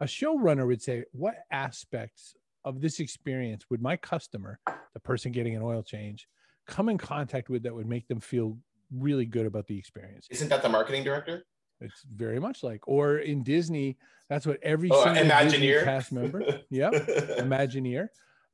a 0.00 0.06
showrunner 0.06 0.66
would 0.66 0.82
say, 0.82 1.04
What 1.12 1.36
aspects 1.50 2.34
of 2.64 2.80
this 2.80 3.00
experience 3.00 3.64
would 3.70 3.80
my 3.80 3.96
customer, 3.96 4.58
the 4.94 5.00
person 5.00 5.32
getting 5.32 5.56
an 5.56 5.62
oil 5.62 5.82
change, 5.82 6.28
come 6.66 6.88
in 6.88 6.98
contact 6.98 7.48
with 7.48 7.62
that 7.62 7.74
would 7.74 7.86
make 7.86 8.08
them 8.08 8.20
feel 8.20 8.58
really 8.92 9.26
good 9.26 9.46
about 9.46 9.66
the 9.66 9.78
experience? 9.78 10.26
Isn't 10.30 10.48
that 10.48 10.62
the 10.62 10.68
marketing 10.68 11.04
director? 11.04 11.44
It's 11.80 12.02
very 12.14 12.40
much 12.40 12.62
like, 12.62 12.80
or 12.88 13.18
in 13.18 13.42
Disney, 13.42 13.98
that's 14.28 14.46
what 14.46 14.58
every 14.62 14.90
oh, 14.90 15.04
single 15.04 15.24
Imagineer. 15.24 15.50
Disney 15.50 15.84
cast 15.84 16.12
member, 16.12 16.60
yeah, 16.70 16.90
Imagineer 16.90 18.08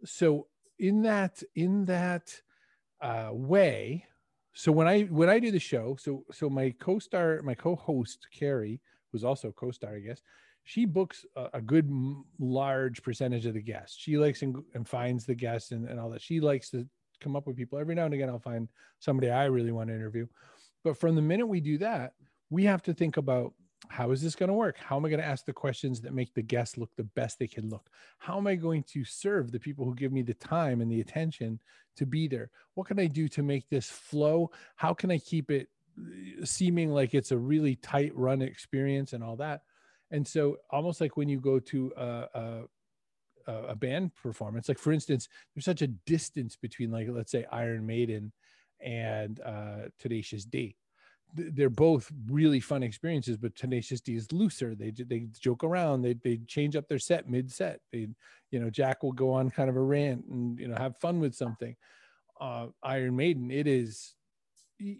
so 0.05 0.47
in 0.79 1.03
that 1.03 1.43
in 1.55 1.85
that 1.85 2.35
uh, 3.01 3.31
way 3.33 4.05
so 4.53 4.71
when 4.73 4.87
i 4.87 5.03
when 5.03 5.29
i 5.29 5.39
do 5.39 5.51
the 5.51 5.59
show 5.59 5.97
so 5.99 6.25
so 6.33 6.49
my 6.49 6.75
co-star 6.81 7.41
my 7.43 7.55
co-host 7.55 8.27
carrie 8.33 8.81
who's 9.11 9.25
also 9.25 9.53
co-star 9.53 9.95
i 9.95 10.01
guess 10.01 10.23
she 10.65 10.85
books 10.85 11.27
a, 11.37 11.49
a 11.55 11.61
good 11.61 11.91
large 12.39 13.03
percentage 13.03 13.47
of 13.47 13.55
the 13.55 13.61
guests. 13.61 13.99
She 13.99 14.17
likes 14.17 14.43
and, 14.43 14.63
and 14.75 14.87
finds 14.87 15.27
the 15.27 15.35
guests 15.35 15.73
and, 15.73 15.89
and 15.89 15.99
all 15.99 16.09
that. 16.11 16.23
She 16.23 16.39
likes 16.39 16.71
to 16.71 16.87
come 17.21 17.35
up 17.35 17.49
with 17.49 17.57
people. 17.57 17.81
Every 17.81 17.97
now 17.97 18.05
and 18.05 18.15
again 18.15 18.29
i'll 18.29 18.39
find 18.39 18.69
somebody 19.01 19.29
i 19.29 19.47
really 19.47 19.73
want 19.73 19.89
to 19.89 19.95
interview. 19.95 20.27
But 20.85 20.97
from 20.97 21.17
the 21.17 21.23
minute 21.23 21.47
we 21.47 21.61
do 21.61 21.79
that 21.79 22.13
we 22.53 22.65
have 22.65 22.83
to 22.83 22.93
think 22.93 23.17
about 23.17 23.55
how 23.89 24.11
is 24.11 24.23
this 24.23 24.35
going 24.35 24.49
to 24.49 24.55
work? 24.55 24.79
How 24.79 24.97
am 24.97 25.05
I 25.05 25.09
going 25.09 25.21
to 25.21 25.27
ask 25.27 25.45
the 25.45 25.53
questions 25.53 26.01
that 26.01 26.15
make 26.15 26.33
the 26.35 26.43
guests 26.43 26.79
look 26.79 26.95
the 26.97 27.05
best 27.05 27.39
they 27.39 27.47
can 27.47 27.69
look? 27.69 27.91
How 28.19 28.39
am 28.39 28.47
I 28.47 28.55
going 28.55 28.85
to 28.85 29.05
serve 29.05 29.51
the 29.51 29.59
people 29.59 29.85
who 29.85 29.95
give 29.95 30.13
me 30.13 30.23
the 30.23 30.35
time 30.35 30.81
and 30.81 30.91
the 30.91 31.01
attention 31.01 31.61
to 31.97 32.07
be 32.07 32.29
there? 32.29 32.51
What 32.75 32.87
can 32.87 32.99
I 32.99 33.07
do 33.07 33.29
to 33.29 33.43
make 33.43 33.69
this 33.69 33.91
flow? 33.91 34.51
How 34.77 34.95
can 34.95 35.11
I 35.11 35.19
keep 35.19 35.51
it 35.51 35.69
uh, 35.99 36.45
seeming 36.45 36.91
like 36.91 37.15
it's 37.15 37.33
a 37.33 37.39
really 37.39 37.77
tight 37.77 38.17
run 38.17 38.41
experience 38.41 39.13
and 39.13 39.23
all 39.23 39.37
that? 39.37 39.63
And 40.11 40.27
so, 40.27 40.59
almost 40.71 41.01
like 41.01 41.17
when 41.17 41.29
you 41.29 41.41
go 41.41 41.59
to 41.59 41.93
a, 41.97 42.27
a 42.35 42.63
a 43.49 43.75
band 43.75 44.15
performance 44.15 44.69
like 44.69 44.79
for 44.79 44.93
instance 44.93 45.29
there's 45.53 45.65
such 45.65 45.83
a 45.83 45.89
distance 45.89 46.55
between 46.55 46.93
like 46.93 47.09
let's 47.11 47.33
say 47.33 47.45
iron 47.51 47.85
maiden 47.85 48.31
and 48.81 49.41
uh 49.41 49.89
tenacious 49.99 50.45
d 50.45 50.77
they're 51.35 51.71
both 51.71 52.11
really 52.31 52.61
fun 52.61 52.83
experiences, 52.83 53.37
but 53.37 53.55
Tenacious 53.55 54.01
D 54.01 54.15
is 54.15 54.33
looser. 54.33 54.75
They 54.75 54.91
they 54.91 55.29
joke 55.41 55.65
around. 55.65 56.03
They 56.03 56.15
they 56.15 56.39
change 56.47 56.77
up 56.77 56.89
their 56.89 56.99
set 56.99 57.29
mid 57.29 57.51
set. 57.51 57.81
They 57.93 58.09
you 58.51 58.61
know 58.61 58.71
Jack 58.71 59.03
will 59.03 59.13
go 59.13 59.33
on 59.33 59.51
kind 59.51 59.71
of 59.71 59.77
a 59.77 59.81
rant 59.81 60.25
and 60.27 60.59
you 60.59 60.69
know 60.69 60.77
have 60.77 60.97
fun 60.99 61.21
with 61.21 61.35
something. 61.35 61.75
Uh, 62.41 62.67
Iron 62.83 63.17
Maiden, 63.17 63.51
it 63.51 63.67
is. 63.67 64.15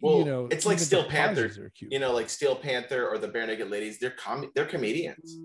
Well, 0.01 0.19
you 0.19 0.25
know, 0.25 0.47
it's 0.51 0.65
like 0.65 0.79
Steel 0.79 1.05
Panther. 1.05 1.51
You 1.81 1.99
know, 1.99 2.13
like 2.13 2.31
Steel 2.31 2.55
Panther 2.55 3.09
or 3.09 3.19
the 3.19 3.29
Bare 3.29 3.47
Naked 3.47 3.69
Ladies. 3.69 3.99
They're 3.99 4.11
com- 4.11 4.51
they're 4.55 4.65
comedians. 4.65 5.39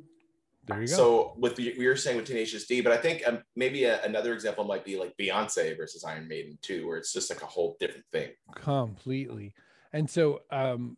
There 0.68 0.82
you 0.82 0.88
go. 0.88 0.94
So 0.94 1.34
with 1.38 1.58
we 1.58 1.88
were 1.88 1.96
saying 1.96 2.18
with 2.18 2.28
Tenacious 2.28 2.68
D, 2.68 2.82
but 2.82 2.92
I 2.92 2.98
think 2.98 3.28
um, 3.28 3.40
maybe 3.56 3.86
a, 3.86 4.04
another 4.04 4.34
example 4.34 4.64
might 4.64 4.86
be 4.86 4.98
like 4.98 5.16
Beyonce 5.18 5.76
versus 5.76 6.04
Iron 6.04 6.28
Maiden 6.28 6.60
too, 6.62 6.88
where 6.88 6.98
it's 6.98 7.14
just 7.14 7.30
like 7.30 7.42
a 7.42 7.46
whole 7.46 7.78
different 7.80 8.06
thing. 8.12 8.30
Completely. 8.56 9.54
And 9.98 10.08
so 10.08 10.42
um, 10.52 10.96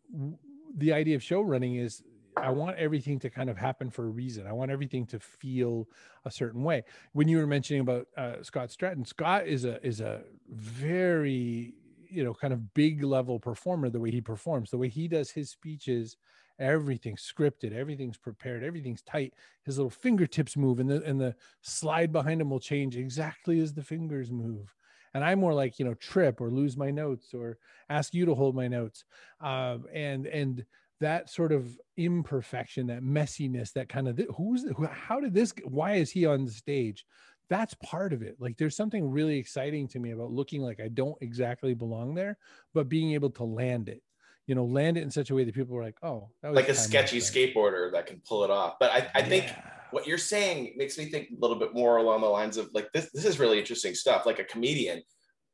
the 0.76 0.92
idea 0.92 1.16
of 1.16 1.22
show 1.22 1.40
running 1.40 1.76
is 1.76 2.02
I 2.36 2.50
want 2.50 2.76
everything 2.76 3.18
to 3.20 3.30
kind 3.30 3.48
of 3.48 3.56
happen 3.56 3.88
for 3.88 4.04
a 4.04 4.10
reason. 4.10 4.46
I 4.46 4.52
want 4.52 4.70
everything 4.70 5.06
to 5.06 5.18
feel 5.18 5.88
a 6.26 6.30
certain 6.30 6.62
way. 6.62 6.84
When 7.12 7.26
you 7.26 7.38
were 7.38 7.46
mentioning 7.46 7.80
about 7.80 8.08
uh, 8.18 8.42
Scott 8.42 8.68
Stratten, 8.68 9.06
Scott 9.06 9.46
is 9.46 9.64
a 9.64 9.82
is 9.84 10.02
a 10.02 10.20
very 10.50 11.72
you 12.10 12.22
know 12.22 12.34
kind 12.34 12.52
of 12.52 12.74
big 12.74 13.02
level 13.02 13.40
performer. 13.40 13.88
The 13.88 14.00
way 14.00 14.10
he 14.10 14.20
performs, 14.20 14.70
the 14.70 14.76
way 14.76 14.88
he 14.88 15.08
does 15.08 15.30
his 15.30 15.48
speeches, 15.48 16.18
everything's 16.58 17.22
scripted, 17.22 17.72
everything's 17.72 18.18
prepared, 18.18 18.62
everything's 18.62 19.02
tight. 19.02 19.32
His 19.64 19.78
little 19.78 19.88
fingertips 19.88 20.58
move, 20.58 20.78
and 20.78 20.90
the 20.90 21.02
and 21.04 21.18
the 21.18 21.34
slide 21.62 22.12
behind 22.12 22.42
him 22.42 22.50
will 22.50 22.60
change 22.60 22.98
exactly 22.98 23.60
as 23.60 23.72
the 23.72 23.82
fingers 23.82 24.30
move 24.30 24.74
and 25.14 25.24
i'm 25.24 25.38
more 25.38 25.54
like 25.54 25.78
you 25.78 25.84
know 25.84 25.94
trip 25.94 26.40
or 26.40 26.50
lose 26.50 26.76
my 26.76 26.90
notes 26.90 27.34
or 27.34 27.58
ask 27.88 28.14
you 28.14 28.26
to 28.26 28.34
hold 28.34 28.54
my 28.54 28.68
notes 28.68 29.04
um, 29.40 29.84
and 29.92 30.26
and 30.26 30.64
that 31.00 31.30
sort 31.30 31.50
of 31.50 31.78
imperfection 31.96 32.86
that 32.86 33.02
messiness 33.02 33.72
that 33.72 33.88
kind 33.88 34.06
of 34.06 34.20
who's 34.36 34.64
who, 34.76 34.86
how 34.86 35.18
did 35.18 35.34
this 35.34 35.52
why 35.64 35.94
is 35.94 36.10
he 36.10 36.26
on 36.26 36.44
the 36.44 36.50
stage? 36.50 37.04
That's 37.48 37.74
part 37.82 38.12
of 38.12 38.22
it. 38.22 38.36
Like 38.38 38.56
there's 38.58 38.76
something 38.76 39.10
really 39.10 39.38
exciting 39.38 39.88
to 39.88 39.98
me 39.98 40.12
about 40.12 40.30
looking 40.30 40.62
like 40.62 40.80
i 40.80 40.88
don't 40.88 41.16
exactly 41.20 41.74
belong 41.74 42.14
there 42.14 42.38
but 42.74 42.88
being 42.88 43.12
able 43.12 43.30
to 43.30 43.44
land 43.44 43.88
it 43.88 44.02
you 44.46 44.54
know 44.54 44.64
land 44.64 44.96
it 44.96 45.02
in 45.02 45.10
such 45.10 45.30
a 45.30 45.34
way 45.34 45.44
that 45.44 45.54
people 45.54 45.76
are 45.76 45.82
like 45.82 45.96
oh 46.02 46.28
like 46.42 46.68
a 46.68 46.74
sketchy 46.74 47.18
skateboarder 47.18 47.90
that 47.92 48.06
can 48.06 48.20
pull 48.26 48.44
it 48.44 48.50
off 48.50 48.78
but 48.78 48.90
i, 48.90 48.98
I 49.14 49.18
yeah. 49.20 49.24
think 49.24 49.46
what 49.92 50.06
you're 50.06 50.18
saying 50.18 50.74
makes 50.76 50.98
me 50.98 51.06
think 51.06 51.28
a 51.30 51.40
little 51.40 51.58
bit 51.58 51.74
more 51.74 51.98
along 51.98 52.20
the 52.20 52.26
lines 52.26 52.56
of 52.56 52.68
like 52.74 52.88
this 52.92 53.10
this 53.12 53.24
is 53.24 53.38
really 53.38 53.58
interesting 53.58 53.94
stuff 53.94 54.26
like 54.26 54.38
a 54.38 54.44
comedian 54.44 55.02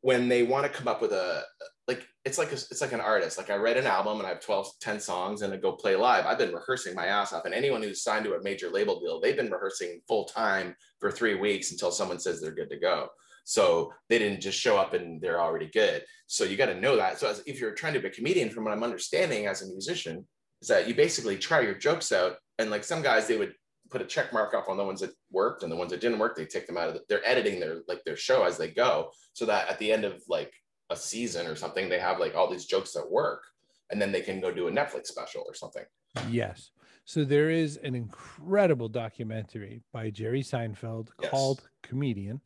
when 0.02 0.28
they 0.28 0.42
want 0.42 0.64
to 0.64 0.78
come 0.78 0.88
up 0.88 1.00
with 1.02 1.12
a 1.12 1.42
like 1.88 2.06
it's 2.24 2.38
like 2.38 2.50
a, 2.50 2.54
it's 2.54 2.80
like 2.80 2.92
an 2.92 3.00
artist 3.00 3.38
like 3.38 3.50
i 3.50 3.56
write 3.56 3.76
an 3.76 3.86
album 3.86 4.18
and 4.18 4.26
i 4.26 4.30
have 4.30 4.40
12 4.40 4.68
10 4.80 5.00
songs 5.00 5.42
and 5.42 5.52
i 5.52 5.56
go 5.56 5.72
play 5.72 5.96
live 5.96 6.26
i've 6.26 6.38
been 6.38 6.54
rehearsing 6.54 6.94
my 6.94 7.06
ass 7.06 7.32
off 7.32 7.44
and 7.44 7.54
anyone 7.54 7.82
who's 7.82 8.02
signed 8.02 8.24
to 8.24 8.34
a 8.34 8.42
major 8.42 8.70
label 8.70 9.00
deal 9.00 9.20
they've 9.20 9.36
been 9.36 9.50
rehearsing 9.50 10.00
full 10.06 10.24
time 10.24 10.74
for 11.00 11.10
three 11.10 11.34
weeks 11.34 11.70
until 11.72 11.90
someone 11.90 12.18
says 12.18 12.40
they're 12.40 12.54
good 12.54 12.70
to 12.70 12.78
go. 12.78 13.08
So 13.44 13.92
they 14.08 14.18
didn't 14.18 14.40
just 14.40 14.58
show 14.58 14.76
up 14.76 14.94
and 14.94 15.20
they're 15.20 15.40
already 15.40 15.70
good. 15.72 16.04
So 16.26 16.44
you 16.44 16.56
got 16.56 16.66
to 16.66 16.80
know 16.80 16.96
that. 16.96 17.20
So 17.20 17.28
as, 17.28 17.42
if 17.46 17.60
you're 17.60 17.74
trying 17.74 17.94
to 17.94 18.00
be 18.00 18.08
a 18.08 18.10
comedian 18.10 18.50
from 18.50 18.64
what 18.64 18.72
i'm 18.72 18.82
understanding 18.82 19.46
as 19.46 19.62
a 19.62 19.68
musician 19.68 20.26
is 20.62 20.68
that 20.68 20.88
you 20.88 20.94
basically 20.94 21.36
try 21.36 21.60
your 21.60 21.74
jokes 21.74 22.12
out 22.12 22.36
and 22.58 22.70
like 22.70 22.84
some 22.84 23.02
guys 23.02 23.26
they 23.26 23.36
would 23.36 23.54
put 23.90 24.02
a 24.02 24.06
check 24.06 24.32
mark 24.32 24.54
up 24.54 24.68
on 24.68 24.76
the 24.76 24.84
ones 24.84 25.00
that 25.00 25.10
worked 25.30 25.62
and 25.62 25.70
the 25.70 25.76
ones 25.76 25.90
that 25.90 26.00
didn't 26.00 26.18
work 26.18 26.36
they 26.36 26.44
take 26.44 26.66
them 26.66 26.76
out 26.76 26.88
of 26.88 26.94
the, 26.94 27.00
they're 27.08 27.26
editing 27.26 27.60
their 27.60 27.82
like 27.88 28.02
their 28.04 28.16
show 28.16 28.44
as 28.44 28.58
they 28.58 28.70
go 28.70 29.10
so 29.32 29.44
that 29.46 29.68
at 29.68 29.78
the 29.78 29.92
end 29.92 30.04
of 30.04 30.22
like 30.28 30.52
a 30.90 30.96
season 30.96 31.46
or 31.46 31.56
something, 31.56 31.88
they 31.88 31.98
have 31.98 32.18
like 32.18 32.34
all 32.34 32.50
these 32.50 32.66
jokes 32.66 32.92
that 32.92 33.10
work, 33.10 33.44
and 33.90 34.00
then 34.00 34.12
they 34.12 34.20
can 34.20 34.40
go 34.40 34.52
do 34.52 34.68
a 34.68 34.70
Netflix 34.70 35.06
special 35.06 35.44
or 35.46 35.54
something. 35.54 35.84
Yes. 36.30 36.70
So 37.04 37.24
there 37.24 37.50
is 37.50 37.76
an 37.78 37.94
incredible 37.94 38.88
documentary 38.88 39.82
by 39.92 40.10
Jerry 40.10 40.42
Seinfeld 40.42 41.08
yes. 41.20 41.30
called 41.30 41.68
Comedian, 41.82 42.40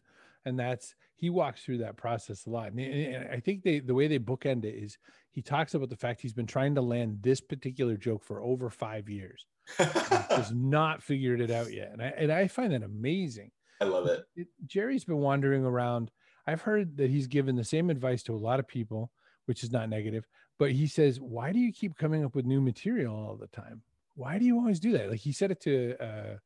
and 0.44 0.58
that's 0.58 0.94
he 1.16 1.30
walks 1.30 1.62
through 1.62 1.78
that 1.78 1.96
process 1.96 2.46
a 2.46 2.50
lot. 2.50 2.72
And, 2.72 2.80
and 2.80 3.28
I 3.30 3.40
think 3.40 3.62
they 3.62 3.80
the 3.80 3.94
way 3.94 4.08
they 4.08 4.18
bookend 4.18 4.64
it 4.64 4.74
is 4.74 4.98
he 5.30 5.42
talks 5.42 5.74
about 5.74 5.90
the 5.90 5.96
fact 5.96 6.20
he's 6.20 6.32
been 6.32 6.46
trying 6.46 6.74
to 6.74 6.82
land 6.82 7.18
this 7.20 7.40
particular 7.40 7.96
joke 7.96 8.24
for 8.24 8.42
over 8.42 8.68
five 8.68 9.08
years, 9.08 9.46
has 9.78 10.52
not 10.54 11.02
figured 11.02 11.40
it 11.40 11.50
out 11.50 11.72
yet, 11.72 11.90
and 11.92 12.02
I 12.02 12.12
and 12.16 12.32
I 12.32 12.48
find 12.48 12.72
that 12.72 12.82
amazing. 12.82 13.50
I 13.80 13.84
love 13.84 14.06
it. 14.06 14.24
it. 14.36 14.48
Jerry's 14.66 15.04
been 15.04 15.18
wandering 15.18 15.64
around. 15.64 16.10
I've 16.46 16.62
heard 16.62 16.96
that 16.96 17.10
he's 17.10 17.26
given 17.26 17.56
the 17.56 17.64
same 17.64 17.90
advice 17.90 18.22
to 18.24 18.34
a 18.34 18.36
lot 18.36 18.60
of 18.60 18.68
people, 18.68 19.10
which 19.46 19.62
is 19.62 19.70
not 19.70 19.88
negative, 19.88 20.26
but 20.58 20.72
he 20.72 20.86
says, 20.86 21.20
"Why 21.20 21.52
do 21.52 21.58
you 21.58 21.72
keep 21.72 21.96
coming 21.96 22.24
up 22.24 22.34
with 22.34 22.46
new 22.46 22.60
material 22.60 23.14
all 23.14 23.36
the 23.36 23.46
time?" 23.48 23.82
why 24.20 24.38
do 24.38 24.44
you 24.44 24.58
always 24.58 24.80
do 24.80 24.92
that? 24.92 25.10
Like 25.10 25.20
he 25.20 25.32
said 25.32 25.50
it 25.50 25.60
to 25.62 25.96
uh, 25.98 26.36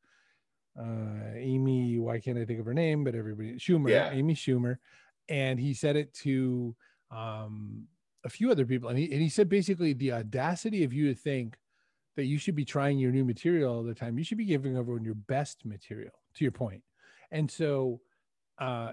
uh, 0.79 1.33
Amy, 1.35 1.99
why 1.99 2.19
can't 2.19 2.37
I 2.37 2.45
think 2.45 2.59
of 2.59 2.65
her 2.65 2.73
name? 2.73 3.03
But 3.03 3.15
everybody, 3.15 3.55
Schumer, 3.55 3.89
yeah. 3.89 4.11
Amy 4.11 4.33
Schumer, 4.33 4.77
and 5.27 5.59
he 5.59 5.73
said 5.73 5.97
it 5.97 6.13
to 6.15 6.73
um, 7.11 7.83
a 8.23 8.29
few 8.29 8.49
other 8.49 8.65
people, 8.65 8.89
and 8.89 8.97
he 8.97 9.11
and 9.11 9.21
he 9.21 9.29
said 9.29 9.49
basically 9.49 9.91
the 9.91 10.13
audacity 10.13 10.85
of 10.85 10.93
you 10.93 11.13
to 11.13 11.19
think 11.19 11.57
that 12.15 12.25
you 12.25 12.37
should 12.37 12.55
be 12.55 12.65
trying 12.65 12.97
your 12.97 13.11
new 13.11 13.25
material 13.25 13.73
all 13.73 13.83
the 13.83 13.93
time. 13.93 14.17
You 14.17 14.23
should 14.23 14.37
be 14.37 14.45
giving 14.45 14.77
everyone 14.77 15.03
your 15.03 15.15
best 15.15 15.65
material. 15.65 16.13
To 16.35 16.43
your 16.43 16.51
point, 16.51 16.83
and 17.31 17.49
so 17.49 18.01
uh, 18.59 18.91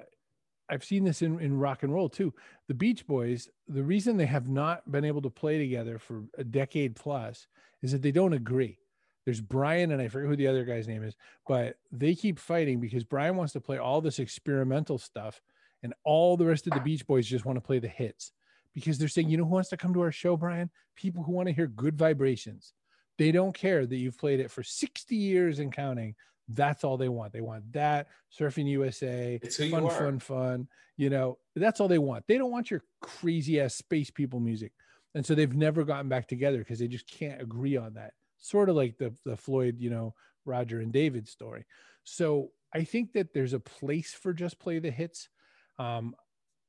I've 0.68 0.84
seen 0.84 1.04
this 1.04 1.22
in, 1.22 1.40
in 1.40 1.58
rock 1.58 1.82
and 1.82 1.92
roll 1.92 2.08
too. 2.08 2.32
The 2.68 2.74
Beach 2.74 3.06
Boys, 3.06 3.48
the 3.68 3.82
reason 3.82 4.16
they 4.16 4.26
have 4.26 4.48
not 4.48 4.90
been 4.90 5.04
able 5.04 5.22
to 5.22 5.30
play 5.30 5.58
together 5.58 5.98
for 5.98 6.22
a 6.38 6.44
decade 6.44 6.96
plus 6.96 7.46
is 7.82 7.92
that 7.92 8.02
they 8.02 8.12
don't 8.12 8.32
agree. 8.32 8.78
There's 9.24 9.40
Brian 9.40 9.92
and 9.92 10.00
I 10.00 10.08
forget 10.08 10.28
who 10.28 10.36
the 10.36 10.48
other 10.48 10.64
guy's 10.64 10.88
name 10.88 11.04
is, 11.04 11.14
but 11.46 11.76
they 11.92 12.14
keep 12.14 12.38
fighting 12.38 12.80
because 12.80 13.04
Brian 13.04 13.36
wants 13.36 13.52
to 13.52 13.60
play 13.60 13.78
all 13.78 14.00
this 14.00 14.18
experimental 14.18 14.98
stuff 14.98 15.40
and 15.82 15.94
all 16.04 16.36
the 16.36 16.46
rest 16.46 16.66
of 16.66 16.72
the 16.72 16.80
Beach 16.80 17.06
Boys 17.06 17.26
just 17.26 17.44
want 17.44 17.56
to 17.56 17.60
play 17.60 17.78
the 17.78 17.88
hits 17.88 18.32
because 18.74 18.98
they're 18.98 19.08
saying, 19.08 19.28
you 19.28 19.36
know 19.36 19.44
who 19.44 19.50
wants 19.50 19.70
to 19.70 19.76
come 19.76 19.92
to 19.94 20.00
our 20.00 20.12
show, 20.12 20.36
Brian? 20.36 20.70
People 20.96 21.22
who 21.22 21.32
want 21.32 21.48
to 21.48 21.54
hear 21.54 21.66
good 21.66 21.96
vibrations. 21.96 22.72
They 23.18 23.32
don't 23.32 23.54
care 23.54 23.86
that 23.86 23.96
you've 23.96 24.18
played 24.18 24.40
it 24.40 24.50
for 24.50 24.62
60 24.62 25.14
years 25.14 25.58
and 25.58 25.72
counting. 25.72 26.14
That's 26.48 26.84
all 26.84 26.96
they 26.96 27.08
want. 27.08 27.32
They 27.32 27.40
want 27.40 27.72
that 27.72 28.08
surfing 28.38 28.68
USA, 28.68 29.38
it's 29.42 29.56
fun, 29.56 29.88
fun, 29.88 30.18
fun. 30.18 30.68
You 30.96 31.10
know, 31.10 31.38
that's 31.54 31.80
all 31.80 31.88
they 31.88 31.98
want. 31.98 32.26
They 32.26 32.38
don't 32.38 32.50
want 32.50 32.70
your 32.70 32.82
crazy 33.00 33.60
ass 33.60 33.74
space 33.74 34.10
people 34.10 34.40
music. 34.40 34.72
And 35.14 35.24
so 35.24 35.34
they've 35.34 35.54
never 35.54 35.84
gotten 35.84 36.08
back 36.08 36.26
together 36.26 36.58
because 36.58 36.78
they 36.78 36.88
just 36.88 37.06
can't 37.06 37.40
agree 37.40 37.76
on 37.76 37.94
that. 37.94 38.14
Sort 38.38 38.68
of 38.68 38.76
like 38.76 38.98
the 38.98 39.14
the 39.24 39.36
Floyd, 39.36 39.76
you 39.78 39.90
know, 39.90 40.14
Roger 40.44 40.80
and 40.80 40.92
David 40.92 41.28
story. 41.28 41.66
So 42.04 42.50
I 42.74 42.84
think 42.84 43.12
that 43.12 43.34
there's 43.34 43.52
a 43.52 43.60
place 43.60 44.14
for 44.14 44.32
just 44.32 44.58
play 44.58 44.78
the 44.78 44.90
hits. 44.90 45.28
Um, 45.78 46.14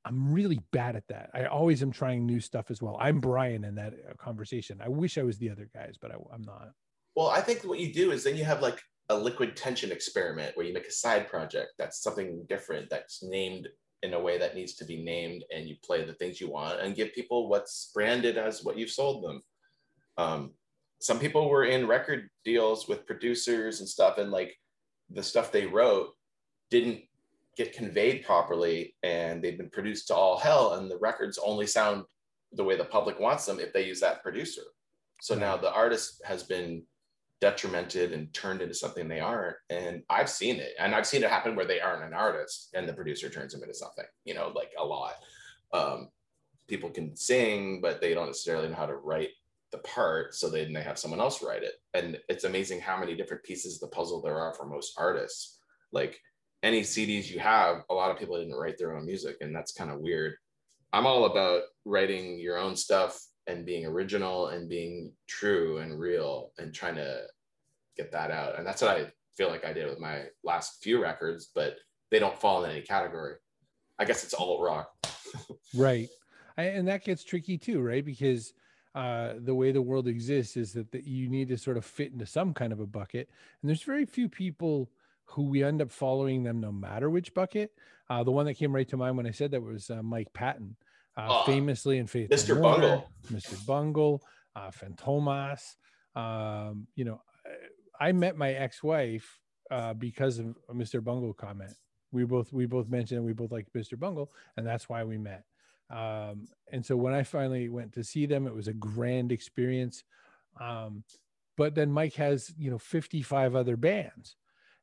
I'm 0.06 0.34
really 0.34 0.60
bad 0.72 0.96
at 0.96 1.08
that. 1.08 1.30
I 1.34 1.46
always 1.46 1.82
am 1.82 1.92
trying 1.92 2.26
new 2.26 2.40
stuff 2.40 2.70
as 2.70 2.82
well. 2.82 2.98
I'm 3.00 3.20
Brian 3.20 3.64
in 3.64 3.76
that 3.76 3.94
uh, 3.94 4.14
conversation. 4.18 4.80
I 4.84 4.90
wish 4.90 5.18
I 5.18 5.24
was 5.24 5.38
the 5.38 5.50
other 5.50 5.70
guys, 5.74 5.96
but 6.00 6.12
I, 6.12 6.16
I'm 6.34 6.42
not. 6.42 6.72
Well, 7.16 7.30
I 7.30 7.42
think 7.42 7.62
what 7.64 7.80
you 7.80 7.94
do 7.94 8.12
is 8.12 8.24
then 8.24 8.36
you 8.36 8.44
have 8.44 8.62
like 8.62 8.82
a 9.10 9.18
liquid 9.18 9.56
tension 9.56 9.92
experiment 9.92 10.56
where 10.56 10.66
you 10.66 10.74
make 10.74 10.88
a 10.88 10.92
side 10.92 11.28
project 11.28 11.72
that's 11.78 12.02
something 12.02 12.46
different 12.48 12.90
that's 12.90 13.22
named 13.24 13.68
in 14.02 14.14
a 14.14 14.20
way 14.20 14.38
that 14.38 14.56
needs 14.56 14.76
to 14.76 14.86
be 14.86 15.04
named 15.04 15.44
and 15.54 15.68
you 15.68 15.76
play 15.84 16.04
the 16.04 16.14
things 16.14 16.40
you 16.40 16.50
want 16.50 16.80
and 16.80 16.96
give 16.96 17.14
people 17.14 17.50
what's 17.50 17.92
branded 17.94 18.38
as 18.38 18.64
what 18.64 18.78
you've 18.78 18.90
sold 18.90 19.24
them 19.24 19.42
um, 20.18 20.52
some 21.02 21.20
people 21.20 21.50
were 21.50 21.66
in 21.66 21.88
record 21.88 22.30
deals 22.46 22.88
with 22.88 23.06
producers 23.06 23.80
and 23.80 23.90
stuff 23.90 24.18
and 24.18 24.32
like 24.32 24.56
the 25.10 25.24
stuff 25.24 25.52
they 25.52 25.66
wrote 25.66 26.12
didn't 26.70 27.02
get 27.56 27.74
conveyed 27.74 28.26
properly 28.26 28.96
and 29.04 29.42
they've 29.42 29.58
been 29.58 29.70
produced 29.70 30.08
to 30.08 30.16
all 30.16 30.38
hell 30.38 30.74
and 30.74 30.90
the 30.90 30.98
records 30.98 31.40
only 31.44 31.68
sound 31.68 32.04
the 32.54 32.64
way 32.64 32.76
the 32.76 32.86
public 32.86 33.20
wants 33.20 33.46
them 33.46 33.60
if 33.60 33.74
they 33.74 33.86
use 33.86 34.00
that 34.00 34.24
producer 34.24 34.62
so 35.22 35.36
now 35.36 35.56
the 35.56 35.74
artist 35.74 36.22
has 36.26 36.44
been 36.44 36.84
detrimented 37.44 38.14
and 38.14 38.34
turned 38.34 38.62
into 38.62 38.74
something 38.74 39.10
they 39.10 39.20
aren't. 39.20 39.58
And 39.70 40.02
I've 40.10 40.30
seen 40.30 40.62
it. 40.62 40.72
And 40.80 40.96
I've 40.96 41.06
seen 41.06 41.24
it 41.24 41.30
happen 41.30 41.58
where 41.58 41.66
they 41.66 41.82
aren't 41.82 42.06
an 42.06 42.14
artist 42.14 42.70
and 42.74 42.88
the 42.88 42.94
producer 42.94 43.28
turns 43.28 43.52
them 43.52 43.62
into 43.62 43.74
something, 43.74 44.06
you 44.24 44.34
know, 44.34 44.54
like 44.56 44.72
a 44.80 44.86
lot. 44.86 45.16
Um, 45.74 46.08
people 46.70 46.90
can 46.90 47.18
sing, 47.18 47.82
but 47.82 48.00
they 48.00 48.14
don't 48.14 48.28
necessarily 48.28 48.70
know 48.70 48.76
how 48.76 48.86
to 48.86 48.96
write 48.96 49.32
the 49.74 49.80
part. 49.80 50.36
So 50.36 50.50
then 50.50 50.72
they 50.72 50.84
have 50.84 50.98
someone 50.98 51.20
else 51.20 51.44
write 51.44 51.64
it. 51.64 51.82
And 51.94 52.18
it's 52.30 52.46
amazing 52.46 52.80
how 52.80 52.98
many 52.98 53.14
different 53.14 53.44
pieces 53.44 53.76
of 53.76 53.82
the 53.82 53.94
puzzle 53.94 54.22
there 54.22 54.40
are 54.40 54.54
for 54.54 54.66
most 54.66 54.94
artists. 54.98 55.60
Like 55.92 56.22
any 56.64 56.82
CDs 56.82 57.30
you 57.30 57.40
have, 57.40 57.84
a 57.90 57.94
lot 57.94 58.10
of 58.10 58.18
people 58.18 58.38
didn't 58.38 58.56
write 58.56 58.78
their 58.78 58.96
own 58.96 59.06
music. 59.06 59.36
And 59.42 59.54
that's 59.54 59.74
kind 59.74 59.92
of 59.92 60.00
weird. 60.00 60.36
I'm 60.94 61.06
all 61.06 61.26
about 61.26 61.64
writing 61.86 62.40
your 62.40 62.58
own 62.58 62.76
stuff 62.76 63.20
and 63.48 63.66
being 63.66 63.86
original 63.86 64.48
and 64.48 64.70
being 64.70 65.12
true 65.28 65.80
and 65.80 66.00
real 66.00 66.52
and 66.58 66.74
trying 66.74 66.96
to 66.96 67.24
get 67.98 68.12
that 68.14 68.32
out. 68.32 68.58
And 68.58 68.66
that's 68.66 68.82
what 68.82 68.98
I 68.98 69.12
feel 69.36 69.50
like 69.50 69.66
I 69.66 69.74
did 69.74 69.90
with 69.90 70.00
my 70.00 70.24
last 70.44 70.82
few 70.82 71.02
records, 71.02 71.50
but 71.54 71.76
they 72.10 72.20
don't 72.20 72.40
fall 72.40 72.64
in 72.64 72.72
any 72.72 72.82
category. 72.82 73.36
I 74.00 74.06
guess 74.06 74.24
it's 74.24 74.34
all 74.34 74.64
rock. 74.64 74.92
right. 75.76 76.08
And 76.56 76.88
that 76.88 77.04
gets 77.04 77.24
tricky 77.24 77.58
too, 77.58 77.82
right? 77.82 78.06
Because 78.06 78.54
uh, 78.96 79.34
the 79.40 79.56
way 79.56 79.72
the 79.72 79.82
world 79.82 80.08
exists 80.08 80.56
is 80.56 80.72
that 80.74 80.92
the, 80.92 81.02
you 81.04 81.28
need 81.28 81.50
to 81.50 81.58
sort 81.58 81.78
of 81.78 81.84
fit 81.84 82.14
into 82.14 82.26
some 82.26 82.54
kind 82.54 82.72
of 82.72 82.80
a 82.80 82.86
bucket. 82.86 83.30
And 83.62 83.70
there's 83.70 83.82
very 83.82 84.06
few 84.06 84.30
people 84.30 84.90
who 85.26 85.44
we 85.50 85.64
end 85.64 85.82
up 85.82 85.92
following 85.92 86.44
them 86.44 86.60
no 86.60 86.72
matter 86.72 87.10
which 87.10 87.34
bucket. 87.34 87.72
Uh, 88.10 88.24
the 88.24 88.32
one 88.32 88.46
that 88.46 88.56
came 88.56 88.74
right 88.74 88.88
to 88.90 88.98
mind 88.98 89.18
when 89.18 89.28
I 89.28 89.32
said 89.32 89.52
that 89.52 89.62
was 89.62 89.90
uh, 89.90 90.04
Mike 90.04 90.32
Patton 90.34 90.76
uh, 91.18 91.22
uh, 91.22 91.46
famously 91.46 91.98
in 91.98 92.08
Faith. 92.08 92.30
Mr. 92.30 92.62
Bungle. 92.62 93.10
Mr. 93.32 93.66
Bungle, 93.66 94.22
uh, 94.56 94.72
Fantomas. 94.72 95.76
Um, 96.16 96.88
you 96.96 97.06
know, 97.06 97.22
I 98.00 98.12
met 98.12 98.38
my 98.38 98.52
ex-wife 98.52 99.40
uh, 99.72 99.94
because 99.94 100.40
of 100.40 100.56
a 100.70 100.74
Mr. 100.74 101.04
Bungle 101.04 101.34
comment. 101.34 101.74
We 102.12 102.26
both 102.26 102.54
we 102.54 102.68
both 102.68 102.90
mentioned 102.90 103.24
we 103.24 103.34
both 103.34 103.52
like 103.52 103.68
Mr. 103.76 103.98
Bungle, 103.98 104.32
and 104.56 104.68
that's 104.68 104.88
why 104.88 105.04
we 105.04 105.18
met. 105.18 105.44
Um, 105.90 106.48
and 106.72 106.86
so 106.86 106.96
when 106.96 107.14
I 107.14 107.24
finally 107.24 107.70
went 107.70 107.94
to 107.94 108.04
see 108.04 108.26
them, 108.26 108.48
it 108.48 108.54
was 108.54 108.68
a 108.68 108.74
grand 108.74 109.32
experience. 109.32 110.04
Um, 110.60 111.04
but 111.58 111.76
then 111.76 111.92
Mike 111.92 112.14
has 112.16 112.54
you 112.58 112.70
know 112.72 112.78
55 112.78 113.56
other 113.56 113.78
bands, 113.78 114.36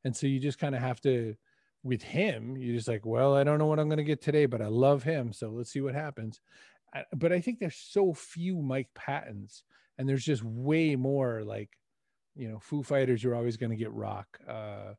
and 0.05 0.17
so 0.17 0.27
you 0.27 0.41
just 0.41 0.59
kind 0.59 0.75
of 0.75 0.81
have 0.81 1.01
to 1.03 1.35
with 1.83 2.03
him, 2.03 2.57
you're 2.57 2.77
just 2.77 2.89
like, 2.89 3.07
well, 3.07 3.35
I 3.35 3.45
don't 3.45 3.59
know 3.59 3.67
what 3.67 3.79
I'm 3.79 3.89
going 3.89 3.99
to 3.99 4.05
get 4.05 4.21
today, 4.21 4.47
but 4.47 4.61
I 4.61 4.67
love 4.67 5.03
him. 5.03 5.33
So 5.33 5.51
let's 5.51 5.73
see 5.73 5.81
what 5.81 5.95
happens. 5.95 6.41
But 7.17 7.33
I 7.33 7.41
think 7.41 7.59
there's 7.59 7.77
so 7.77 8.13
few 8.13 8.61
Mike 8.61 8.89
Pattons, 8.95 9.63
and 9.97 10.09
there's 10.09 10.25
just 10.25 10.43
way 10.43 10.97
more 10.97 11.43
like, 11.45 11.71
you 12.35 12.49
know, 12.49 12.59
Foo 12.59 12.83
Fighters. 12.83 13.23
You're 13.23 13.35
always 13.35 13.57
going 13.57 13.71
to 13.71 13.77
get 13.77 13.93
rock, 13.93 14.27
uh, 14.49 14.95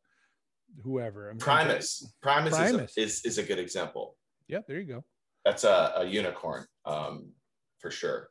whoever. 0.84 1.30
I'm 1.30 1.38
Primus. 1.38 2.14
Primus, 2.22 2.56
Primus. 2.56 2.92
Is, 2.92 2.98
a, 2.98 3.02
is, 3.02 3.26
is 3.26 3.38
a 3.38 3.44
good 3.44 3.60
example. 3.60 4.16
Yeah, 4.48 4.60
there 4.68 4.80
you 4.80 4.88
go. 4.88 5.04
That's 5.46 5.64
a, 5.64 5.94
a 5.98 6.06
unicorn 6.06 6.66
um, 6.86 7.32
for 7.80 7.92
sure. 7.92 8.30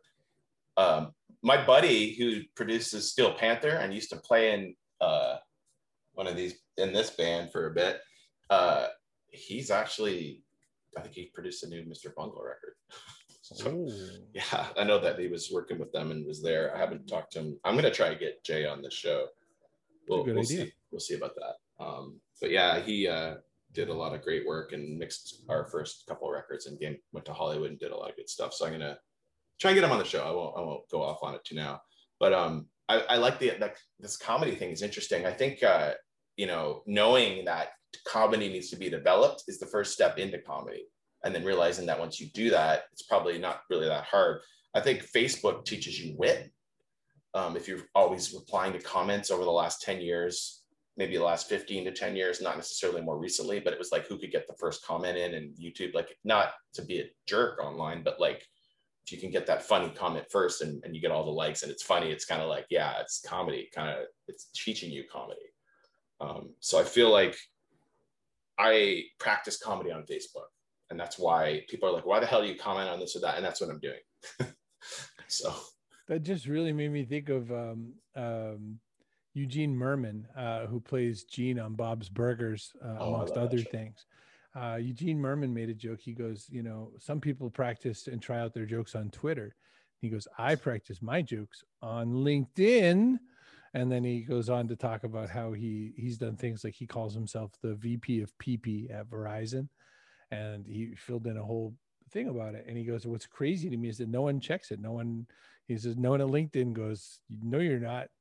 Um, 0.76 1.12
my 1.42 1.64
buddy 1.64 2.14
who 2.14 2.42
produces 2.54 3.10
Steel 3.10 3.34
Panther 3.34 3.70
and 3.70 3.92
used 3.92 4.10
to 4.10 4.16
play 4.16 4.52
in 4.52 4.74
uh, 5.00 5.36
one 6.20 6.26
of 6.26 6.36
these 6.36 6.54
in 6.76 6.92
this 6.92 7.10
band 7.10 7.50
for 7.50 7.66
a 7.66 7.74
bit 7.74 8.00
uh, 8.50 8.86
he's 9.28 9.70
actually, 9.70 10.42
I 10.98 11.00
think 11.00 11.14
he 11.14 11.30
produced 11.32 11.62
a 11.62 11.68
new 11.68 11.82
Mr. 11.84 12.14
Bungle 12.14 12.42
record. 12.42 12.74
so, 13.42 13.88
yeah, 14.34 14.66
I 14.76 14.84
know 14.84 14.98
that 14.98 15.18
he 15.18 15.28
was 15.28 15.50
working 15.52 15.78
with 15.78 15.92
them 15.92 16.10
and 16.10 16.26
was 16.26 16.42
there. 16.42 16.76
I 16.76 16.78
haven't 16.78 17.06
talked 17.06 17.32
to 17.32 17.38
him. 17.38 17.58
I'm 17.64 17.76
gonna 17.76 17.92
try 17.92 18.10
to 18.10 18.18
get 18.18 18.44
Jay 18.44 18.66
on 18.66 18.82
the 18.82 18.90
show. 18.90 19.26
We'll, 20.08 20.24
we'll 20.24 20.42
see. 20.42 20.72
We'll 20.90 21.00
see 21.00 21.14
about 21.14 21.36
that. 21.36 21.84
Um, 21.84 22.20
but 22.40 22.50
yeah, 22.50 22.80
he 22.80 23.06
uh, 23.06 23.36
did 23.72 23.88
a 23.88 23.94
lot 23.94 24.14
of 24.14 24.22
great 24.22 24.46
work 24.46 24.72
and 24.72 24.98
mixed 24.98 25.44
our 25.48 25.68
first 25.70 26.04
couple 26.08 26.30
records 26.30 26.66
and 26.66 26.78
game 26.78 26.96
went 27.12 27.24
to 27.26 27.32
Hollywood 27.32 27.70
and 27.70 27.78
did 27.78 27.92
a 27.92 27.96
lot 27.96 28.10
of 28.10 28.16
good 28.16 28.28
stuff. 28.28 28.52
So 28.52 28.66
I'm 28.66 28.72
gonna 28.72 28.98
try 29.60 29.70
and 29.70 29.76
get 29.76 29.84
him 29.84 29.92
on 29.92 29.98
the 29.98 30.04
show. 30.04 30.24
I 30.24 30.32
won't 30.32 30.56
I 30.58 30.60
won't 30.60 30.88
go 30.90 31.02
off 31.02 31.22
on 31.22 31.34
it 31.34 31.44
too 31.44 31.54
now. 31.54 31.80
But 32.18 32.32
um 32.32 32.66
I, 32.90 33.04
I 33.08 33.16
like 33.18 33.38
the 33.38 33.52
that 33.60 33.76
this 34.00 34.16
comedy 34.16 34.56
thing 34.56 34.70
is 34.70 34.82
interesting. 34.82 35.24
I 35.24 35.32
think 35.32 35.62
uh, 35.62 35.92
you 36.40 36.46
know, 36.46 36.82
knowing 36.86 37.44
that 37.44 37.72
comedy 38.06 38.48
needs 38.48 38.70
to 38.70 38.76
be 38.76 38.88
developed 38.88 39.44
is 39.46 39.58
the 39.58 39.66
first 39.66 39.92
step 39.92 40.16
into 40.16 40.38
comedy. 40.38 40.84
And 41.22 41.34
then 41.34 41.44
realizing 41.44 41.84
that 41.84 42.00
once 42.00 42.18
you 42.18 42.28
do 42.28 42.48
that, 42.48 42.84
it's 42.94 43.02
probably 43.02 43.36
not 43.36 43.60
really 43.68 43.88
that 43.88 44.04
hard. 44.04 44.40
I 44.74 44.80
think 44.80 45.04
Facebook 45.04 45.66
teaches 45.66 46.00
you 46.00 46.14
wit. 46.16 46.50
Um, 47.34 47.58
if 47.58 47.68
you're 47.68 47.82
always 47.94 48.32
replying 48.32 48.72
to 48.72 48.78
comments 48.78 49.30
over 49.30 49.44
the 49.44 49.50
last 49.50 49.82
10 49.82 50.00
years, 50.00 50.62
maybe 50.96 51.18
the 51.18 51.22
last 51.22 51.46
15 51.46 51.84
to 51.84 51.92
10 51.92 52.16
years, 52.16 52.40
not 52.40 52.56
necessarily 52.56 53.02
more 53.02 53.18
recently, 53.18 53.60
but 53.60 53.74
it 53.74 53.78
was 53.78 53.92
like 53.92 54.06
who 54.06 54.16
could 54.16 54.32
get 54.32 54.46
the 54.46 54.56
first 54.58 54.82
comment 54.82 55.18
in 55.18 55.34
and 55.34 55.54
YouTube, 55.58 55.92
like 55.92 56.16
not 56.24 56.52
to 56.72 56.80
be 56.80 57.00
a 57.00 57.10
jerk 57.26 57.62
online, 57.62 58.02
but 58.02 58.18
like 58.18 58.46
if 59.04 59.12
you 59.12 59.18
can 59.18 59.30
get 59.30 59.46
that 59.46 59.62
funny 59.62 59.90
comment 59.90 60.24
first 60.30 60.62
and, 60.62 60.82
and 60.84 60.96
you 60.96 61.02
get 61.02 61.10
all 61.10 61.26
the 61.26 61.30
likes 61.30 61.62
and 61.62 61.70
it's 61.70 61.82
funny, 61.82 62.10
it's 62.10 62.24
kind 62.24 62.40
of 62.40 62.48
like, 62.48 62.64
yeah, 62.70 62.94
it's 62.98 63.20
comedy, 63.20 63.68
kind 63.74 63.90
of 63.90 64.06
it's 64.26 64.48
teaching 64.54 64.90
you 64.90 65.04
comedy. 65.12 65.49
Um, 66.20 66.50
so 66.60 66.78
I 66.78 66.84
feel 66.84 67.10
like 67.10 67.36
I 68.58 69.04
practice 69.18 69.58
comedy 69.58 69.90
on 69.90 70.02
Facebook. 70.02 70.48
And 70.90 70.98
that's 70.98 71.18
why 71.18 71.64
people 71.68 71.88
are 71.88 71.92
like, 71.92 72.06
why 72.06 72.20
the 72.20 72.26
hell 72.26 72.42
do 72.42 72.48
you 72.48 72.56
comment 72.56 72.88
on 72.88 72.98
this 72.98 73.16
or 73.16 73.20
that? 73.20 73.36
And 73.36 73.44
that's 73.44 73.60
what 73.60 73.70
I'm 73.70 73.78
doing. 73.78 74.52
so 75.28 75.54
that 76.08 76.24
just 76.24 76.46
really 76.46 76.72
made 76.72 76.90
me 76.90 77.04
think 77.04 77.28
of 77.28 77.50
um, 77.52 77.92
um, 78.16 78.80
Eugene 79.34 79.74
Mirman, 79.74 80.24
uh, 80.36 80.66
who 80.66 80.80
plays 80.80 81.24
Gene 81.24 81.60
on 81.60 81.74
Bob's 81.74 82.08
Burgers, 82.08 82.72
uh, 82.84 82.96
oh, 82.98 83.14
amongst 83.14 83.36
other 83.36 83.58
things. 83.58 84.04
Uh, 84.54 84.78
Eugene 84.80 85.18
Mirman 85.18 85.52
made 85.52 85.70
a 85.70 85.74
joke. 85.74 86.00
He 86.00 86.12
goes, 86.12 86.46
you 86.50 86.64
know, 86.64 86.90
some 86.98 87.20
people 87.20 87.48
practice 87.48 88.08
and 88.08 88.20
try 88.20 88.40
out 88.40 88.52
their 88.52 88.66
jokes 88.66 88.96
on 88.96 89.10
Twitter. 89.10 89.54
He 90.00 90.08
goes, 90.08 90.26
I 90.36 90.56
practice 90.56 91.00
my 91.00 91.22
jokes 91.22 91.62
on 91.82 92.08
LinkedIn. 92.08 93.18
And 93.72 93.90
then 93.90 94.02
he 94.02 94.22
goes 94.22 94.48
on 94.50 94.66
to 94.68 94.76
talk 94.76 95.04
about 95.04 95.30
how 95.30 95.52
he 95.52 95.92
he's 95.96 96.18
done 96.18 96.36
things 96.36 96.64
like 96.64 96.74
he 96.74 96.86
calls 96.86 97.14
himself 97.14 97.52
the 97.62 97.74
VP 97.74 98.20
of 98.20 98.36
PP 98.38 98.92
at 98.92 99.08
Verizon, 99.08 99.68
and 100.30 100.66
he 100.66 100.94
filled 100.96 101.26
in 101.26 101.36
a 101.36 101.44
whole 101.44 101.74
thing 102.10 102.28
about 102.28 102.54
it. 102.54 102.64
And 102.68 102.76
he 102.76 102.84
goes, 102.84 103.06
"What's 103.06 103.26
crazy 103.26 103.70
to 103.70 103.76
me 103.76 103.88
is 103.88 103.98
that 103.98 104.08
no 104.08 104.22
one 104.22 104.40
checks 104.40 104.70
it. 104.72 104.80
No 104.80 104.92
one." 104.92 105.26
He 105.68 105.78
says, 105.78 105.96
"No 105.96 106.10
one 106.10 106.20
at 106.20 106.26
LinkedIn 106.26 106.72
goes, 106.72 107.20
no, 107.30 107.58
you're 107.58 107.80
not." 107.80 108.08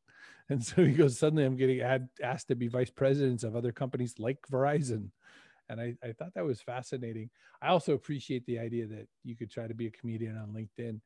And 0.52 0.64
so 0.66 0.84
he 0.84 0.94
goes, 0.94 1.20
"Suddenly, 1.20 1.46
I'm 1.46 1.58
getting 1.58 1.82
ad- 1.82 2.10
asked 2.24 2.48
to 2.48 2.56
be 2.56 2.68
vice 2.68 2.90
presidents 2.90 3.44
of 3.44 3.56
other 3.56 3.72
companies 3.72 4.16
like 4.18 4.40
Verizon." 4.52 5.12
And 5.70 5.80
I, 5.80 5.96
I 6.04 6.12
thought 6.14 6.34
that 6.34 6.44
was 6.44 6.62
fascinating. 6.62 7.30
I 7.62 7.68
also 7.68 7.94
appreciate 7.94 8.46
the 8.46 8.58
idea 8.58 8.88
that 8.88 9.08
you 9.24 9.36
could 9.36 9.52
try 9.52 9.68
to 9.68 9.76
be 9.76 9.86
a 9.88 9.92
comedian 9.92 10.38
on 10.38 10.50
LinkedIn. 10.50 11.02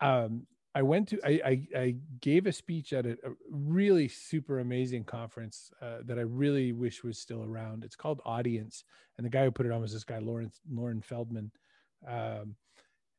Um, 0.00 0.46
I 0.76 0.82
went 0.82 1.08
to 1.08 1.18
I, 1.24 1.40
I, 1.42 1.78
I 1.78 1.96
gave 2.20 2.46
a 2.46 2.52
speech 2.52 2.92
at 2.92 3.06
a, 3.06 3.12
a 3.12 3.32
really 3.50 4.08
super 4.08 4.58
amazing 4.58 5.04
conference 5.04 5.70
uh, 5.80 6.00
that 6.04 6.18
I 6.18 6.22
really 6.22 6.72
wish 6.72 7.02
was 7.02 7.18
still 7.18 7.42
around. 7.42 7.82
It's 7.82 7.96
called 7.96 8.20
Audience, 8.26 8.84
and 9.16 9.24
the 9.24 9.30
guy 9.30 9.44
who 9.44 9.50
put 9.50 9.64
it 9.64 9.72
on 9.72 9.80
was 9.80 9.94
this 9.94 10.04
guy 10.04 10.18
Lawrence 10.18 10.60
Loren 10.70 11.00
Feldman. 11.00 11.50
Um, 12.06 12.56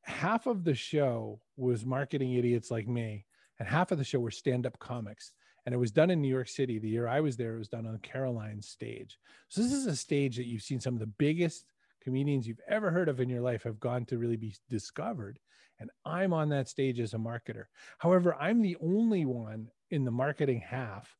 half 0.03 0.45
of 0.45 0.63
the 0.65 0.75
show 0.75 1.41
was 1.55 1.83
marketing 1.83 2.33
idiots 2.33 2.69
like 2.69 2.87
me, 2.87 3.25
and 3.57 3.67
half 3.67 3.91
of 3.91 3.97
the 3.97 4.03
show 4.03 4.19
were 4.19 4.29
stand-up 4.29 4.77
comics. 4.77 5.31
And 5.65 5.73
it 5.73 5.79
was 5.79 5.91
done 5.91 6.11
in 6.11 6.21
New 6.21 6.29
York 6.29 6.49
City. 6.49 6.77
The 6.77 6.87
year 6.87 7.07
I 7.07 7.21
was 7.21 7.37
there, 7.37 7.55
it 7.55 7.59
was 7.59 7.67
done 7.69 7.87
on 7.87 7.97
Caroline's 7.97 8.69
stage. 8.69 9.17
So 9.49 9.61
this 9.61 9.73
is 9.73 9.87
a 9.87 9.95
stage 9.95 10.37
that 10.37 10.45
you've 10.45 10.61
seen 10.61 10.79
some 10.79 10.93
of 10.93 10.99
the 10.99 11.07
biggest 11.07 11.65
comedians 12.03 12.47
you've 12.47 12.61
ever 12.69 12.91
heard 12.91 13.09
of 13.09 13.19
in 13.19 13.27
your 13.29 13.41
life 13.41 13.63
have 13.63 13.79
gone 13.79 14.05
to 14.05 14.19
really 14.19 14.37
be 14.37 14.55
discovered 14.69 15.39
and 15.79 15.89
I'm 16.05 16.33
on 16.33 16.49
that 16.49 16.67
stage 16.67 16.99
as 16.99 17.13
a 17.13 17.17
marketer. 17.17 17.65
However, 17.99 18.35
I'm 18.35 18.61
the 18.61 18.77
only 18.81 19.25
one 19.25 19.69
in 19.89 20.05
the 20.05 20.11
marketing 20.11 20.61
half 20.61 21.15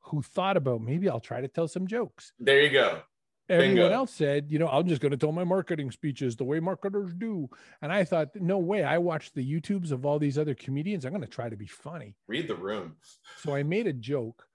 who 0.00 0.22
thought 0.22 0.56
about 0.56 0.82
maybe 0.82 1.08
I'll 1.08 1.20
try 1.20 1.40
to 1.40 1.48
tell 1.48 1.68
some 1.68 1.86
jokes. 1.86 2.32
There 2.38 2.60
you 2.60 2.70
go. 2.70 3.00
Everyone 3.48 3.76
Bingo. 3.76 3.90
else 3.90 4.10
said, 4.10 4.46
you 4.48 4.58
know, 4.58 4.68
I'm 4.68 4.88
just 4.88 5.02
going 5.02 5.12
to 5.12 5.18
tell 5.18 5.32
my 5.32 5.44
marketing 5.44 5.90
speeches 5.90 6.34
the 6.34 6.44
way 6.44 6.60
marketers 6.60 7.12
do. 7.12 7.48
And 7.82 7.92
I 7.92 8.04
thought, 8.04 8.28
no 8.36 8.58
way. 8.58 8.84
I 8.84 8.96
watched 8.96 9.34
the 9.34 9.44
YouTubes 9.44 9.92
of 9.92 10.06
all 10.06 10.18
these 10.18 10.38
other 10.38 10.54
comedians. 10.54 11.04
I'm 11.04 11.12
going 11.12 11.20
to 11.20 11.28
try 11.28 11.50
to 11.50 11.56
be 11.56 11.66
funny. 11.66 12.16
Read 12.26 12.48
the 12.48 12.54
room. 12.54 12.96
So 13.42 13.54
I 13.54 13.62
made 13.62 13.86
a 13.86 13.92
joke 13.92 14.46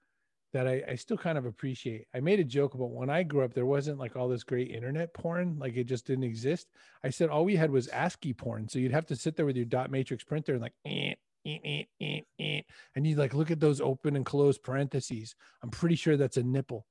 that 0.52 0.66
I, 0.66 0.82
I 0.88 0.94
still 0.96 1.16
kind 1.16 1.38
of 1.38 1.46
appreciate. 1.46 2.06
I 2.14 2.20
made 2.20 2.40
a 2.40 2.44
joke 2.44 2.74
about 2.74 2.90
when 2.90 3.10
I 3.10 3.22
grew 3.22 3.44
up, 3.44 3.54
there 3.54 3.66
wasn't 3.66 3.98
like 3.98 4.16
all 4.16 4.28
this 4.28 4.42
great 4.42 4.70
internet 4.70 5.14
porn, 5.14 5.56
like 5.58 5.76
it 5.76 5.84
just 5.84 6.06
didn't 6.06 6.24
exist. 6.24 6.68
I 7.04 7.10
said 7.10 7.28
all 7.28 7.44
we 7.44 7.56
had 7.56 7.70
was 7.70 7.88
ASCII 7.88 8.32
porn. 8.32 8.68
So 8.68 8.78
you'd 8.78 8.92
have 8.92 9.06
to 9.06 9.16
sit 9.16 9.36
there 9.36 9.46
with 9.46 9.56
your 9.56 9.64
dot 9.64 9.90
matrix 9.90 10.24
printer 10.24 10.52
and 10.52 10.62
like, 10.62 10.74
eh, 10.84 11.14
eh, 11.46 11.58
eh, 11.64 11.82
eh, 12.00 12.20
eh, 12.40 12.60
and 12.96 13.06
you'd 13.06 13.18
like 13.18 13.34
look 13.34 13.50
at 13.50 13.60
those 13.60 13.80
open 13.80 14.16
and 14.16 14.26
closed 14.26 14.62
parentheses. 14.62 15.34
I'm 15.62 15.70
pretty 15.70 15.96
sure 15.96 16.16
that's 16.16 16.36
a 16.36 16.42
nipple. 16.42 16.86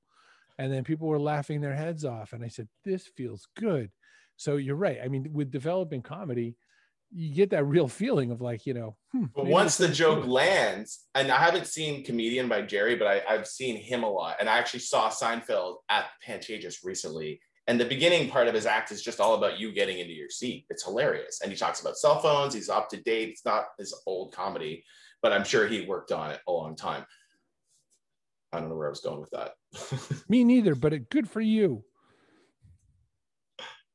And 0.58 0.72
then 0.72 0.84
people 0.84 1.08
were 1.08 1.18
laughing 1.18 1.60
their 1.60 1.74
heads 1.74 2.04
off. 2.04 2.32
And 2.32 2.44
I 2.44 2.48
said, 2.48 2.68
this 2.84 3.06
feels 3.06 3.46
good. 3.56 3.90
So 4.36 4.56
you're 4.56 4.76
right. 4.76 4.98
I 5.02 5.08
mean, 5.08 5.30
with 5.32 5.50
developing 5.50 6.02
comedy, 6.02 6.56
you 7.12 7.34
get 7.34 7.50
that 7.50 7.64
real 7.64 7.88
feeling 7.88 8.30
of 8.30 8.40
like 8.40 8.66
you 8.66 8.74
know 8.74 8.96
hmm, 9.12 9.24
but 9.34 9.46
once 9.46 9.76
the 9.76 9.88
joke 9.88 10.26
lands 10.26 11.06
and 11.14 11.30
i 11.30 11.38
haven't 11.38 11.66
seen 11.66 12.04
comedian 12.04 12.48
by 12.48 12.62
jerry 12.62 12.94
but 12.94 13.06
I, 13.06 13.34
have 13.34 13.46
seen 13.46 13.76
him 13.76 14.04
a 14.04 14.08
lot 14.08 14.36
and 14.38 14.48
i 14.48 14.58
actually 14.58 14.80
saw 14.80 15.10
seinfeld 15.10 15.76
at 15.88 16.06
pantages 16.26 16.84
recently 16.84 17.40
and 17.70 17.78
the 17.78 17.84
beginning 17.84 18.28
part 18.28 18.48
of 18.48 18.54
his 18.54 18.66
act 18.66 18.90
is 18.90 19.00
just 19.00 19.20
all 19.20 19.36
about 19.36 19.60
you 19.60 19.70
getting 19.72 20.00
into 20.00 20.12
your 20.12 20.28
seat. 20.28 20.66
It's 20.70 20.82
hilarious. 20.82 21.40
And 21.40 21.52
he 21.52 21.56
talks 21.56 21.80
about 21.80 21.96
cell 21.96 22.18
phones 22.18 22.52
he's 22.52 22.68
up 22.68 22.88
to 22.88 22.96
date 22.96 23.28
it's 23.28 23.44
not 23.44 23.66
his 23.78 23.94
old 24.06 24.34
comedy 24.34 24.84
but 25.22 25.32
i'm 25.32 25.44
sure 25.44 25.68
he 25.68 25.86
worked 25.86 26.10
on 26.10 26.32
it 26.32 26.40
a 26.48 26.52
long 26.52 26.74
time. 26.74 27.04
I 28.52 28.58
don't 28.58 28.70
know 28.70 28.76
where 28.76 28.88
i 28.88 28.90
was 28.90 29.00
going 29.00 29.20
with 29.20 29.30
that. 29.30 29.52
Me 30.28 30.42
neither 30.42 30.74
but 30.74 30.92
it, 30.92 31.10
good 31.10 31.28
for 31.30 31.40
you. 31.40 31.84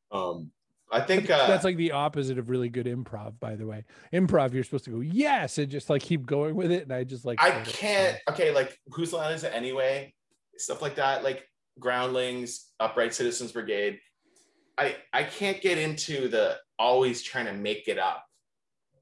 Um 0.09 0.51
I 0.95 1.01
think 1.01 1.29
uh, 1.29 1.47
that's 1.47 1.63
like 1.63 1.77
the 1.77 1.91
opposite 1.91 2.37
of 2.37 2.49
really 2.49 2.69
good 2.69 2.85
improv, 2.85 3.39
by 3.39 3.55
the 3.55 3.65
way. 3.65 3.83
Improv, 4.13 4.53
you're 4.53 4.63
supposed 4.63 4.85
to 4.85 4.91
go 4.91 5.01
yes 5.01 5.57
and 5.57 5.69
just 5.69 5.89
like 5.89 6.01
keep 6.01 6.25
going 6.25 6.55
with 6.55 6.71
it. 6.71 6.83
And 6.83 6.93
I 6.93 7.03
just 7.03 7.25
like 7.25 7.41
I 7.41 7.61
can't. 7.63 8.17
Okay, 8.29 8.53
like 8.53 8.79
whose 8.87 9.11
line 9.11 9.33
is 9.33 9.43
it 9.43 9.51
anyway? 9.53 10.13
Stuff 10.57 10.81
like 10.81 10.95
that, 10.95 11.23
like 11.23 11.47
Groundlings, 11.79 12.71
Upright 12.79 13.13
Citizens 13.13 13.51
Brigade. 13.51 13.99
I 14.77 14.95
I 15.11 15.23
can't 15.23 15.61
get 15.61 15.77
into 15.77 16.29
the 16.29 16.57
always 16.79 17.21
trying 17.21 17.45
to 17.45 17.53
make 17.53 17.87
it 17.87 17.99
up 17.99 18.25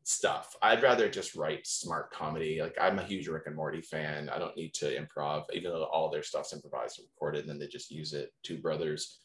stuff. 0.03 0.55
I'd 0.61 0.83
rather 0.83 1.09
just 1.09 1.35
write 1.35 1.65
smart 1.65 2.11
comedy. 2.11 2.59
Like 2.61 2.75
I'm 2.81 2.99
a 2.99 3.03
huge 3.03 3.27
Rick 3.27 3.43
and 3.45 3.55
Morty 3.55 3.81
fan. 3.81 4.29
I 4.29 4.39
don't 4.39 4.57
need 4.57 4.73
to 4.75 4.99
improv, 4.99 5.43
even 5.53 5.71
though 5.71 5.83
all 5.85 6.09
their 6.09 6.23
stuff's 6.23 6.53
improvised 6.53 6.99
and 6.99 7.07
recorded, 7.13 7.41
and 7.41 7.49
then 7.49 7.59
they 7.59 7.67
just 7.67 7.91
use 7.91 8.13
it. 8.13 8.31
Two 8.43 8.57
brothers 8.57 9.22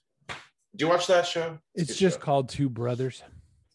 do 0.77 0.85
you 0.85 0.91
watch 0.91 1.07
that 1.07 1.27
show? 1.27 1.59
It's, 1.75 1.91
it's 1.91 1.99
just 1.99 2.19
show. 2.19 2.25
called 2.25 2.49
Two 2.49 2.69
Brothers. 2.69 3.23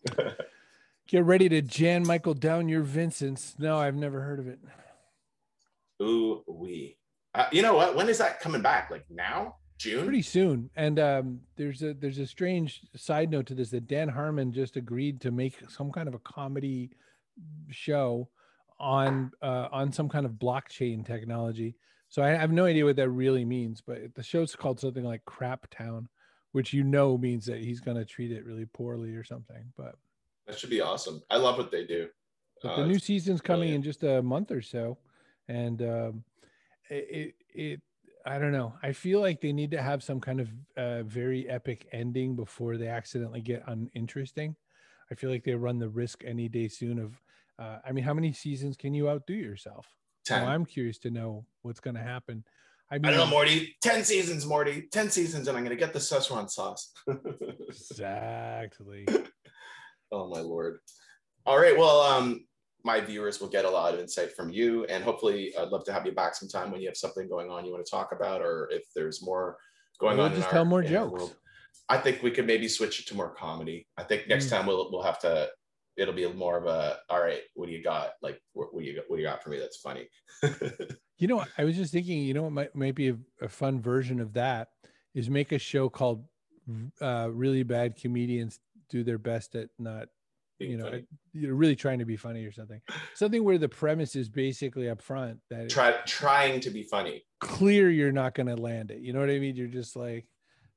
Get 1.08 1.26
ready 1.26 1.50
to 1.50 1.62
Jan 1.62 2.06
Michael 2.08 2.34
down 2.34 2.70
your 2.70 2.82
Vincents. 2.82 3.56
No, 3.60 3.78
I've 3.78 3.96
never 3.96 4.22
heard 4.22 4.40
of 4.40 4.48
it. 4.48 4.60
Ooh, 6.02 6.44
we. 6.48 6.98
Uh, 7.36 7.48
you 7.52 7.62
know 7.62 7.74
what? 7.74 7.96
When 7.96 8.10
is 8.10 8.20
that 8.20 8.40
coming 8.40 8.62
back? 8.62 8.90
Like 8.90 9.06
now? 9.10 9.56
June? 9.78 10.06
Pretty 10.06 10.22
soon. 10.22 10.70
And 10.76 11.00
um, 11.00 11.40
there's 11.58 11.84
a 11.84 11.94
there's 11.94 12.20
a 12.20 12.28
strange 12.28 12.82
side 12.96 13.32
note 13.32 13.48
to 13.48 13.56
this 13.56 13.70
that 13.72 13.88
Dan 13.88 14.08
Harmon 14.08 14.52
just 14.54 14.78
agreed 14.78 15.20
to 15.22 15.32
make 15.32 15.58
some 15.70 15.92
kind 15.92 16.08
of 16.08 16.14
a 16.14 16.20
comedy 16.20 16.92
show 17.70 18.30
on 18.80 19.32
uh, 19.42 19.68
on 19.72 19.92
some 19.92 20.10
kind 20.10 20.26
of 20.26 20.34
blockchain 20.34 21.06
technology. 21.06 21.76
So 22.10 22.22
I 22.22 22.30
have 22.30 22.52
no 22.52 22.66
idea 22.66 22.86
what 22.86 22.96
that 22.98 23.10
really 23.10 23.44
means, 23.44 23.82
but 23.82 24.14
the 24.14 24.24
show's 24.24 24.56
called 24.56 24.80
something 24.80 25.04
like 25.04 25.26
Crap 25.26 25.68
Town 25.72 26.08
which 26.54 26.72
you 26.72 26.84
know 26.84 27.18
means 27.18 27.46
that 27.46 27.60
he's 27.60 27.82
going 27.82 27.98
to 27.98 28.06
treat 28.06 28.32
it 28.32 28.46
really 28.46 28.66
poorly 28.66 29.16
or 29.16 29.24
something. 29.24 29.72
But 29.76 29.96
that 30.48 30.58
should 30.58 30.70
be 30.70 30.82
awesome. 30.82 31.22
I 31.30 31.38
love 31.38 31.58
what 31.58 31.72
they 31.72 31.86
do. 31.86 32.08
But 32.62 32.70
uh, 32.70 32.76
the 32.78 32.88
new 32.88 33.00
season's 33.00 33.42
coming 33.42 33.70
brilliant. 33.70 33.86
in 33.86 33.92
just 33.92 34.04
a 34.04 34.22
month 34.22 34.52
or 34.52 34.62
so, 34.62 34.98
and 35.48 35.82
um, 35.82 36.24
it, 36.90 37.36
it 37.50 37.82
I 38.26 38.40
don't 38.40 38.54
know. 38.54 38.74
I 38.82 38.94
feel 38.94 39.20
like 39.20 39.42
they 39.42 39.52
need 39.52 39.72
to 39.72 39.82
have 39.82 40.02
some 40.02 40.22
kind 40.22 40.40
of 40.40 40.50
uh, 40.78 41.04
very 41.04 41.50
epic 41.50 41.88
ending 41.92 42.36
before 42.36 42.78
they 42.78 42.88
accidentally 42.88 43.42
get 43.42 43.64
uninteresting. 43.68 44.56
I 45.12 45.16
feel 45.16 45.30
like 45.30 45.44
they 45.44 45.56
run 45.56 45.80
the 45.80 45.90
risk 45.90 46.24
any 46.26 46.48
day 46.48 46.70
soon 46.70 47.00
of. 47.00 47.20
Uh, 47.60 47.78
I 47.86 47.92
mean, 47.92 48.04
how 48.04 48.14
many 48.14 48.34
seasons 48.34 48.78
can 48.78 48.94
you 48.94 49.10
outdo 49.10 49.34
yourself? 49.34 49.88
So 50.24 50.36
I'm 50.36 50.66
curious 50.66 50.98
to 51.00 51.12
know 51.12 51.46
what's 51.64 51.82
going 51.82 51.96
to 51.96 52.02
happen. 52.02 52.46
I, 52.94 53.00
mean, 53.00 53.06
I 53.06 53.10
don't 53.10 53.28
know, 53.28 53.36
Morty. 53.36 53.76
10 53.82 54.04
seasons, 54.04 54.46
Morty. 54.46 54.88
10 54.92 55.10
seasons, 55.10 55.48
and 55.48 55.58
I'm 55.58 55.64
going 55.64 55.76
to 55.76 55.84
get 55.84 55.94
the 55.94 56.00
Szechuan 56.00 56.48
sauce. 56.48 56.94
exactly. 57.68 59.08
oh, 60.12 60.30
my 60.30 60.42
Lord. 60.42 60.78
All 61.48 61.58
right. 61.58 61.76
Well, 61.76 62.02
um, 62.02 62.46
my 62.84 63.02
viewers 63.02 63.42
will 63.42 63.48
get 63.48 63.66
a 63.66 63.70
lot 63.70 63.96
of 63.96 64.00
insight 64.00 64.36
from 64.36 64.52
you. 64.52 64.86
And 64.86 65.04
hopefully, 65.04 65.56
I'd 65.60 65.70
love 65.70 65.86
to 65.86 65.94
have 65.94 66.06
you 66.06 66.12
back 66.12 66.36
sometime 66.36 66.70
when 66.70 66.82
you 66.82 66.88
have 66.88 66.96
something 66.96 67.28
going 67.28 67.50
on 67.50 67.66
you 67.66 67.72
want 67.72 67.84
to 67.84 67.90
talk 67.90 68.12
about, 68.12 68.42
or 68.42 68.70
if 68.72 68.84
there's 68.96 69.24
more 69.24 69.58
going 70.00 70.18
we'll 70.18 70.28
on. 70.28 70.36
Just 70.36 70.52
tell 70.52 70.60
our, 70.60 70.66
more 70.66 70.84
jokes. 70.84 71.34
I 71.90 71.98
think 71.98 72.22
we 72.22 72.30
could 72.30 72.46
maybe 72.46 72.68
switch 72.68 73.00
it 73.00 73.08
to 73.08 73.16
more 73.16 73.34
comedy. 73.34 73.88
I 73.98 74.04
think 74.04 74.28
next 74.28 74.46
mm. 74.46 74.52
time 74.52 74.66
we'll 74.68 74.92
we'll 74.92 75.02
have 75.02 75.18
to. 75.22 75.50
It'll 75.98 76.14
be 76.14 76.32
more 76.32 76.58
of 76.58 76.66
a. 76.66 76.98
All 77.10 77.22
right, 77.22 77.42
what 77.54 77.68
do 77.68 77.74
you 77.74 77.84
got? 77.84 78.12
Like, 78.22 78.42
what, 78.54 78.74
what 78.74 78.84
do 78.84 78.90
you 78.90 79.02
what 79.08 79.18
do 79.18 79.22
you 79.22 79.28
got 79.28 79.44
for 79.44 79.50
me? 79.50 79.60
That's 79.60 79.78
funny. 79.78 80.08
You 81.20 81.28
know, 81.28 81.46
I 81.58 81.64
was 81.64 81.78
just 81.78 81.94
thinking, 81.94 82.24
you 82.24 82.34
know, 82.34 82.44
what 82.44 82.52
might, 82.52 82.76
might 82.76 82.96
be 82.96 83.10
a, 83.10 83.18
a 83.42 83.48
fun 83.48 83.80
version 83.80 84.20
of 84.20 84.34
that 84.34 84.70
is 85.14 85.30
make 85.30 85.54
a 85.54 85.60
show 85.60 85.88
called 85.88 86.26
uh, 87.00 87.30
Really 87.32 87.64
Bad 87.64 87.96
Comedians 87.96 88.60
Do 88.90 89.04
Their 89.04 89.20
Best 89.20 89.56
at 89.56 89.70
Not 89.78 90.08
you 90.60 90.78
know 90.78 90.86
funny. 90.86 91.04
you're 91.34 91.56
really 91.56 91.76
trying 91.76 92.00
to 92.00 92.06
be 92.06 92.16
funny 92.16 92.46
or 92.46 92.52
something 92.52 92.80
something 93.16 93.44
where 93.44 93.58
the 93.58 93.68
premise 93.68 94.16
is 94.16 94.30
basically 94.30 94.88
up 94.88 95.02
front 95.02 95.40
that 95.50 95.70
try 95.70 95.92
trying 96.06 96.60
to 96.60 96.70
be 96.70 96.84
funny 96.84 97.24
clear 97.42 97.90
you're 97.90 98.12
not 98.12 98.36
going 98.36 98.48
to 98.48 98.56
land 98.56 98.92
it 98.92 99.00
you 99.00 99.14
know 99.14 99.20
what 99.20 99.30
i 99.30 99.40
mean 99.40 99.56
you're 99.56 99.68
just 99.68 99.96
like 99.96 100.26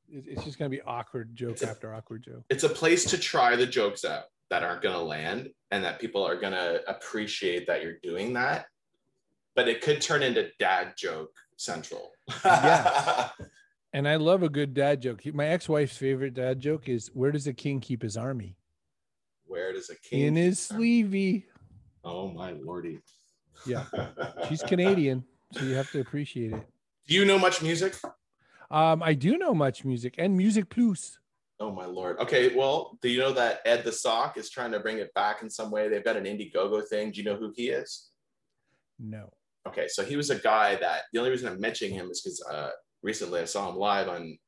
it's 0.08 0.44
just 0.44 0.58
going 0.58 0.70
to 0.70 0.76
be 0.76 0.82
awkward 0.82 1.36
joke 1.36 1.62
after 1.62 1.94
awkward 1.94 2.22
joke 2.22 2.42
it's 2.48 2.64
a 2.64 2.68
place 2.68 3.04
to 3.04 3.18
try 3.18 3.54
the 3.54 3.66
jokes 3.66 4.04
out 4.04 4.24
that 4.51 4.62
aren't 4.62 4.82
going 4.82 4.94
to 4.94 5.03
land 5.03 5.49
and 5.70 5.84
that 5.84 6.01
people 6.01 6.24
are 6.24 6.38
going 6.38 6.53
to 6.53 6.80
appreciate 6.88 7.66
that 7.66 7.82
you're 7.82 7.99
doing 8.03 8.32
that 8.32 8.66
but 9.55 9.68
it 9.68 9.80
could 9.80 10.01
turn 10.01 10.22
into 10.22 10.49
dad 10.59 10.92
joke 10.97 11.32
central 11.57 12.12
yeah 12.44 13.30
and 13.92 14.07
i 14.07 14.16
love 14.16 14.42
a 14.42 14.49
good 14.49 14.74
dad 14.74 15.01
joke 15.01 15.22
my 15.34 15.47
ex-wife's 15.47 15.97
favorite 15.97 16.34
dad 16.34 16.61
joke 16.61 16.88
is 16.88 17.11
where 17.14 17.32
does 17.32 17.47
a 17.47 17.53
king 17.53 17.80
keep 17.80 18.03
his 18.03 18.16
army 18.16 18.57
where 19.47 19.72
does 19.72 19.90
a 19.90 19.97
king 19.97 20.22
in 20.22 20.36
his 20.36 20.59
sleevey? 20.59 21.44
Oh 22.05 22.28
my 22.28 22.53
lordy. 22.53 22.99
Yeah. 23.66 23.84
She's 24.49 24.62
Canadian, 24.62 25.24
so 25.53 25.62
you 25.62 25.74
have 25.74 25.90
to 25.92 26.01
appreciate 26.01 26.53
it. 26.53 26.66
Do 27.09 27.14
you 27.14 27.24
know 27.24 27.38
much 27.38 27.62
music? 27.62 27.97
Um, 28.70 29.03
I 29.03 29.14
do 29.14 29.38
know 29.38 29.55
much 29.55 29.84
music 29.84 30.16
and 30.18 30.36
music 30.36 30.68
plus. 30.68 31.18
Oh 31.59 31.72
my 31.72 31.86
lord. 31.86 32.18
Okay, 32.18 32.54
well, 32.54 32.98
do 33.00 33.09
you 33.09 33.18
know 33.18 33.32
that 33.32 33.61
Ed 33.64 33.82
the 33.84 33.92
Sock 33.92 34.36
is 34.36 34.50
trying 34.50 34.72
to 34.72 34.80
bring 34.80 34.98
it 34.98 35.14
back 35.14 35.42
in 35.42 35.48
some 35.48 35.70
way? 35.70 35.88
They've 35.88 36.04
got 36.04 36.16
an 36.16 36.24
Indiegogo 36.24 36.86
thing. 36.86 37.11
Do 37.11 37.18
you 37.18 37.24
know 37.24 37.36
who 37.36 37.52
he 37.54 37.68
is? 37.68 38.11
No. 38.98 39.30
Okay, 39.66 39.88
so 39.88 40.04
he 40.04 40.16
was 40.16 40.30
a 40.30 40.38
guy 40.38 40.76
that 40.76 41.02
the 41.12 41.18
only 41.18 41.30
reason 41.30 41.48
I'm 41.48 41.61
mentioning 41.61 41.94
him 41.94 42.11
is 42.11 42.20
because 42.20 42.42
uh, 42.50 42.70
recently 43.02 43.40
I 43.40 43.46
saw 43.46 43.70
him 43.70 43.76
live 43.76 44.09
on 44.09 44.38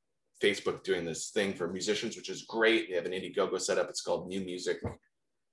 Facebook 0.42 0.84
doing 0.84 1.04
this 1.04 1.30
thing 1.30 1.54
for 1.54 1.72
musicians, 1.72 2.16
which 2.16 2.28
is 2.28 2.42
great. 2.42 2.88
They 2.88 2.96
have 2.96 3.06
an 3.06 3.12
Indiegogo 3.12 3.60
set 3.60 3.78
up. 3.78 3.88
It's 3.88 4.02
called 4.02 4.28
New 4.28 4.40
Music 4.40 4.78